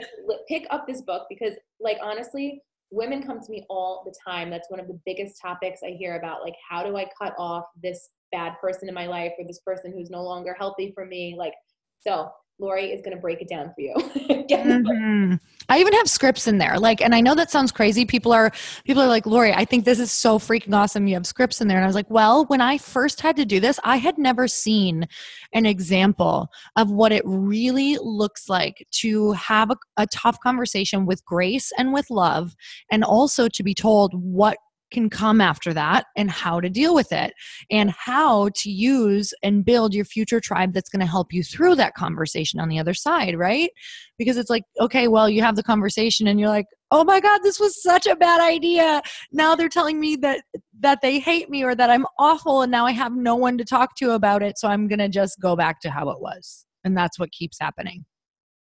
pick 0.47 0.65
up 0.69 0.87
this 0.87 1.01
book 1.01 1.23
because 1.29 1.53
like 1.81 1.97
honestly 2.01 2.61
women 2.89 3.21
come 3.21 3.41
to 3.41 3.51
me 3.51 3.65
all 3.69 4.03
the 4.05 4.13
time. 4.25 4.49
That's 4.49 4.71
one 4.71 4.79
of 4.79 4.87
the 4.87 4.97
biggest 5.05 5.41
topics 5.41 5.81
i 5.85 5.89
hear 5.89 6.15
about 6.15 6.41
like 6.41 6.55
how 6.69 6.83
do 6.83 6.95
i 6.95 7.05
cut 7.21 7.33
off 7.37 7.65
this 7.83 8.11
bad 8.31 8.53
person 8.61 8.87
in 8.87 8.95
my 8.95 9.07
life 9.07 9.33
or 9.37 9.45
this 9.45 9.59
person 9.59 9.91
who's 9.91 10.09
no 10.09 10.23
longer 10.23 10.55
healthy 10.57 10.93
for 10.95 11.05
me? 11.05 11.35
Like 11.37 11.53
so 11.99 12.31
Lori 12.59 12.91
is 12.91 13.01
going 13.01 13.15
to 13.15 13.21
break 13.21 13.41
it 13.41 13.47
down 13.47 13.71
for 13.75 13.81
you. 13.81 13.93
mm-hmm. 13.95 15.35
I 15.69 15.79
even 15.79 15.93
have 15.93 16.09
scripts 16.09 16.47
in 16.47 16.57
there. 16.57 16.79
Like, 16.79 17.01
and 17.01 17.13
I 17.13 17.21
know 17.21 17.35
that 17.35 17.51
sounds 17.51 17.71
crazy. 17.71 18.03
People 18.03 18.31
are, 18.31 18.51
people 18.83 19.01
are 19.03 19.07
like, 19.07 19.27
Lori, 19.27 19.53
I 19.53 19.63
think 19.63 19.85
this 19.85 19.99
is 19.99 20.11
so 20.11 20.39
freaking 20.39 20.73
awesome. 20.73 21.05
You 21.07 21.13
have 21.13 21.27
scripts 21.27 21.61
in 21.61 21.67
there. 21.67 21.77
And 21.77 21.83
I 21.83 21.87
was 21.87 21.95
like, 21.95 22.09
well, 22.09 22.45
when 22.45 22.61
I 22.61 22.79
first 22.79 23.21
had 23.21 23.35
to 23.35 23.45
do 23.45 23.59
this, 23.59 23.79
I 23.83 23.97
had 23.97 24.17
never 24.17 24.47
seen 24.47 25.07
an 25.53 25.67
example 25.67 26.49
of 26.75 26.89
what 26.89 27.11
it 27.11 27.21
really 27.25 27.97
looks 28.01 28.49
like 28.49 28.87
to 28.91 29.33
have 29.33 29.69
a, 29.69 29.77
a 29.97 30.07
tough 30.07 30.39
conversation 30.39 31.05
with 31.05 31.23
grace 31.25 31.71
and 31.77 31.93
with 31.93 32.09
love, 32.09 32.55
and 32.91 33.03
also 33.03 33.47
to 33.49 33.63
be 33.63 33.75
told 33.75 34.13
what 34.13 34.57
can 34.91 35.09
come 35.09 35.41
after 35.41 35.73
that 35.73 36.05
and 36.15 36.29
how 36.31 36.59
to 36.59 36.69
deal 36.69 36.95
with 36.95 37.11
it 37.11 37.33
and 37.69 37.91
how 37.91 38.49
to 38.55 38.71
use 38.71 39.33
and 39.43 39.65
build 39.65 39.93
your 39.93 40.05
future 40.05 40.39
tribe 40.39 40.73
that's 40.73 40.89
going 40.89 40.99
to 41.01 41.05
help 41.05 41.33
you 41.33 41.43
through 41.43 41.75
that 41.75 41.93
conversation 41.95 42.59
on 42.59 42.69
the 42.69 42.79
other 42.79 42.93
side, 42.93 43.37
right? 43.37 43.69
Because 44.17 44.37
it's 44.37 44.49
like, 44.49 44.63
okay, 44.79 45.07
well, 45.07 45.29
you 45.29 45.41
have 45.41 45.55
the 45.55 45.63
conversation 45.63 46.27
and 46.27 46.39
you're 46.39 46.49
like, 46.49 46.67
"Oh 46.91 47.03
my 47.03 47.19
god, 47.19 47.39
this 47.43 47.59
was 47.59 47.81
such 47.81 48.07
a 48.07 48.15
bad 48.15 48.41
idea." 48.41 49.01
Now 49.31 49.55
they're 49.55 49.69
telling 49.69 49.99
me 49.99 50.15
that 50.17 50.43
that 50.79 51.01
they 51.01 51.19
hate 51.19 51.49
me 51.49 51.63
or 51.63 51.75
that 51.75 51.89
I'm 51.89 52.05
awful 52.19 52.61
and 52.61 52.71
now 52.71 52.85
I 52.85 52.91
have 52.91 53.13
no 53.15 53.35
one 53.35 53.57
to 53.57 53.65
talk 53.65 53.95
to 53.97 54.11
about 54.11 54.41
it, 54.43 54.57
so 54.57 54.67
I'm 54.67 54.87
going 54.87 54.99
to 54.99 55.09
just 55.09 55.39
go 55.39 55.55
back 55.55 55.81
to 55.81 55.89
how 55.89 56.09
it 56.09 56.19
was. 56.21 56.65
and 56.83 56.95
that's 56.97 57.19
what 57.19 57.31
keeps 57.31 57.57
happening 57.59 58.05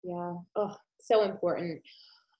yeah 0.03 0.33
oh 0.55 0.75
so 1.01 1.23
important 1.23 1.81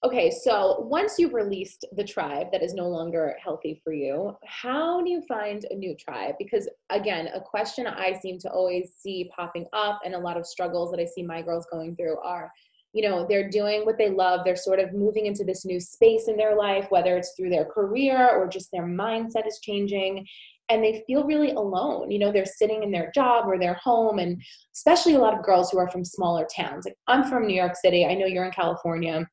okay 0.04 0.30
so 0.30 0.80
once 0.80 1.18
you've 1.18 1.32
released 1.32 1.86
the 1.96 2.04
tribe 2.04 2.48
that 2.52 2.62
is 2.62 2.74
no 2.74 2.88
longer 2.88 3.34
healthy 3.42 3.80
for 3.82 3.92
you 3.92 4.36
how 4.44 5.02
do 5.02 5.10
you 5.10 5.22
find 5.26 5.64
a 5.70 5.74
new 5.74 5.94
tribe? 5.96 6.34
Because 6.38 6.68
again 6.90 7.28
a 7.34 7.40
question 7.40 7.86
i 7.86 8.12
seem 8.12 8.38
to 8.40 8.50
always 8.50 8.92
see 8.98 9.30
popping 9.34 9.66
up 9.72 10.00
and 10.04 10.14
a 10.14 10.18
lot 10.18 10.36
of 10.36 10.46
struggles 10.46 10.90
that 10.90 11.00
i 11.00 11.06
see 11.06 11.22
my 11.22 11.40
girls 11.40 11.66
going 11.70 11.96
through 11.96 12.18
are 12.18 12.50
you 12.92 13.06
know 13.06 13.26
they're 13.28 13.50
doing 13.50 13.84
what 13.84 13.98
they 13.98 14.08
love. 14.08 14.40
They're 14.44 14.56
sort 14.56 14.78
of 14.78 14.94
moving 14.94 15.26
into 15.26 15.44
this 15.44 15.66
new 15.66 15.78
space 15.78 16.28
in 16.28 16.36
their 16.36 16.56
life 16.56 16.86
whether 16.88 17.16
it's 17.16 17.34
through 17.36 17.50
their 17.50 17.66
career 17.66 18.30
or 18.30 18.48
just 18.48 18.70
their 18.72 18.86
mindset 18.86 19.46
is 19.46 19.60
changing 19.62 20.26
and 20.68 20.82
they 20.82 21.04
feel 21.06 21.24
really 21.24 21.52
alone. 21.52 22.10
You 22.10 22.18
know 22.18 22.32
they're 22.32 22.46
sitting 22.46 22.82
in 22.82 22.90
their 22.90 23.10
job 23.14 23.46
or 23.46 23.58
their 23.58 23.74
home 23.74 24.18
and 24.18 24.42
especially 24.74 25.14
a 25.14 25.18
lot 25.18 25.36
of 25.36 25.44
girls 25.44 25.70
who 25.70 25.78
are 25.78 25.90
from 25.90 26.04
smaller 26.04 26.46
towns. 26.54 26.86
Like 26.86 26.96
i'm 27.06 27.24
from 27.24 27.46
new 27.46 27.54
york 27.54 27.76
city. 27.76 28.06
I 28.06 28.14
know 28.14 28.26
you're 28.26 28.46
in 28.46 28.52
california 28.52 29.28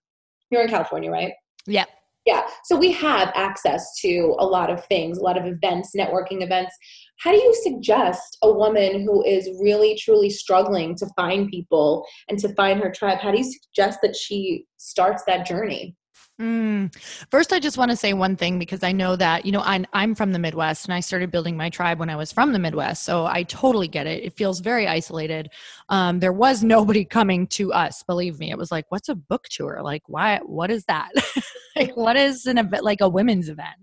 you're 0.54 0.64
in 0.64 0.70
california 0.70 1.12
right? 1.12 1.34
Yeah. 1.66 1.86
Yeah. 2.26 2.44
So 2.64 2.78
we 2.78 2.94
have 2.94 3.34
access 3.36 4.00
to 4.00 4.36
a 4.40 4.46
lot 4.46 4.70
of 4.70 4.86
things 4.86 5.18
a 5.18 5.22
lot 5.22 5.38
of 5.38 5.46
events 5.46 5.92
networking 5.98 6.42
events. 6.42 6.74
How 7.20 7.32
do 7.32 7.38
you 7.38 7.54
suggest 7.64 8.38
a 8.42 8.52
woman 8.52 9.02
who 9.02 9.24
is 9.24 9.50
really 9.62 9.98
truly 9.98 10.30
struggling 10.30 10.96
to 10.96 11.08
find 11.18 11.50
people 11.50 12.06
and 12.30 12.40
to 12.40 12.54
find 12.56 12.80
her 12.80 12.92
tribe 12.92 13.20
how 13.20 13.32
do 13.32 13.38
you 13.38 13.44
suggest 13.44 14.00
that 14.02 14.16
she 14.16 14.66
starts 14.78 15.24
that 15.28 15.46
journey 15.46 15.96
Mm. 16.42 16.92
First, 17.30 17.54
I 17.54 17.60
just 17.60 17.78
want 17.78 17.92
to 17.92 17.98
say 17.98 18.14
one 18.14 18.36
thing 18.36 18.58
because 18.58 18.82
I 18.82 18.92
know 18.92 19.16
that, 19.16 19.46
you 19.46 19.52
know, 19.52 19.62
I'm, 19.64 19.86
I'm 19.94 20.16
from 20.16 20.32
the 20.32 20.40
Midwest 20.40 20.86
and 20.86 20.94
I 20.94 21.00
started 21.00 21.30
building 21.30 21.56
my 21.56 21.70
tribe 21.70 22.00
when 22.00 22.10
I 22.10 22.16
was 22.16 22.32
from 22.32 22.54
the 22.54 22.60
Midwest. 22.60 23.04
So 23.04 23.28
I 23.28 23.44
totally 23.44 23.88
get 23.88 24.08
it. 24.08 24.24
It 24.24 24.34
feels 24.34 24.60
very 24.60 24.88
isolated. 24.88 25.52
Um, 25.90 26.20
there 26.20 26.34
was 26.34 26.64
nobody 26.64 27.06
coming 27.06 27.46
to 27.50 27.72
us, 27.72 28.02
believe 28.02 28.40
me. 28.40 28.50
It 28.50 28.58
was 28.58 28.72
like, 28.72 28.86
what's 28.90 29.10
a 29.10 29.16
book 29.16 29.44
tour? 29.44 29.82
Like, 29.84 30.02
why, 30.08 30.40
what 30.40 30.72
is 30.72 30.86
that? 30.86 31.12
like, 31.76 31.96
what 31.96 32.16
is 32.16 32.48
an 32.48 32.58
event, 32.58 32.84
like 32.84 33.02
a 33.02 33.10
women's 33.10 33.48
event? 33.48 33.76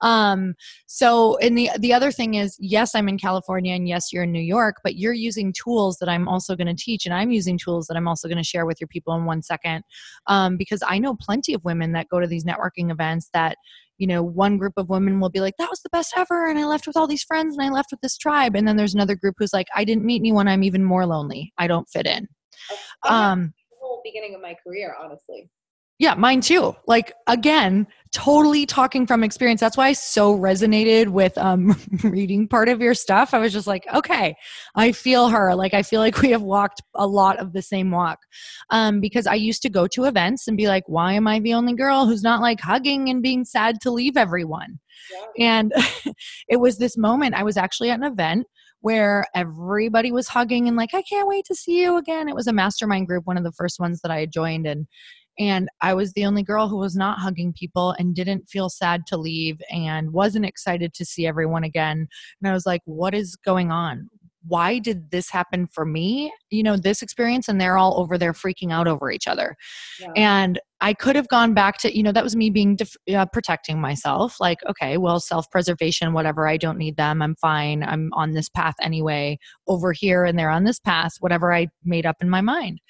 Um, 0.00 0.54
so, 0.86 1.38
and 1.38 1.56
the, 1.56 1.70
the 1.78 1.92
other 1.92 2.10
thing 2.10 2.34
is, 2.34 2.56
yes, 2.58 2.96
I'm 2.96 3.08
in 3.08 3.16
California 3.16 3.74
and 3.74 3.86
yes, 3.86 4.12
you're 4.12 4.24
in 4.24 4.32
New 4.32 4.40
York, 4.40 4.78
but 4.82 4.96
you're 4.96 5.12
using 5.12 5.52
tools 5.52 5.98
that 5.98 6.08
I'm 6.08 6.26
also 6.26 6.56
going 6.56 6.74
to 6.74 6.74
teach 6.74 7.06
and 7.06 7.14
I'm 7.14 7.30
using 7.30 7.58
tools 7.58 7.86
that 7.86 7.96
I'm 7.96 8.08
also 8.08 8.26
going 8.26 8.38
to 8.38 8.44
share 8.44 8.66
with 8.66 8.80
your 8.80 8.88
people 8.88 9.14
in 9.14 9.24
one 9.24 9.40
second. 9.40 9.84
Um, 10.26 10.56
because 10.56 10.82
I 10.84 10.98
know 10.98 11.14
plenty 11.14 11.54
of 11.54 11.64
women 11.64 11.91
that 11.92 12.08
go 12.08 12.20
to 12.20 12.26
these 12.26 12.44
networking 12.44 12.90
events 12.90 13.28
that 13.32 13.56
you 13.98 14.06
know 14.06 14.22
one 14.22 14.58
group 14.58 14.74
of 14.76 14.88
women 14.88 15.20
will 15.20 15.30
be 15.30 15.40
like 15.40 15.54
that 15.58 15.70
was 15.70 15.80
the 15.80 15.90
best 15.90 16.12
ever 16.16 16.48
and 16.48 16.58
i 16.58 16.64
left 16.64 16.86
with 16.86 16.96
all 16.96 17.06
these 17.06 17.22
friends 17.22 17.56
and 17.56 17.64
i 17.64 17.70
left 17.70 17.90
with 17.90 18.00
this 18.00 18.16
tribe. 18.16 18.56
And 18.56 18.66
then 18.66 18.76
there's 18.76 18.94
another 18.94 19.14
group 19.16 19.34
who's 19.38 19.52
like 19.52 19.68
i 19.74 19.84
didn't 19.84 20.04
meet 20.04 20.20
anyone. 20.20 20.48
I'm 20.48 20.62
even 20.62 20.84
more 20.84 21.06
lonely. 21.06 21.52
I 21.58 21.66
don't 21.66 21.88
fit 21.88 22.06
in. 22.06 22.28
Um 23.08 23.52
the 23.70 23.76
whole 23.80 24.00
beginning 24.04 24.34
of 24.34 24.40
my 24.40 24.56
career 24.64 24.94
honestly 25.00 25.48
yeah, 26.02 26.14
mine 26.14 26.40
too. 26.40 26.74
Like 26.88 27.12
again, 27.28 27.86
totally 28.10 28.66
talking 28.66 29.06
from 29.06 29.22
experience. 29.22 29.60
That's 29.60 29.76
why 29.76 29.86
I 29.86 29.92
so 29.92 30.36
resonated 30.36 31.10
with 31.10 31.38
um 31.38 31.76
reading 32.02 32.48
part 32.48 32.68
of 32.68 32.80
your 32.80 32.94
stuff. 32.94 33.32
I 33.32 33.38
was 33.38 33.52
just 33.52 33.68
like, 33.68 33.86
okay, 33.94 34.34
I 34.74 34.90
feel 34.90 35.28
her. 35.28 35.54
Like 35.54 35.74
I 35.74 35.84
feel 35.84 36.00
like 36.00 36.20
we 36.20 36.30
have 36.30 36.42
walked 36.42 36.82
a 36.96 37.06
lot 37.06 37.38
of 37.38 37.52
the 37.52 37.62
same 37.62 37.92
walk. 37.92 38.18
Um 38.70 39.00
because 39.00 39.28
I 39.28 39.34
used 39.34 39.62
to 39.62 39.70
go 39.70 39.86
to 39.86 40.02
events 40.06 40.48
and 40.48 40.56
be 40.56 40.66
like, 40.66 40.82
why 40.88 41.12
am 41.12 41.28
I 41.28 41.38
the 41.38 41.54
only 41.54 41.74
girl 41.74 42.06
who's 42.06 42.24
not 42.24 42.42
like 42.42 42.60
hugging 42.60 43.08
and 43.08 43.22
being 43.22 43.44
sad 43.44 43.80
to 43.82 43.92
leave 43.92 44.16
everyone? 44.16 44.80
Yeah. 45.36 45.46
And 45.46 45.72
it 46.48 46.56
was 46.56 46.78
this 46.78 46.98
moment 46.98 47.36
I 47.36 47.44
was 47.44 47.56
actually 47.56 47.90
at 47.90 48.00
an 48.00 48.04
event 48.04 48.48
where 48.80 49.24
everybody 49.36 50.10
was 50.10 50.26
hugging 50.26 50.66
and 50.66 50.76
like, 50.76 50.92
I 50.92 51.02
can't 51.02 51.28
wait 51.28 51.44
to 51.44 51.54
see 51.54 51.80
you 51.80 51.96
again. 51.96 52.28
It 52.28 52.34
was 52.34 52.48
a 52.48 52.52
mastermind 52.52 53.06
group, 53.06 53.24
one 53.24 53.36
of 53.36 53.44
the 53.44 53.52
first 53.52 53.78
ones 53.78 54.00
that 54.02 54.10
I 54.10 54.18
had 54.18 54.32
joined 54.32 54.66
and 54.66 54.88
and 55.38 55.68
I 55.80 55.94
was 55.94 56.12
the 56.12 56.26
only 56.26 56.42
girl 56.42 56.68
who 56.68 56.76
was 56.76 56.94
not 56.94 57.18
hugging 57.18 57.52
people 57.52 57.94
and 57.98 58.14
didn't 58.14 58.48
feel 58.48 58.68
sad 58.68 59.06
to 59.08 59.16
leave 59.16 59.60
and 59.70 60.12
wasn't 60.12 60.46
excited 60.46 60.92
to 60.94 61.04
see 61.04 61.26
everyone 61.26 61.64
again. 61.64 62.06
And 62.40 62.50
I 62.50 62.52
was 62.52 62.66
like, 62.66 62.82
what 62.84 63.14
is 63.14 63.36
going 63.36 63.70
on? 63.70 64.08
Why 64.46 64.80
did 64.80 65.12
this 65.12 65.30
happen 65.30 65.68
for 65.68 65.84
me? 65.84 66.32
You 66.50 66.64
know, 66.64 66.76
this 66.76 67.00
experience, 67.00 67.48
and 67.48 67.60
they're 67.60 67.78
all 67.78 68.00
over 68.00 68.18
there 68.18 68.32
freaking 68.32 68.72
out 68.72 68.88
over 68.88 69.10
each 69.12 69.28
other. 69.28 69.54
Yeah. 70.00 70.08
And 70.16 70.60
I 70.80 70.94
could 70.94 71.14
have 71.14 71.28
gone 71.28 71.54
back 71.54 71.78
to, 71.78 71.96
you 71.96 72.02
know, 72.02 72.10
that 72.10 72.24
was 72.24 72.34
me 72.34 72.50
being 72.50 72.74
def- 72.74 72.96
uh, 73.14 73.26
protecting 73.26 73.80
myself. 73.80 74.40
Like, 74.40 74.58
okay, 74.68 74.96
well, 74.96 75.20
self 75.20 75.48
preservation, 75.48 76.12
whatever. 76.12 76.48
I 76.48 76.56
don't 76.56 76.76
need 76.76 76.96
them. 76.96 77.22
I'm 77.22 77.36
fine. 77.36 77.84
I'm 77.84 78.10
on 78.14 78.32
this 78.32 78.48
path 78.48 78.74
anyway, 78.82 79.38
over 79.68 79.92
here, 79.92 80.24
and 80.24 80.36
they're 80.36 80.50
on 80.50 80.64
this 80.64 80.80
path, 80.80 81.12
whatever 81.20 81.54
I 81.54 81.68
made 81.84 82.04
up 82.04 82.16
in 82.20 82.28
my 82.28 82.40
mind. 82.40 82.80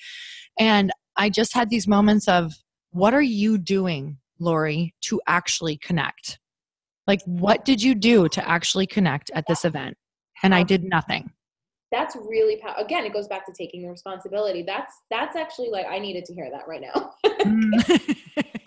And 0.58 0.90
I 1.16 1.30
just 1.30 1.54
had 1.54 1.70
these 1.70 1.86
moments 1.86 2.28
of 2.28 2.52
what 2.90 3.14
are 3.14 3.22
you 3.22 3.58
doing, 3.58 4.18
Lori, 4.38 4.94
to 5.02 5.20
actually 5.26 5.76
connect? 5.78 6.38
Like, 7.06 7.20
what 7.24 7.64
did 7.64 7.82
you 7.82 7.94
do 7.94 8.28
to 8.28 8.48
actually 8.48 8.86
connect 8.86 9.30
at 9.34 9.44
this 9.48 9.64
event? 9.64 9.96
And 10.42 10.54
I 10.54 10.62
did 10.62 10.84
nothing. 10.84 11.30
That's 11.90 12.16
really 12.16 12.56
powerful. 12.56 12.84
Again, 12.84 13.04
it 13.04 13.12
goes 13.12 13.28
back 13.28 13.44
to 13.46 13.52
taking 13.52 13.86
responsibility. 13.86 14.64
That's 14.66 14.94
that's 15.10 15.36
actually 15.36 15.68
like 15.68 15.86
I 15.86 15.98
needed 15.98 16.24
to 16.24 16.34
hear 16.34 16.50
that 16.50 16.66
right 16.66 16.80
now. 16.80 17.12
Mm. 17.42 18.16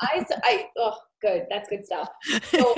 I 0.01 0.25
I 0.43 0.65
oh 0.77 0.97
good. 1.25 1.45
That's 1.49 1.69
good 1.69 1.85
stuff. 1.85 2.09
So, 2.43 2.75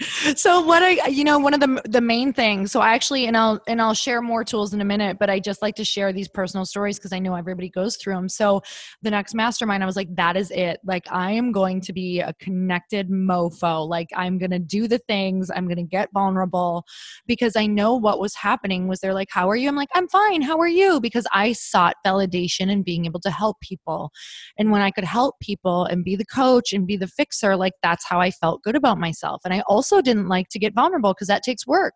so 0.34 0.60
what 0.60 0.82
I 0.82 1.06
you 1.06 1.24
know 1.24 1.38
one 1.38 1.54
of 1.54 1.60
the 1.60 1.80
the 1.86 2.00
main 2.00 2.32
things 2.32 2.70
so 2.70 2.80
I 2.80 2.94
actually 2.94 3.26
and 3.26 3.36
I'll 3.36 3.60
and 3.66 3.80
I'll 3.80 3.94
share 3.94 4.20
more 4.20 4.44
tools 4.44 4.74
in 4.74 4.80
a 4.80 4.84
minute 4.84 5.18
but 5.18 5.30
I 5.30 5.40
just 5.40 5.62
like 5.62 5.74
to 5.76 5.84
share 5.84 6.12
these 6.12 6.28
personal 6.28 6.64
stories 6.64 6.98
because 6.98 7.12
I 7.12 7.18
know 7.18 7.34
everybody 7.34 7.68
goes 7.70 7.96
through 7.96 8.14
them 8.14 8.28
so 8.28 8.62
the 9.02 9.10
next 9.10 9.34
mastermind 9.34 9.82
I 9.82 9.86
was 9.86 9.96
like 9.96 10.14
that 10.16 10.36
is 10.36 10.50
it. 10.50 10.80
Like 10.84 11.06
I 11.10 11.32
am 11.32 11.52
going 11.52 11.80
to 11.82 11.92
be 11.92 12.20
a 12.20 12.34
connected 12.34 13.10
mofo. 13.10 13.88
Like 13.88 14.08
I'm 14.14 14.38
to 14.38 14.58
do 14.58 14.88
the 14.88 14.98
things. 14.98 15.50
I'm 15.54 15.68
to 15.68 15.82
get 15.82 16.10
vulnerable. 16.12 16.84
Because 17.26 17.56
I 17.56 17.66
know 17.66 17.94
what 17.94 18.20
was 18.20 18.34
happening 18.34 18.88
was 18.88 19.00
they're 19.00 19.14
like 19.14 19.28
how 19.30 19.48
are 19.48 19.56
you? 19.56 19.68
I'm 19.68 19.76
like 19.76 19.88
I'm 19.94 20.08
fine. 20.08 20.42
How 20.42 20.58
are 20.58 20.68
you? 20.68 21.00
Because 21.00 21.26
I 21.32 21.52
sought 21.52 21.96
validation 22.06 22.70
and 22.70 22.84
being 22.84 23.06
able 23.06 23.20
to 23.20 23.30
help 23.30 23.60
people. 23.60 24.10
And 24.58 24.70
when 24.70 24.82
I 24.82 24.90
could 24.90 25.04
help 25.04 25.38
people 25.40 25.84
and 25.84 26.04
be 26.04 26.16
the 26.16 26.24
coach 26.24 26.72
and 26.72 26.86
be 26.86 26.96
the 26.96 27.08
fixer 27.08 27.35
like 27.42 27.74
that's 27.82 28.04
how 28.06 28.20
I 28.20 28.30
felt 28.30 28.62
good 28.62 28.76
about 28.76 28.98
myself 28.98 29.42
and 29.44 29.52
I 29.52 29.62
also 29.68 30.00
didn't 30.00 30.28
like 30.28 30.48
to 30.50 30.58
get 30.58 30.74
vulnerable 30.74 31.12
because 31.12 31.28
that 31.28 31.42
takes 31.42 31.66
work. 31.66 31.94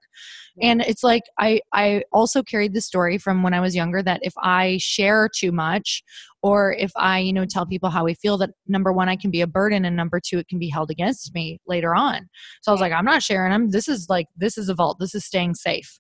And 0.61 0.83
it's 0.83 1.03
like 1.03 1.23
i 1.39 1.61
i 1.73 2.03
also 2.13 2.43
carried 2.43 2.75
the 2.75 2.81
story 2.81 3.19
from 3.19 3.43
when 3.43 3.55
i 3.55 3.61
was 3.61 3.75
younger 3.75 4.03
that 4.03 4.21
if 4.23 4.33
i 4.39 4.79
share 4.81 5.29
too 5.35 5.53
much 5.53 6.03
or 6.43 6.75
if 6.79 6.91
i 6.97 7.19
you 7.19 7.33
know 7.33 7.45
tell 7.45 7.67
people 7.67 7.91
how 7.91 8.07
i 8.07 8.15
feel 8.15 8.37
that 8.39 8.51
number 8.67 8.93
one 8.93 9.09
i 9.09 9.17
can 9.17 9.31
be 9.31 9.41
a 9.41 9.47
burden 9.47 9.85
and 9.85 9.97
number 9.97 10.21
two 10.21 10.39
it 10.39 10.49
can 10.49 10.59
be 10.59 10.69
held 10.69 10.91
against 10.91 11.35
me 11.35 11.59
later 11.67 11.95
on. 11.95 12.29
So 12.63 12.73
i 12.73 12.75
was 12.75 12.81
like 12.81 12.93
i'm 12.93 13.05
not 13.05 13.23
sharing 13.23 13.53
them 13.53 13.71
this 13.71 13.89
is 13.89 14.07
like 14.09 14.27
this 14.37 14.59
is 14.59 14.69
a 14.69 14.75
vault. 14.75 14.99
This 14.99 15.15
is 15.15 15.25
staying 15.25 15.55
safe. 15.55 15.99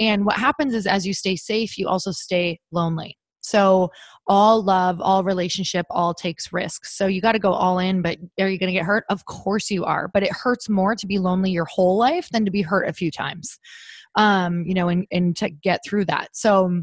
And 0.00 0.24
what 0.24 0.36
happens 0.36 0.74
is 0.74 0.86
as 0.86 1.06
you 1.06 1.14
stay 1.14 1.36
safe 1.36 1.76
you 1.78 1.88
also 1.88 2.12
stay 2.12 2.60
lonely 2.72 3.18
so 3.48 3.90
all 4.26 4.62
love, 4.62 5.00
all 5.00 5.24
relationship, 5.24 5.86
all 5.90 6.12
takes 6.12 6.52
risks. 6.52 6.96
So 6.96 7.06
you 7.06 7.20
got 7.20 7.32
to 7.32 7.38
go 7.38 7.52
all 7.52 7.78
in, 7.78 8.02
but 8.02 8.18
are 8.38 8.48
you 8.48 8.58
going 8.58 8.68
to 8.68 8.78
get 8.78 8.84
hurt? 8.84 9.04
Of 9.08 9.24
course 9.24 9.70
you 9.70 9.84
are. 9.84 10.08
But 10.08 10.22
it 10.22 10.32
hurts 10.32 10.68
more 10.68 10.94
to 10.94 11.06
be 11.06 11.18
lonely 11.18 11.50
your 11.50 11.64
whole 11.64 11.96
life 11.96 12.28
than 12.30 12.44
to 12.44 12.50
be 12.50 12.62
hurt 12.62 12.88
a 12.88 12.92
few 12.92 13.10
times. 13.10 13.58
Um, 14.16 14.64
you 14.64 14.74
know, 14.74 14.88
and, 14.88 15.06
and 15.10 15.36
to 15.36 15.48
get 15.48 15.80
through 15.86 16.06
that. 16.06 16.28
So 16.32 16.82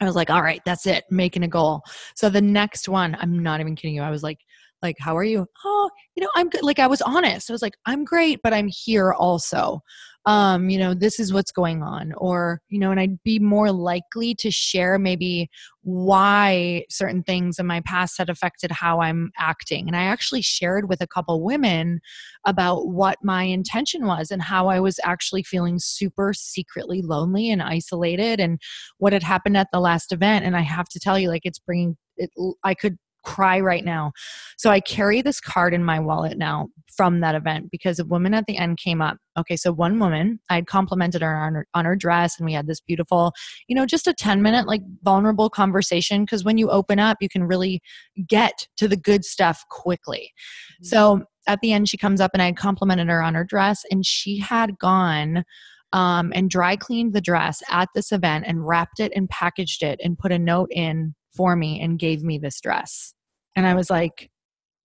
I 0.00 0.04
was 0.04 0.16
like, 0.16 0.30
all 0.30 0.42
right, 0.42 0.60
that's 0.66 0.86
it, 0.86 1.04
making 1.10 1.44
a 1.44 1.48
goal. 1.48 1.82
So 2.14 2.28
the 2.28 2.42
next 2.42 2.88
one, 2.88 3.16
I'm 3.20 3.42
not 3.42 3.60
even 3.60 3.76
kidding 3.76 3.94
you. 3.94 4.02
I 4.02 4.10
was 4.10 4.22
like, 4.22 4.38
like, 4.82 4.96
how 4.98 5.16
are 5.16 5.24
you? 5.24 5.46
Oh, 5.64 5.90
you 6.14 6.22
know, 6.22 6.30
I'm 6.34 6.50
good. 6.50 6.62
Like 6.62 6.78
I 6.78 6.86
was 6.86 7.00
honest. 7.00 7.50
I 7.50 7.54
was 7.54 7.62
like, 7.62 7.76
I'm 7.86 8.04
great, 8.04 8.40
but 8.42 8.52
I'm 8.52 8.68
here 8.68 9.12
also 9.12 9.80
um, 10.26 10.68
you 10.68 10.78
know, 10.78 10.92
this 10.92 11.20
is 11.20 11.32
what's 11.32 11.52
going 11.52 11.84
on, 11.84 12.12
or, 12.16 12.60
you 12.68 12.80
know, 12.80 12.90
and 12.90 12.98
I'd 12.98 13.22
be 13.22 13.38
more 13.38 13.70
likely 13.70 14.34
to 14.36 14.50
share 14.50 14.98
maybe 14.98 15.48
why 15.82 16.84
certain 16.90 17.22
things 17.22 17.60
in 17.60 17.66
my 17.66 17.80
past 17.82 18.18
had 18.18 18.28
affected 18.28 18.72
how 18.72 19.00
I'm 19.00 19.30
acting. 19.38 19.86
And 19.86 19.96
I 19.96 20.02
actually 20.02 20.42
shared 20.42 20.88
with 20.88 21.00
a 21.00 21.06
couple 21.06 21.44
women 21.44 22.00
about 22.44 22.88
what 22.88 23.18
my 23.22 23.44
intention 23.44 24.04
was 24.06 24.32
and 24.32 24.42
how 24.42 24.66
I 24.66 24.80
was 24.80 24.98
actually 25.04 25.44
feeling 25.44 25.78
super 25.78 26.32
secretly 26.34 27.02
lonely 27.02 27.48
and 27.48 27.62
isolated 27.62 28.40
and 28.40 28.60
what 28.98 29.12
had 29.12 29.22
happened 29.22 29.56
at 29.56 29.68
the 29.72 29.80
last 29.80 30.10
event. 30.12 30.44
And 30.44 30.56
I 30.56 30.62
have 30.62 30.88
to 30.88 30.98
tell 30.98 31.20
you, 31.20 31.28
like, 31.28 31.42
it's 31.44 31.60
bringing 31.60 31.96
it, 32.16 32.30
I 32.64 32.74
could 32.74 32.96
cry 33.26 33.60
right 33.60 33.84
now. 33.84 34.12
So 34.56 34.70
I 34.70 34.80
carry 34.80 35.20
this 35.20 35.40
card 35.40 35.74
in 35.74 35.84
my 35.84 35.98
wallet 35.98 36.38
now 36.38 36.68
from 36.96 37.20
that 37.20 37.34
event 37.34 37.70
because 37.70 37.98
a 37.98 38.04
woman 38.04 38.32
at 38.32 38.46
the 38.46 38.56
end 38.56 38.78
came 38.78 39.02
up. 39.02 39.18
Okay, 39.36 39.56
so 39.56 39.72
one 39.72 39.98
woman, 39.98 40.40
I 40.48 40.54
had 40.54 40.66
complimented 40.66 41.20
her 41.20 41.36
on 41.36 41.54
her, 41.54 41.66
on 41.74 41.84
her 41.84 41.96
dress 41.96 42.38
and 42.38 42.46
we 42.46 42.54
had 42.54 42.68
this 42.68 42.80
beautiful, 42.80 43.32
you 43.66 43.74
know, 43.74 43.84
just 43.84 44.06
a 44.06 44.14
10 44.14 44.40
minute 44.40 44.66
like 44.66 44.80
vulnerable 45.02 45.50
conversation 45.50 46.24
because 46.24 46.44
when 46.44 46.56
you 46.56 46.70
open 46.70 46.98
up, 46.98 47.18
you 47.20 47.28
can 47.28 47.44
really 47.44 47.82
get 48.26 48.68
to 48.76 48.88
the 48.88 48.96
good 48.96 49.24
stuff 49.24 49.64
quickly. 49.68 50.32
Mm-hmm. 50.74 50.86
So 50.86 51.24
at 51.48 51.60
the 51.60 51.72
end, 51.72 51.88
she 51.88 51.98
comes 51.98 52.20
up 52.20 52.30
and 52.32 52.40
I 52.40 52.46
had 52.46 52.56
complimented 52.56 53.08
her 53.08 53.22
on 53.22 53.34
her 53.34 53.44
dress 53.44 53.84
and 53.90 54.06
she 54.06 54.38
had 54.38 54.78
gone 54.78 55.44
um, 55.92 56.32
and 56.34 56.48
dry 56.48 56.76
cleaned 56.76 57.12
the 57.12 57.20
dress 57.20 57.62
at 57.70 57.88
this 57.94 58.12
event 58.12 58.44
and 58.46 58.66
wrapped 58.66 59.00
it 59.00 59.12
and 59.14 59.28
packaged 59.28 59.82
it 59.82 60.00
and 60.02 60.18
put 60.18 60.32
a 60.32 60.38
note 60.38 60.70
in 60.70 61.14
for 61.36 61.54
me 61.54 61.80
and 61.80 61.98
gave 61.98 62.22
me 62.22 62.38
this 62.38 62.60
dress. 62.60 63.14
And 63.56 63.66
I 63.66 63.74
was 63.74 63.90
like, 63.90 64.30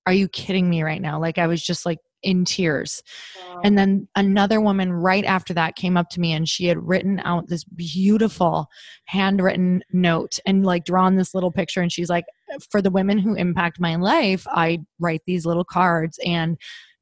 are 0.08 0.14
you 0.14 0.28
kidding 0.28 0.70
me 0.70 0.82
right 0.82 1.02
now? 1.02 1.20
Like, 1.20 1.38
I 1.38 1.48
was 1.48 1.62
just 1.62 1.86
like 1.86 2.00
in 2.24 2.46
tears. 2.46 3.02
Wow. 3.48 3.62
And 3.64 3.78
then 3.78 4.08
another 4.16 4.62
woman 4.62 4.92
right 4.92 5.26
after 5.26 5.54
that 5.54 5.76
came 5.76 5.98
up 5.98 6.10
to 6.12 6.20
me 6.20 6.34
and 6.34 6.48
she 6.48 6.66
had 6.66 6.78
written 6.78 7.20
out 7.24 7.48
this 7.48 7.64
beautiful 7.64 8.68
handwritten 9.06 9.84
note 9.92 10.40
and 10.46 10.66
like 10.66 10.86
drawn 10.86 11.16
this 11.16 11.34
little 11.34 11.52
picture. 11.52 11.82
And 11.82 11.92
she's 11.92 12.10
like, 12.10 12.26
for 12.70 12.82
the 12.82 12.92
women 12.92 13.18
who 13.18 13.34
impact 13.36 13.80
my 13.80 13.96
life, 13.96 14.46
I 14.48 14.80
write 15.00 15.22
these 15.26 15.46
little 15.46 15.66
cards 15.66 16.20
and 16.26 16.58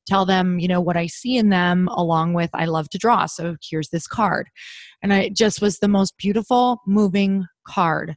tell 0.07 0.25
them, 0.25 0.57
you 0.57 0.67
know, 0.67 0.81
what 0.81 0.97
I 0.97 1.07
see 1.07 1.37
in 1.37 1.49
them, 1.49 1.87
along 1.89 2.33
with 2.33 2.49
I 2.53 2.65
love 2.65 2.89
to 2.89 2.97
draw. 2.97 3.25
So 3.25 3.55
here's 3.61 3.89
this 3.89 4.07
card. 4.07 4.47
And 5.01 5.11
it 5.13 5.35
just 5.35 5.61
was 5.61 5.79
the 5.79 5.87
most 5.87 6.17
beautiful, 6.17 6.81
moving 6.87 7.45
card 7.67 8.15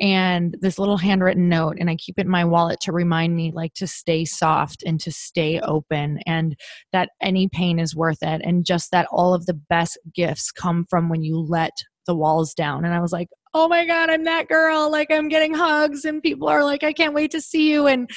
and 0.00 0.56
this 0.60 0.78
little 0.78 0.96
handwritten 0.96 1.48
note 1.48 1.76
and 1.78 1.88
i 1.88 1.96
keep 1.96 2.18
it 2.18 2.26
in 2.26 2.30
my 2.30 2.44
wallet 2.44 2.80
to 2.80 2.92
remind 2.92 3.36
me 3.36 3.52
like 3.54 3.72
to 3.74 3.86
stay 3.86 4.24
soft 4.24 4.82
and 4.84 5.00
to 5.00 5.12
stay 5.12 5.60
open 5.60 6.18
and 6.26 6.56
that 6.92 7.10
any 7.20 7.48
pain 7.48 7.78
is 7.78 7.94
worth 7.94 8.22
it 8.22 8.40
and 8.44 8.66
just 8.66 8.90
that 8.90 9.06
all 9.10 9.34
of 9.34 9.46
the 9.46 9.54
best 9.54 9.98
gifts 10.14 10.50
come 10.50 10.84
from 10.88 11.08
when 11.08 11.22
you 11.22 11.38
let 11.38 11.72
the 12.06 12.14
walls 12.14 12.54
down. 12.54 12.84
And 12.84 12.94
i 12.94 13.00
was 13.00 13.12
like 13.12 13.28
oh 13.54 13.68
my 13.68 13.86
god 13.86 14.10
i'm 14.10 14.24
that 14.24 14.48
girl. 14.48 14.90
Like 14.90 15.10
i'm 15.10 15.28
getting 15.28 15.54
hugs 15.54 16.04
and 16.04 16.22
people 16.22 16.48
are 16.48 16.64
like 16.64 16.82
i 16.82 16.92
can't 16.92 17.14
wait 17.14 17.30
to 17.30 17.40
see 17.40 17.70
you 17.70 17.86
and 17.86 18.10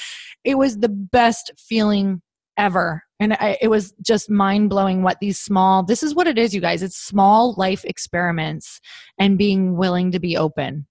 it 0.44 0.56
was 0.56 0.78
the 0.78 0.88
best 0.88 1.52
feeling 1.56 2.22
ever. 2.56 3.04
And 3.20 3.34
I, 3.34 3.56
it 3.60 3.68
was 3.68 3.94
just 4.04 4.28
mind 4.28 4.68
blowing 4.68 5.02
what 5.02 5.18
these 5.20 5.38
small 5.38 5.84
this 5.84 6.02
is 6.02 6.14
what 6.14 6.26
it 6.26 6.38
is 6.38 6.54
you 6.54 6.60
guys 6.60 6.82
it's 6.82 6.96
small 6.96 7.54
life 7.56 7.84
experiments 7.84 8.80
and 9.18 9.38
being 9.38 9.76
willing 9.76 10.12
to 10.12 10.20
be 10.20 10.36
open 10.36 10.86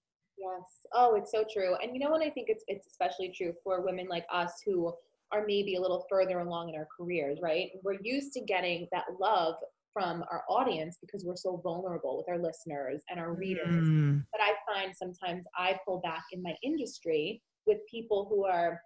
Oh, 0.94 1.14
it's 1.14 1.30
so 1.30 1.44
true. 1.52 1.76
And 1.82 1.94
you 1.94 2.00
know 2.00 2.10
what 2.10 2.22
I 2.22 2.30
think 2.30 2.48
it's 2.48 2.64
it's 2.68 2.86
especially 2.86 3.32
true 3.36 3.52
for 3.62 3.82
women 3.82 4.06
like 4.08 4.26
us 4.32 4.62
who 4.64 4.92
are 5.32 5.44
maybe 5.46 5.76
a 5.76 5.80
little 5.80 6.06
further 6.08 6.38
along 6.38 6.70
in 6.70 6.74
our 6.74 6.88
careers, 6.96 7.38
right? 7.42 7.70
We're 7.82 8.00
used 8.02 8.32
to 8.34 8.40
getting 8.40 8.88
that 8.92 9.04
love 9.20 9.56
from 9.92 10.24
our 10.30 10.44
audience 10.48 10.98
because 11.00 11.24
we're 11.24 11.36
so 11.36 11.60
vulnerable 11.62 12.16
with 12.16 12.28
our 12.28 12.38
listeners 12.38 13.02
and 13.10 13.18
our 13.18 13.32
readers. 13.32 13.88
Mm. 13.88 14.24
But 14.32 14.40
I 14.40 14.54
find 14.72 14.94
sometimes 14.96 15.44
I 15.56 15.78
pull 15.84 16.00
back 16.00 16.24
in 16.32 16.42
my 16.42 16.54
industry 16.62 17.42
with 17.66 17.78
people 17.90 18.26
who 18.30 18.46
are 18.46 18.80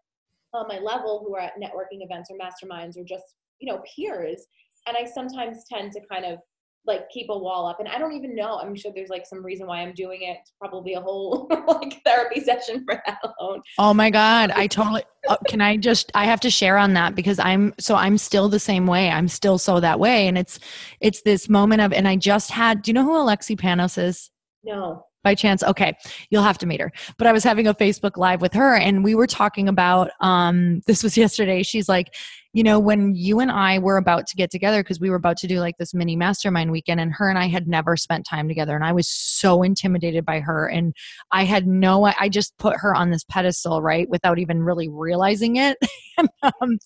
on 0.55 0.69
my 0.69 0.79
level 0.79 1.25
who 1.27 1.35
are 1.37 1.41
at 1.41 1.61
networking 1.61 2.03
events 2.03 2.31
or 2.31 2.39
masterminds 2.39 2.97
or 2.97 3.05
just, 3.05 3.25
you 3.59 3.71
know, 3.71 3.83
peers. 3.95 4.47
And 4.87 4.97
I 4.97 5.05
sometimes 5.05 5.65
tend 5.71 5.93
to 5.93 6.01
kind 6.11 6.25
of 6.25 6.39
like 6.87 7.09
keep 7.11 7.29
a 7.31 7.39
wall 7.39 7.67
up 7.67 7.79
and 7.79 7.89
i 7.89 7.99
don't 7.99 8.13
even 8.13 8.35
know 8.35 8.59
i'm 8.59 8.75
sure 8.75 8.91
there's 8.95 9.09
like 9.09 9.25
some 9.27 9.45
reason 9.45 9.67
why 9.67 9.81
i'm 9.81 9.93
doing 9.95 10.23
it 10.23 10.39
it's 10.41 10.53
probably 10.59 10.95
a 10.95 11.01
whole 11.01 11.49
like 11.69 12.01
therapy 12.05 12.41
session 12.41 12.85
for 12.85 13.01
that 13.07 13.19
alone. 13.23 13.61
Oh 13.79 13.95
my 13.95 14.11
god 14.11 14.51
i 14.51 14.67
totally 14.67 15.05
uh, 15.29 15.37
can 15.47 15.61
i 15.61 15.77
just 15.77 16.11
i 16.15 16.25
have 16.25 16.41
to 16.41 16.51
share 16.51 16.77
on 16.77 16.95
that 16.95 17.15
because 17.15 17.39
i'm 17.39 17.73
so 17.79 17.95
i'm 17.95 18.19
still 18.19 18.49
the 18.49 18.59
same 18.59 18.87
way 18.87 19.11
i'm 19.11 19.29
still 19.29 19.59
so 19.59 19.79
that 19.81 20.01
way 20.01 20.27
and 20.27 20.37
it's 20.37 20.59
it's 21.01 21.23
this 21.23 21.49
moment 21.49 21.81
of 21.81 21.93
and 21.93 22.09
i 22.09 22.17
just 22.17 22.51
had 22.51 22.83
do 22.83 22.91
you 22.91 22.95
know 22.95 23.05
who 23.05 23.13
alexi 23.13 23.59
panos 23.59 24.03
is? 24.03 24.31
No. 24.65 25.07
By 25.25 25.37
chance 25.37 25.63
okay 25.63 25.97
you'll 26.31 26.43
have 26.43 26.59
to 26.59 26.67
meet 26.67 26.81
her 26.81 26.91
but 27.17 27.29
i 27.29 27.33
was 27.33 27.45
having 27.45 27.69
a 27.69 27.75
facebook 27.75 28.17
live 28.17 28.41
with 28.41 28.55
her 28.55 28.75
and 28.75 29.05
we 29.05 29.15
were 29.15 29.29
talking 29.29 29.69
about 29.69 30.11
um 30.21 30.81
this 30.89 31.05
was 31.05 31.17
yesterday 31.25 31.63
she's 31.63 31.89
like 31.89 32.13
you 32.53 32.63
know, 32.63 32.79
when 32.79 33.15
you 33.15 33.41
and 33.41 33.51
I 33.51 33.79
were 33.79 33.97
about 33.97 34.27
to 34.29 34.37
get 34.37 34.51
together, 34.51 34.83
because 34.83 35.01
we 35.01 35.09
were 35.09 35.17
about 35.17 35.39
to 35.39 35.47
do 35.47 35.61
like 35.61 35.79
this 35.79 35.95
mini 35.95 36.17
mastermind 36.17 36.71
weekend, 36.71 37.01
and 37.01 37.13
her 37.13 37.29
and 37.29 37.39
I 37.39 37.47
had 37.47 37.67
never 37.67 37.97
spent 37.97 38.27
time 38.27 38.47
together, 38.47 38.75
and 38.75 38.85
I 38.85 38.93
was 38.93 39.09
so 39.09 39.63
intimidated 39.63 40.25
by 40.25 40.41
her. 40.41 40.67
And 40.67 40.95
I 41.31 41.45
had 41.45 41.67
no, 41.67 42.05
I 42.05 42.29
just 42.29 42.57
put 42.59 42.77
her 42.79 42.95
on 42.95 43.11
this 43.11 43.25
pedestal, 43.25 43.81
right, 43.81 44.09
without 44.09 44.39
even 44.39 44.63
really 44.63 44.89
realizing 44.89 45.57
it. 45.57 45.79
and, 46.19 46.29
um, 46.43 46.79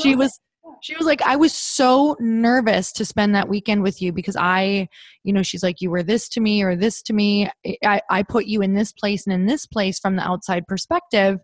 she 0.00 0.14
was 0.14 0.38
she 0.82 0.96
was 0.96 1.06
like, 1.06 1.22
I 1.22 1.36
was 1.36 1.52
so 1.52 2.16
nervous 2.20 2.92
to 2.92 3.04
spend 3.04 3.34
that 3.34 3.48
weekend 3.48 3.82
with 3.82 4.00
you 4.00 4.12
because 4.12 4.36
I, 4.36 4.88
you 5.22 5.32
know, 5.32 5.42
she's 5.42 5.62
like, 5.62 5.80
you 5.80 5.90
were 5.90 6.02
this 6.02 6.28
to 6.30 6.40
me 6.40 6.62
or 6.62 6.74
this 6.74 7.02
to 7.02 7.12
me. 7.12 7.50
I, 7.84 8.00
I 8.08 8.22
put 8.22 8.46
you 8.46 8.62
in 8.62 8.74
this 8.74 8.92
place 8.92 9.26
and 9.26 9.34
in 9.34 9.46
this 9.46 9.66
place 9.66 9.98
from 9.98 10.16
the 10.16 10.22
outside 10.22 10.66
perspective. 10.66 11.38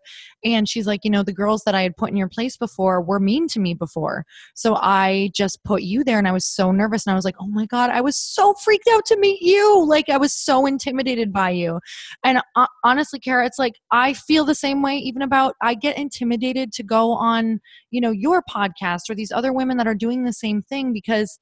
And 0.45 0.68
she's 0.68 0.87
like, 0.87 1.05
you 1.05 1.11
know, 1.11 1.22
the 1.22 1.33
girls 1.33 1.62
that 1.66 1.74
I 1.74 1.83
had 1.83 1.97
put 1.97 2.11
in 2.11 2.16
your 2.16 2.29
place 2.29 2.57
before 2.57 3.03
were 3.03 3.20
mean 3.20 3.49
to 3.49 3.61
me 3.61 3.74
before. 3.74 4.24
So 4.55 4.77
I 4.77 5.31
just 5.35 5.62
put 5.64 5.83
you 5.83 6.05
there 6.05 6.18
and 6.18 6.29
I 6.29 6.33
was 6.33 6.47
so 6.47 6.72
nervous. 6.72 7.07
And 7.07 7.12
I 7.12 7.16
was 7.16 7.24
like, 7.24 7.37
oh 7.41 7.49
my 7.49 7.66
God, 7.66 7.91
I 7.91 8.01
was 8.01 8.16
so 8.16 8.55
freaked 8.55 8.89
out 8.91 9.05
to 9.07 9.18
meet 9.18 9.43
you. 9.43 9.85
Like, 9.87 10.09
I 10.09 10.16
was 10.16 10.33
so 10.33 10.64
intimidated 10.64 11.33
by 11.33 11.51
you. 11.51 11.81
And 12.24 12.41
uh, 12.55 12.66
honestly, 12.83 13.18
Kara, 13.18 13.45
it's 13.45 13.59
like, 13.59 13.74
I 13.91 14.14
feel 14.14 14.45
the 14.45 14.55
same 14.55 14.83
way 14.83 14.97
even 14.97 15.22
about, 15.22 15.55
I 15.62 15.74
get 15.74 15.99
intimidated 15.99 16.72
to 16.72 16.83
go 16.83 17.12
on, 17.12 17.61
you 17.91 18.01
know, 18.01 18.11
your 18.11 18.43
podcast 18.43 19.11
or 19.11 19.14
these 19.14 19.33
other 19.33 19.53
women 19.53 19.77
that 19.77 19.87
are 19.87 19.95
doing 19.95 20.24
the 20.24 20.33
same 20.33 20.62
thing 20.62 20.93
because 20.93 21.39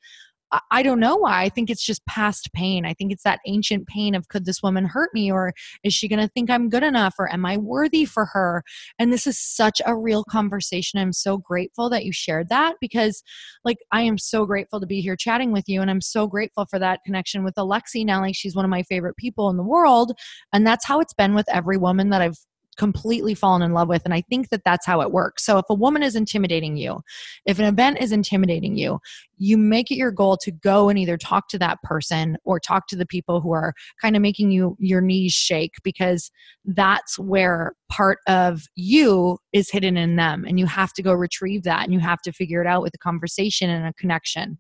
I 0.71 0.83
don't 0.83 1.01
know 1.01 1.17
why. 1.17 1.43
I 1.43 1.49
think 1.49 1.71
it's 1.71 1.85
just 1.85 2.05
past 2.07 2.53
pain. 2.53 2.85
I 2.85 2.95
think 2.95 3.13
it's 3.13 3.23
that 3.23 3.41
ancient 3.47 3.87
pain 3.87 4.15
of 4.15 4.29
could 4.29 4.45
this 4.45 4.63
woman 4.63 4.85
hurt 4.85 5.11
me 5.15 5.31
or 5.31 5.53
is 5.83 5.95
she 5.95 6.09
going 6.09 6.21
to 6.21 6.29
think 6.29 6.51
I'm 6.51 6.69
good 6.69 6.83
enough 6.83 7.15
or 7.19 7.33
am 7.33 7.45
I 7.47 7.57
worthy 7.57 8.05
for 8.05 8.27
her? 8.27 8.63
And 8.99 9.13
this 9.13 9.27
is 9.27 9.39
such 9.39 9.81
a 9.87 9.97
real 9.97 10.25
conversation. 10.25 10.99
I'm 10.99 11.13
so 11.13 11.39
grateful 11.39 11.89
that 11.91 12.05
you 12.05 12.13
shared 12.13 12.49
that 12.49 12.75
because 12.81 13.23
like 13.65 13.79
I 13.93 14.03
am 14.03 14.19
so 14.19 14.47
grateful 14.47 14.81
to 14.81 14.87
be 14.87 15.01
here 15.01 15.17
chatting 15.17 15.53
with 15.53 15.65
you 15.69 15.81
and 15.81 15.91
I'm 15.91 16.01
so 16.01 16.27
grateful 16.27 16.67
for 16.67 16.79
that 16.79 17.01
connection 17.05 17.45
with 17.45 17.55
Alexi 17.55 18.05
now 18.05 18.21
like 18.21 18.37
she's 18.37 18.57
one 18.57 18.65
of 18.65 18.71
my 18.71 18.83
favorite 18.83 19.17
people 19.17 19.51
in 19.51 19.57
the 19.57 19.63
world 19.63 20.13
and 20.53 20.67
that's 20.67 20.87
how 20.87 21.01
it's 21.01 21.15
been 21.15 21.35
with 21.35 21.47
every 21.49 21.77
woman 21.77 22.11
that 22.11 22.23
I've 22.23 22.39
completely 22.75 23.35
fallen 23.35 23.63
in 23.63 23.73
love 23.73 23.89
with. 23.89 24.05
And 24.05 24.15
I 24.15 24.23
think 24.23 24.51
that 24.51 24.63
that's 24.65 24.87
how 24.87 25.01
it 25.01 25.13
works. 25.13 25.45
So 25.45 25.59
if 25.59 25.65
a 25.71 25.75
woman 25.75 26.03
is 26.03 26.17
intimidating 26.17 26.77
you, 26.77 27.01
if 27.47 27.59
an 27.59 27.65
event 27.65 27.99
is 28.01 28.13
intimidating 28.13 28.77
you, 28.77 29.01
you 29.39 29.57
make 29.57 29.91
it 29.91 29.97
your 29.97 30.11
goal 30.11 30.37
to 30.39 30.51
go 30.51 30.89
and 30.89 30.99
either 30.99 31.17
talk 31.17 31.49
to 31.49 31.59
that 31.59 31.83
person 31.83 32.37
or 32.45 32.61
talk 32.61 32.87
to 32.89 32.97
the 32.97 33.07
people 33.07 33.41
who 33.41 33.53
are 33.53 33.75
kind 34.01 34.17
of 34.17 34.23
making 34.23 34.51
you 34.51 34.77
your 34.79 35.01
knees 35.01 35.33
shake 35.33 35.75
because 35.83 36.31
that's 36.65 37.19
where 37.19 37.73
part 37.89 38.19
of 38.27 38.63
you 38.75 39.39
is 39.53 39.71
hidden 39.71 39.97
in 39.97 40.17
them. 40.17 40.45
And 40.47 40.59
you 40.59 40.67
have 40.67 40.93
to 40.95 41.03
go 41.03 41.13
retrieve 41.13 41.65
that 41.65 41.85
and 41.85 41.93
you 41.93 42.01
have 42.01 42.23
to 42.23 42.33
figure 42.33 42.61
it 42.61 42.67
out 42.67 42.83
with 42.83 42.95
a 42.95 42.99
conversation 42.99 43.71
and 43.71 43.87
a 43.87 43.93
connection. 43.95 44.59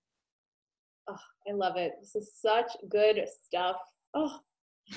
Oh, 1.08 1.16
I 1.48 1.52
love 1.52 1.76
it. 1.76 1.92
This 2.00 2.14
is 2.14 2.32
such 2.40 2.72
good 2.88 3.24
stuff. 3.44 3.76
Oh. 4.14 4.40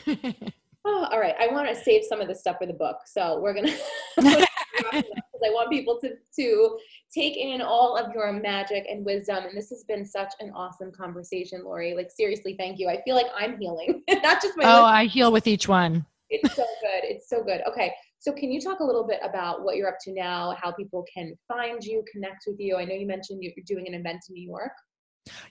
oh, 0.87 1.07
all 1.11 1.19
right, 1.19 1.35
I 1.39 1.47
want 1.47 1.67
to 1.69 1.75
save 1.75 2.03
some 2.05 2.21
of 2.21 2.27
this 2.27 2.39
stuff 2.39 2.57
for 2.59 2.65
the 2.65 2.73
book. 2.73 2.97
So 3.05 3.39
we're 3.41 3.53
gonna 3.53 3.73
because 4.17 5.43
I 5.45 5.49
want 5.49 5.69
people 5.69 5.99
to 6.01 6.13
to 6.39 6.77
take 7.13 7.37
in 7.37 7.61
all 7.61 7.97
of 7.97 8.13
your 8.13 8.31
magic 8.31 8.85
and 8.89 9.05
wisdom. 9.05 9.43
And 9.45 9.57
this 9.57 9.69
has 9.69 9.83
been 9.83 10.05
such 10.05 10.33
an 10.39 10.51
awesome 10.55 10.91
conversation, 10.91 11.63
Lori. 11.63 11.93
Like 11.93 12.09
seriously, 12.11 12.55
thank 12.57 12.79
you. 12.79 12.89
I 12.89 13.01
feel 13.03 13.15
like 13.15 13.27
I'm 13.37 13.59
healing, 13.59 14.03
not 14.09 14.41
just 14.41 14.57
my. 14.57 14.63
Oh, 14.65 14.83
I 14.83 15.05
heal 15.05 15.31
with 15.31 15.47
each 15.47 15.67
one. 15.67 16.05
It's 16.29 16.55
so 16.55 16.65
good. 16.81 17.03
It's 17.03 17.29
so 17.29 17.43
good. 17.43 17.61
Okay. 17.67 17.93
So, 18.19 18.33
can 18.33 18.51
you 18.51 18.59
talk 18.59 18.79
a 18.79 18.83
little 18.83 19.05
bit 19.05 19.19
about 19.23 19.63
what 19.63 19.75
you're 19.75 19.87
up 19.87 19.97
to 20.01 20.13
now, 20.13 20.55
how 20.61 20.71
people 20.71 21.05
can 21.13 21.35
find 21.47 21.83
you, 21.83 22.03
connect 22.11 22.45
with 22.47 22.57
you? 22.59 22.75
I 22.75 22.83
know 22.83 22.95
you 22.95 23.05
mentioned 23.05 23.43
you're 23.43 23.53
doing 23.65 23.87
an 23.87 23.93
event 23.93 24.21
in 24.27 24.33
New 24.33 24.49
York. 24.49 24.71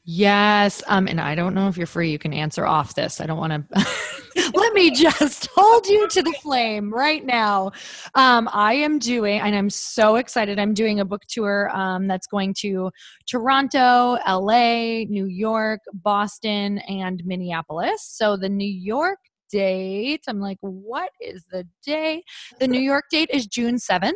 Yes. 0.05 0.83
Um, 0.87 1.09
and 1.09 1.21
I 1.21 1.35
don't 1.35 1.55
know 1.55 1.69
if 1.69 1.77
you're 1.77 1.87
free, 1.87 2.11
you 2.11 2.19
can 2.19 2.33
answer 2.33 2.67
off 2.67 2.95
this. 2.95 3.21
I 3.21 3.27
don't 3.27 3.39
want 3.39 3.53
to 3.53 3.87
let 4.55 4.73
me 4.73 4.91
just 4.91 5.49
hold 5.55 5.87
you 5.87 6.09
to 6.09 6.23
the 6.23 6.33
flame 6.43 6.93
right 6.93 7.25
now. 7.25 7.73
Um, 8.15 8.49
I 8.53 8.75
am 8.75 8.99
doing, 8.99 9.41
and 9.41 9.55
I'm 9.55 9.71
so 9.71 10.17
excited. 10.17 10.59
I'm 10.59 10.75
doing 10.75 11.01
a 11.01 11.05
book 11.05 11.23
tour 11.29 11.71
um, 11.75 12.07
that's 12.07 12.27
going 12.27 12.55
to 12.61 12.91
Toronto, 13.27 14.19
LA, 14.27 15.05
New 15.09 15.27
York, 15.27 15.81
Boston, 15.93 16.79
and 16.81 17.23
Minneapolis. 17.25 18.03
So 18.03 18.37
the 18.37 18.49
New 18.49 18.69
York 18.69 19.19
date, 19.51 20.25
I'm 20.29 20.41
like, 20.41 20.59
what 20.61 21.11
is 21.21 21.45
the 21.51 21.67
day? 21.85 22.23
The 22.59 22.69
New 22.69 22.81
York 22.81 23.05
date 23.11 23.31
is 23.33 23.47
June 23.47 23.77
7th, 23.77 24.13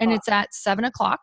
and 0.00 0.12
it's 0.12 0.28
at 0.28 0.54
seven 0.54 0.84
o'clock. 0.84 1.20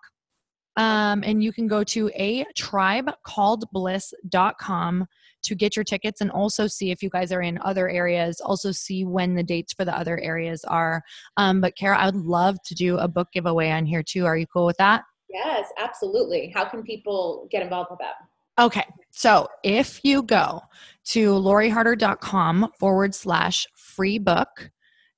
Um, 0.78 1.24
and 1.24 1.44
you 1.44 1.54
can 1.54 1.68
go 1.68 1.84
to 1.86 2.10
a 2.16 2.46
tribe 2.56 3.10
called 3.24 3.66
bliss.com 3.72 5.06
to 5.44 5.56
get 5.56 5.76
your 5.76 5.86
tickets 5.86 6.22
and 6.22 6.32
also 6.32 6.68
see 6.68 6.92
if 6.92 7.02
you 7.04 7.10
guys 7.10 7.32
are 7.32 7.42
in 7.42 7.60
other 7.62 7.88
areas, 7.88 8.42
also 8.42 8.72
see 8.72 9.06
when 9.06 9.36
the 9.36 9.44
dates 9.44 9.74
for 9.74 9.86
the 9.86 9.98
other 9.98 10.20
areas 10.20 10.64
are. 10.66 11.04
Um, 11.38 11.62
but 11.62 11.78
Kara, 11.78 11.98
I 11.98 12.06
would 12.08 12.16
love 12.16 12.58
to 12.66 12.76
do 12.76 12.98
a 12.98 13.08
book 13.08 13.30
giveaway 13.32 13.70
on 13.70 13.86
here 13.86 14.04
too. 14.04 14.26
Are 14.26 14.38
you 14.38 14.48
cool 14.48 14.66
with 14.66 14.78
that? 14.78 15.04
Yes, 15.30 15.70
absolutely. 15.78 16.52
How 16.54 16.66
can 16.66 16.84
people 16.84 17.48
get 17.52 17.62
involved 17.62 17.90
with 17.92 18.00
that? 18.00 18.16
Okay. 18.64 18.86
So 19.12 19.48
if 19.64 20.00
you 20.04 20.24
go 20.24 20.62
to 21.06 21.34
loriharder.com 21.34 22.72
forward 22.80 23.14
slash 23.14 23.68
free 23.76 24.18
book, 24.18 24.72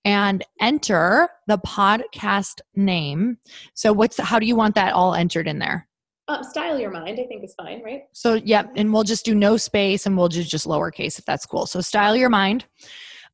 and 0.08 0.46
enter 0.62 1.28
the 1.48 1.58
podcast 1.58 2.62
name. 2.76 3.38
So 3.74 3.92
what's 3.92 4.18
how 4.18 4.40
do 4.40 4.46
you 4.46 4.56
want 4.56 4.74
that 4.76 4.94
all 4.94 5.14
entered 5.14 5.50
in 5.50 5.60
there? 5.60 5.86
Um, 6.30 6.44
style 6.46 6.80
your 6.80 6.92
mind, 6.92 7.20
I 7.20 7.26
think 7.28 7.44
is 7.44 7.54
fine, 7.56 7.84
right? 7.84 8.04
So, 8.14 8.36
yeah, 8.36 8.64
and 8.78 8.94
we'll 8.94 9.04
just 9.04 9.26
do 9.26 9.36
no 9.36 9.58
space 9.58 10.06
and 10.06 10.18
we'll 10.18 10.30
do 10.30 10.44
just 10.44 10.66
lowercase 10.66 11.20
if 11.20 11.26
that's 11.26 11.46
cool. 11.46 11.66
So, 11.66 11.82
style 11.82 12.16
your 12.16 12.30
mind. 12.30 12.66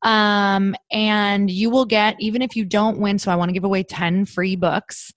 Um, 0.02 0.74
and 0.90 1.48
you 1.48 1.70
will 1.70 1.86
get, 1.86 2.16
even 2.20 2.42
if 2.42 2.56
you 2.56 2.64
don't 2.64 2.98
win, 2.98 3.18
so 3.18 3.30
I 3.30 3.36
want 3.36 3.50
to 3.50 3.52
give 3.52 3.64
away 3.64 3.84
10 3.84 4.26
free 4.26 4.54
books. 4.54 5.12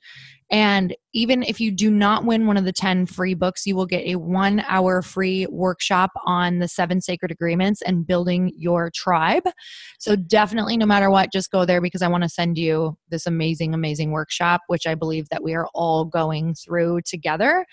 And 0.50 0.96
even 1.14 1.44
if 1.44 1.60
you 1.60 1.72
do 1.72 1.92
not 1.92 2.24
win 2.24 2.48
one 2.48 2.56
of 2.56 2.64
the 2.64 2.72
10 2.72 3.06
free 3.08 3.34
books, 3.34 3.66
you 3.66 3.76
will 3.76 3.86
get 3.86 4.06
a 4.06 4.16
one 4.16 4.64
hour 4.68 5.02
free 5.02 5.46
workshop 5.48 6.12
on 6.26 6.60
the 6.60 6.70
seven 6.70 7.02
sacred 7.02 7.32
agreements 7.32 7.82
and 7.82 8.08
building 8.08 8.54
your 8.56 8.90
tribe. 8.94 9.44
So, 10.00 10.16
definitely, 10.16 10.78
no 10.78 10.86
matter 10.86 11.10
what, 11.10 11.34
just 11.34 11.52
go 11.52 11.66
there 11.66 11.82
because 11.82 12.02
I 12.02 12.08
want 12.08 12.24
to 12.24 12.30
send 12.30 12.58
you 12.58 12.98
this 13.10 13.26
amazing, 13.26 13.74
amazing 13.74 14.12
workshop, 14.12 14.62
which 14.68 14.88
I 14.88 14.96
believe 14.96 15.28
that 15.30 15.44
we 15.44 15.54
are 15.54 15.68
all 15.74 16.06
going 16.06 16.56
through 16.56 17.02
together. 17.02 17.66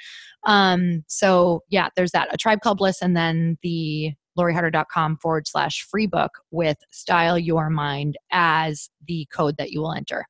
Um, 0.44 1.04
so, 1.06 1.62
yeah, 1.68 1.90
there's 1.94 2.12
that 2.12 2.34
a 2.34 2.36
tribe 2.36 2.60
called 2.60 2.78
Bliss, 2.78 3.00
and 3.02 3.16
then 3.16 3.56
the 3.62 4.14
loriharder.com 4.36 5.18
forward 5.18 5.46
slash 5.46 5.86
free 5.88 6.08
book 6.08 6.32
with 6.50 6.78
style 6.90 7.38
your 7.38 7.70
mind 7.70 8.16
as 8.32 8.88
the 9.06 9.28
code 9.32 9.56
that 9.58 9.70
you 9.70 9.80
will 9.80 9.92
enter. 9.92 10.26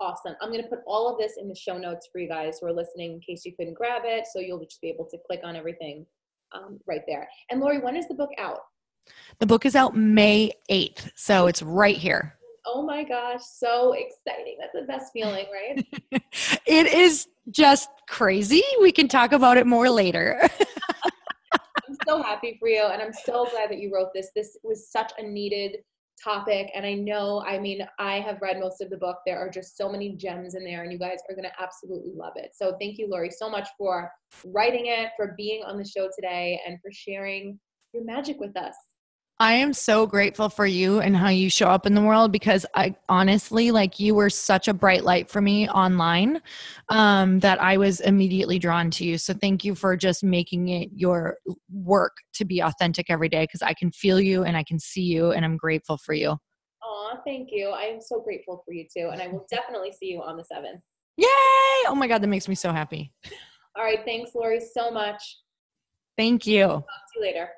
Awesome. 0.00 0.34
I'm 0.40 0.50
going 0.50 0.62
to 0.62 0.68
put 0.68 0.80
all 0.86 1.12
of 1.12 1.18
this 1.18 1.34
in 1.40 1.48
the 1.48 1.54
show 1.56 1.76
notes 1.76 2.08
for 2.12 2.20
you 2.20 2.28
guys 2.28 2.58
who 2.60 2.68
are 2.68 2.72
listening 2.72 3.14
in 3.14 3.20
case 3.20 3.44
you 3.44 3.52
couldn't 3.56 3.74
grab 3.74 4.02
it. 4.04 4.26
So 4.32 4.38
you'll 4.38 4.62
just 4.62 4.80
be 4.80 4.88
able 4.88 5.06
to 5.06 5.18
click 5.26 5.40
on 5.42 5.56
everything 5.56 6.06
um, 6.54 6.78
right 6.86 7.02
there. 7.08 7.28
And 7.50 7.60
Lori, 7.60 7.80
when 7.80 7.96
is 7.96 8.06
the 8.06 8.14
book 8.14 8.30
out? 8.38 8.60
The 9.40 9.46
book 9.46 9.66
is 9.66 9.74
out 9.74 9.96
May 9.96 10.52
8th. 10.70 11.10
So 11.16 11.48
it's 11.48 11.62
right 11.62 11.96
here. 11.96 12.34
Oh 12.64 12.82
my 12.82 13.02
gosh, 13.02 13.40
so 13.42 13.94
exciting. 13.94 14.58
That's 14.60 14.74
the 14.74 14.82
best 14.82 15.12
feeling, 15.12 15.46
right? 15.52 15.84
it 16.66 16.86
is 16.86 17.26
just 17.50 17.88
crazy. 18.08 18.62
We 18.80 18.92
can 18.92 19.08
talk 19.08 19.32
about 19.32 19.56
it 19.56 19.66
more 19.66 19.88
later. 19.88 20.38
I'm 21.52 21.96
so 22.06 22.22
happy 22.22 22.56
for 22.60 22.68
you. 22.68 22.82
And 22.82 23.00
I'm 23.00 23.12
so 23.12 23.46
glad 23.50 23.70
that 23.70 23.78
you 23.78 23.92
wrote 23.92 24.08
this. 24.14 24.30
This 24.36 24.58
was 24.62 24.90
such 24.90 25.12
a 25.18 25.22
needed 25.22 25.78
topic. 26.22 26.70
And 26.74 26.84
I 26.84 26.94
know, 26.94 27.44
I 27.46 27.58
mean, 27.58 27.86
I 27.98 28.20
have 28.20 28.42
read 28.42 28.60
most 28.60 28.80
of 28.80 28.90
the 28.90 28.96
book. 28.96 29.18
There 29.24 29.38
are 29.38 29.50
just 29.50 29.76
so 29.76 29.90
many 29.90 30.16
gems 30.16 30.54
in 30.54 30.64
there, 30.64 30.82
and 30.82 30.92
you 30.92 30.98
guys 30.98 31.18
are 31.28 31.34
going 31.34 31.48
to 31.48 31.62
absolutely 31.62 32.12
love 32.14 32.34
it. 32.36 32.52
So 32.54 32.76
thank 32.80 32.98
you, 32.98 33.08
Lori, 33.08 33.30
so 33.30 33.48
much 33.48 33.68
for 33.76 34.10
writing 34.44 34.86
it, 34.86 35.10
for 35.16 35.34
being 35.36 35.62
on 35.64 35.78
the 35.78 35.84
show 35.84 36.08
today, 36.14 36.60
and 36.66 36.78
for 36.80 36.90
sharing 36.92 37.58
your 37.92 38.04
magic 38.04 38.38
with 38.38 38.56
us. 38.56 38.74
I 39.40 39.52
am 39.52 39.72
so 39.72 40.04
grateful 40.04 40.48
for 40.48 40.66
you 40.66 40.98
and 40.98 41.16
how 41.16 41.28
you 41.28 41.48
show 41.48 41.68
up 41.68 41.86
in 41.86 41.94
the 41.94 42.02
world 42.02 42.32
because 42.32 42.66
I 42.74 42.96
honestly 43.08 43.70
like 43.70 44.00
you 44.00 44.16
were 44.16 44.30
such 44.30 44.66
a 44.66 44.74
bright 44.74 45.04
light 45.04 45.30
for 45.30 45.40
me 45.40 45.68
online 45.68 46.42
um, 46.88 47.38
that 47.40 47.62
I 47.62 47.76
was 47.76 48.00
immediately 48.00 48.58
drawn 48.58 48.90
to 48.92 49.04
you. 49.04 49.16
So 49.16 49.32
thank 49.32 49.64
you 49.64 49.76
for 49.76 49.96
just 49.96 50.24
making 50.24 50.70
it 50.70 50.90
your 50.92 51.36
work 51.72 52.16
to 52.34 52.44
be 52.44 52.60
authentic 52.60 53.10
every 53.10 53.28
day 53.28 53.44
because 53.44 53.62
I 53.62 53.74
can 53.74 53.92
feel 53.92 54.20
you 54.20 54.42
and 54.42 54.56
I 54.56 54.64
can 54.64 54.80
see 54.80 55.02
you 55.02 55.30
and 55.30 55.44
I'm 55.44 55.56
grateful 55.56 55.98
for 55.98 56.14
you. 56.14 56.36
Aw, 56.82 57.20
thank 57.24 57.50
you. 57.52 57.68
I 57.68 57.82
am 57.82 58.00
so 58.00 58.20
grateful 58.20 58.64
for 58.66 58.74
you 58.74 58.86
too. 58.92 59.10
And 59.12 59.22
I 59.22 59.28
will 59.28 59.46
definitely 59.48 59.92
see 59.92 60.06
you 60.06 60.20
on 60.20 60.36
the 60.36 60.42
7th. 60.42 60.80
Yay! 61.16 61.26
Oh 61.86 61.94
my 61.96 62.08
God, 62.08 62.22
that 62.22 62.28
makes 62.28 62.48
me 62.48 62.56
so 62.56 62.72
happy. 62.72 63.12
All 63.76 63.84
right. 63.84 64.00
Thanks, 64.04 64.32
Lori, 64.34 64.60
so 64.60 64.90
much. 64.90 65.22
Thank 66.16 66.44
you. 66.44 66.66
Talk 66.66 66.82
to 66.82 67.20
you 67.20 67.22
later. 67.22 67.50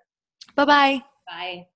Bye-bye. 0.56 1.02
Bye. 1.26 1.66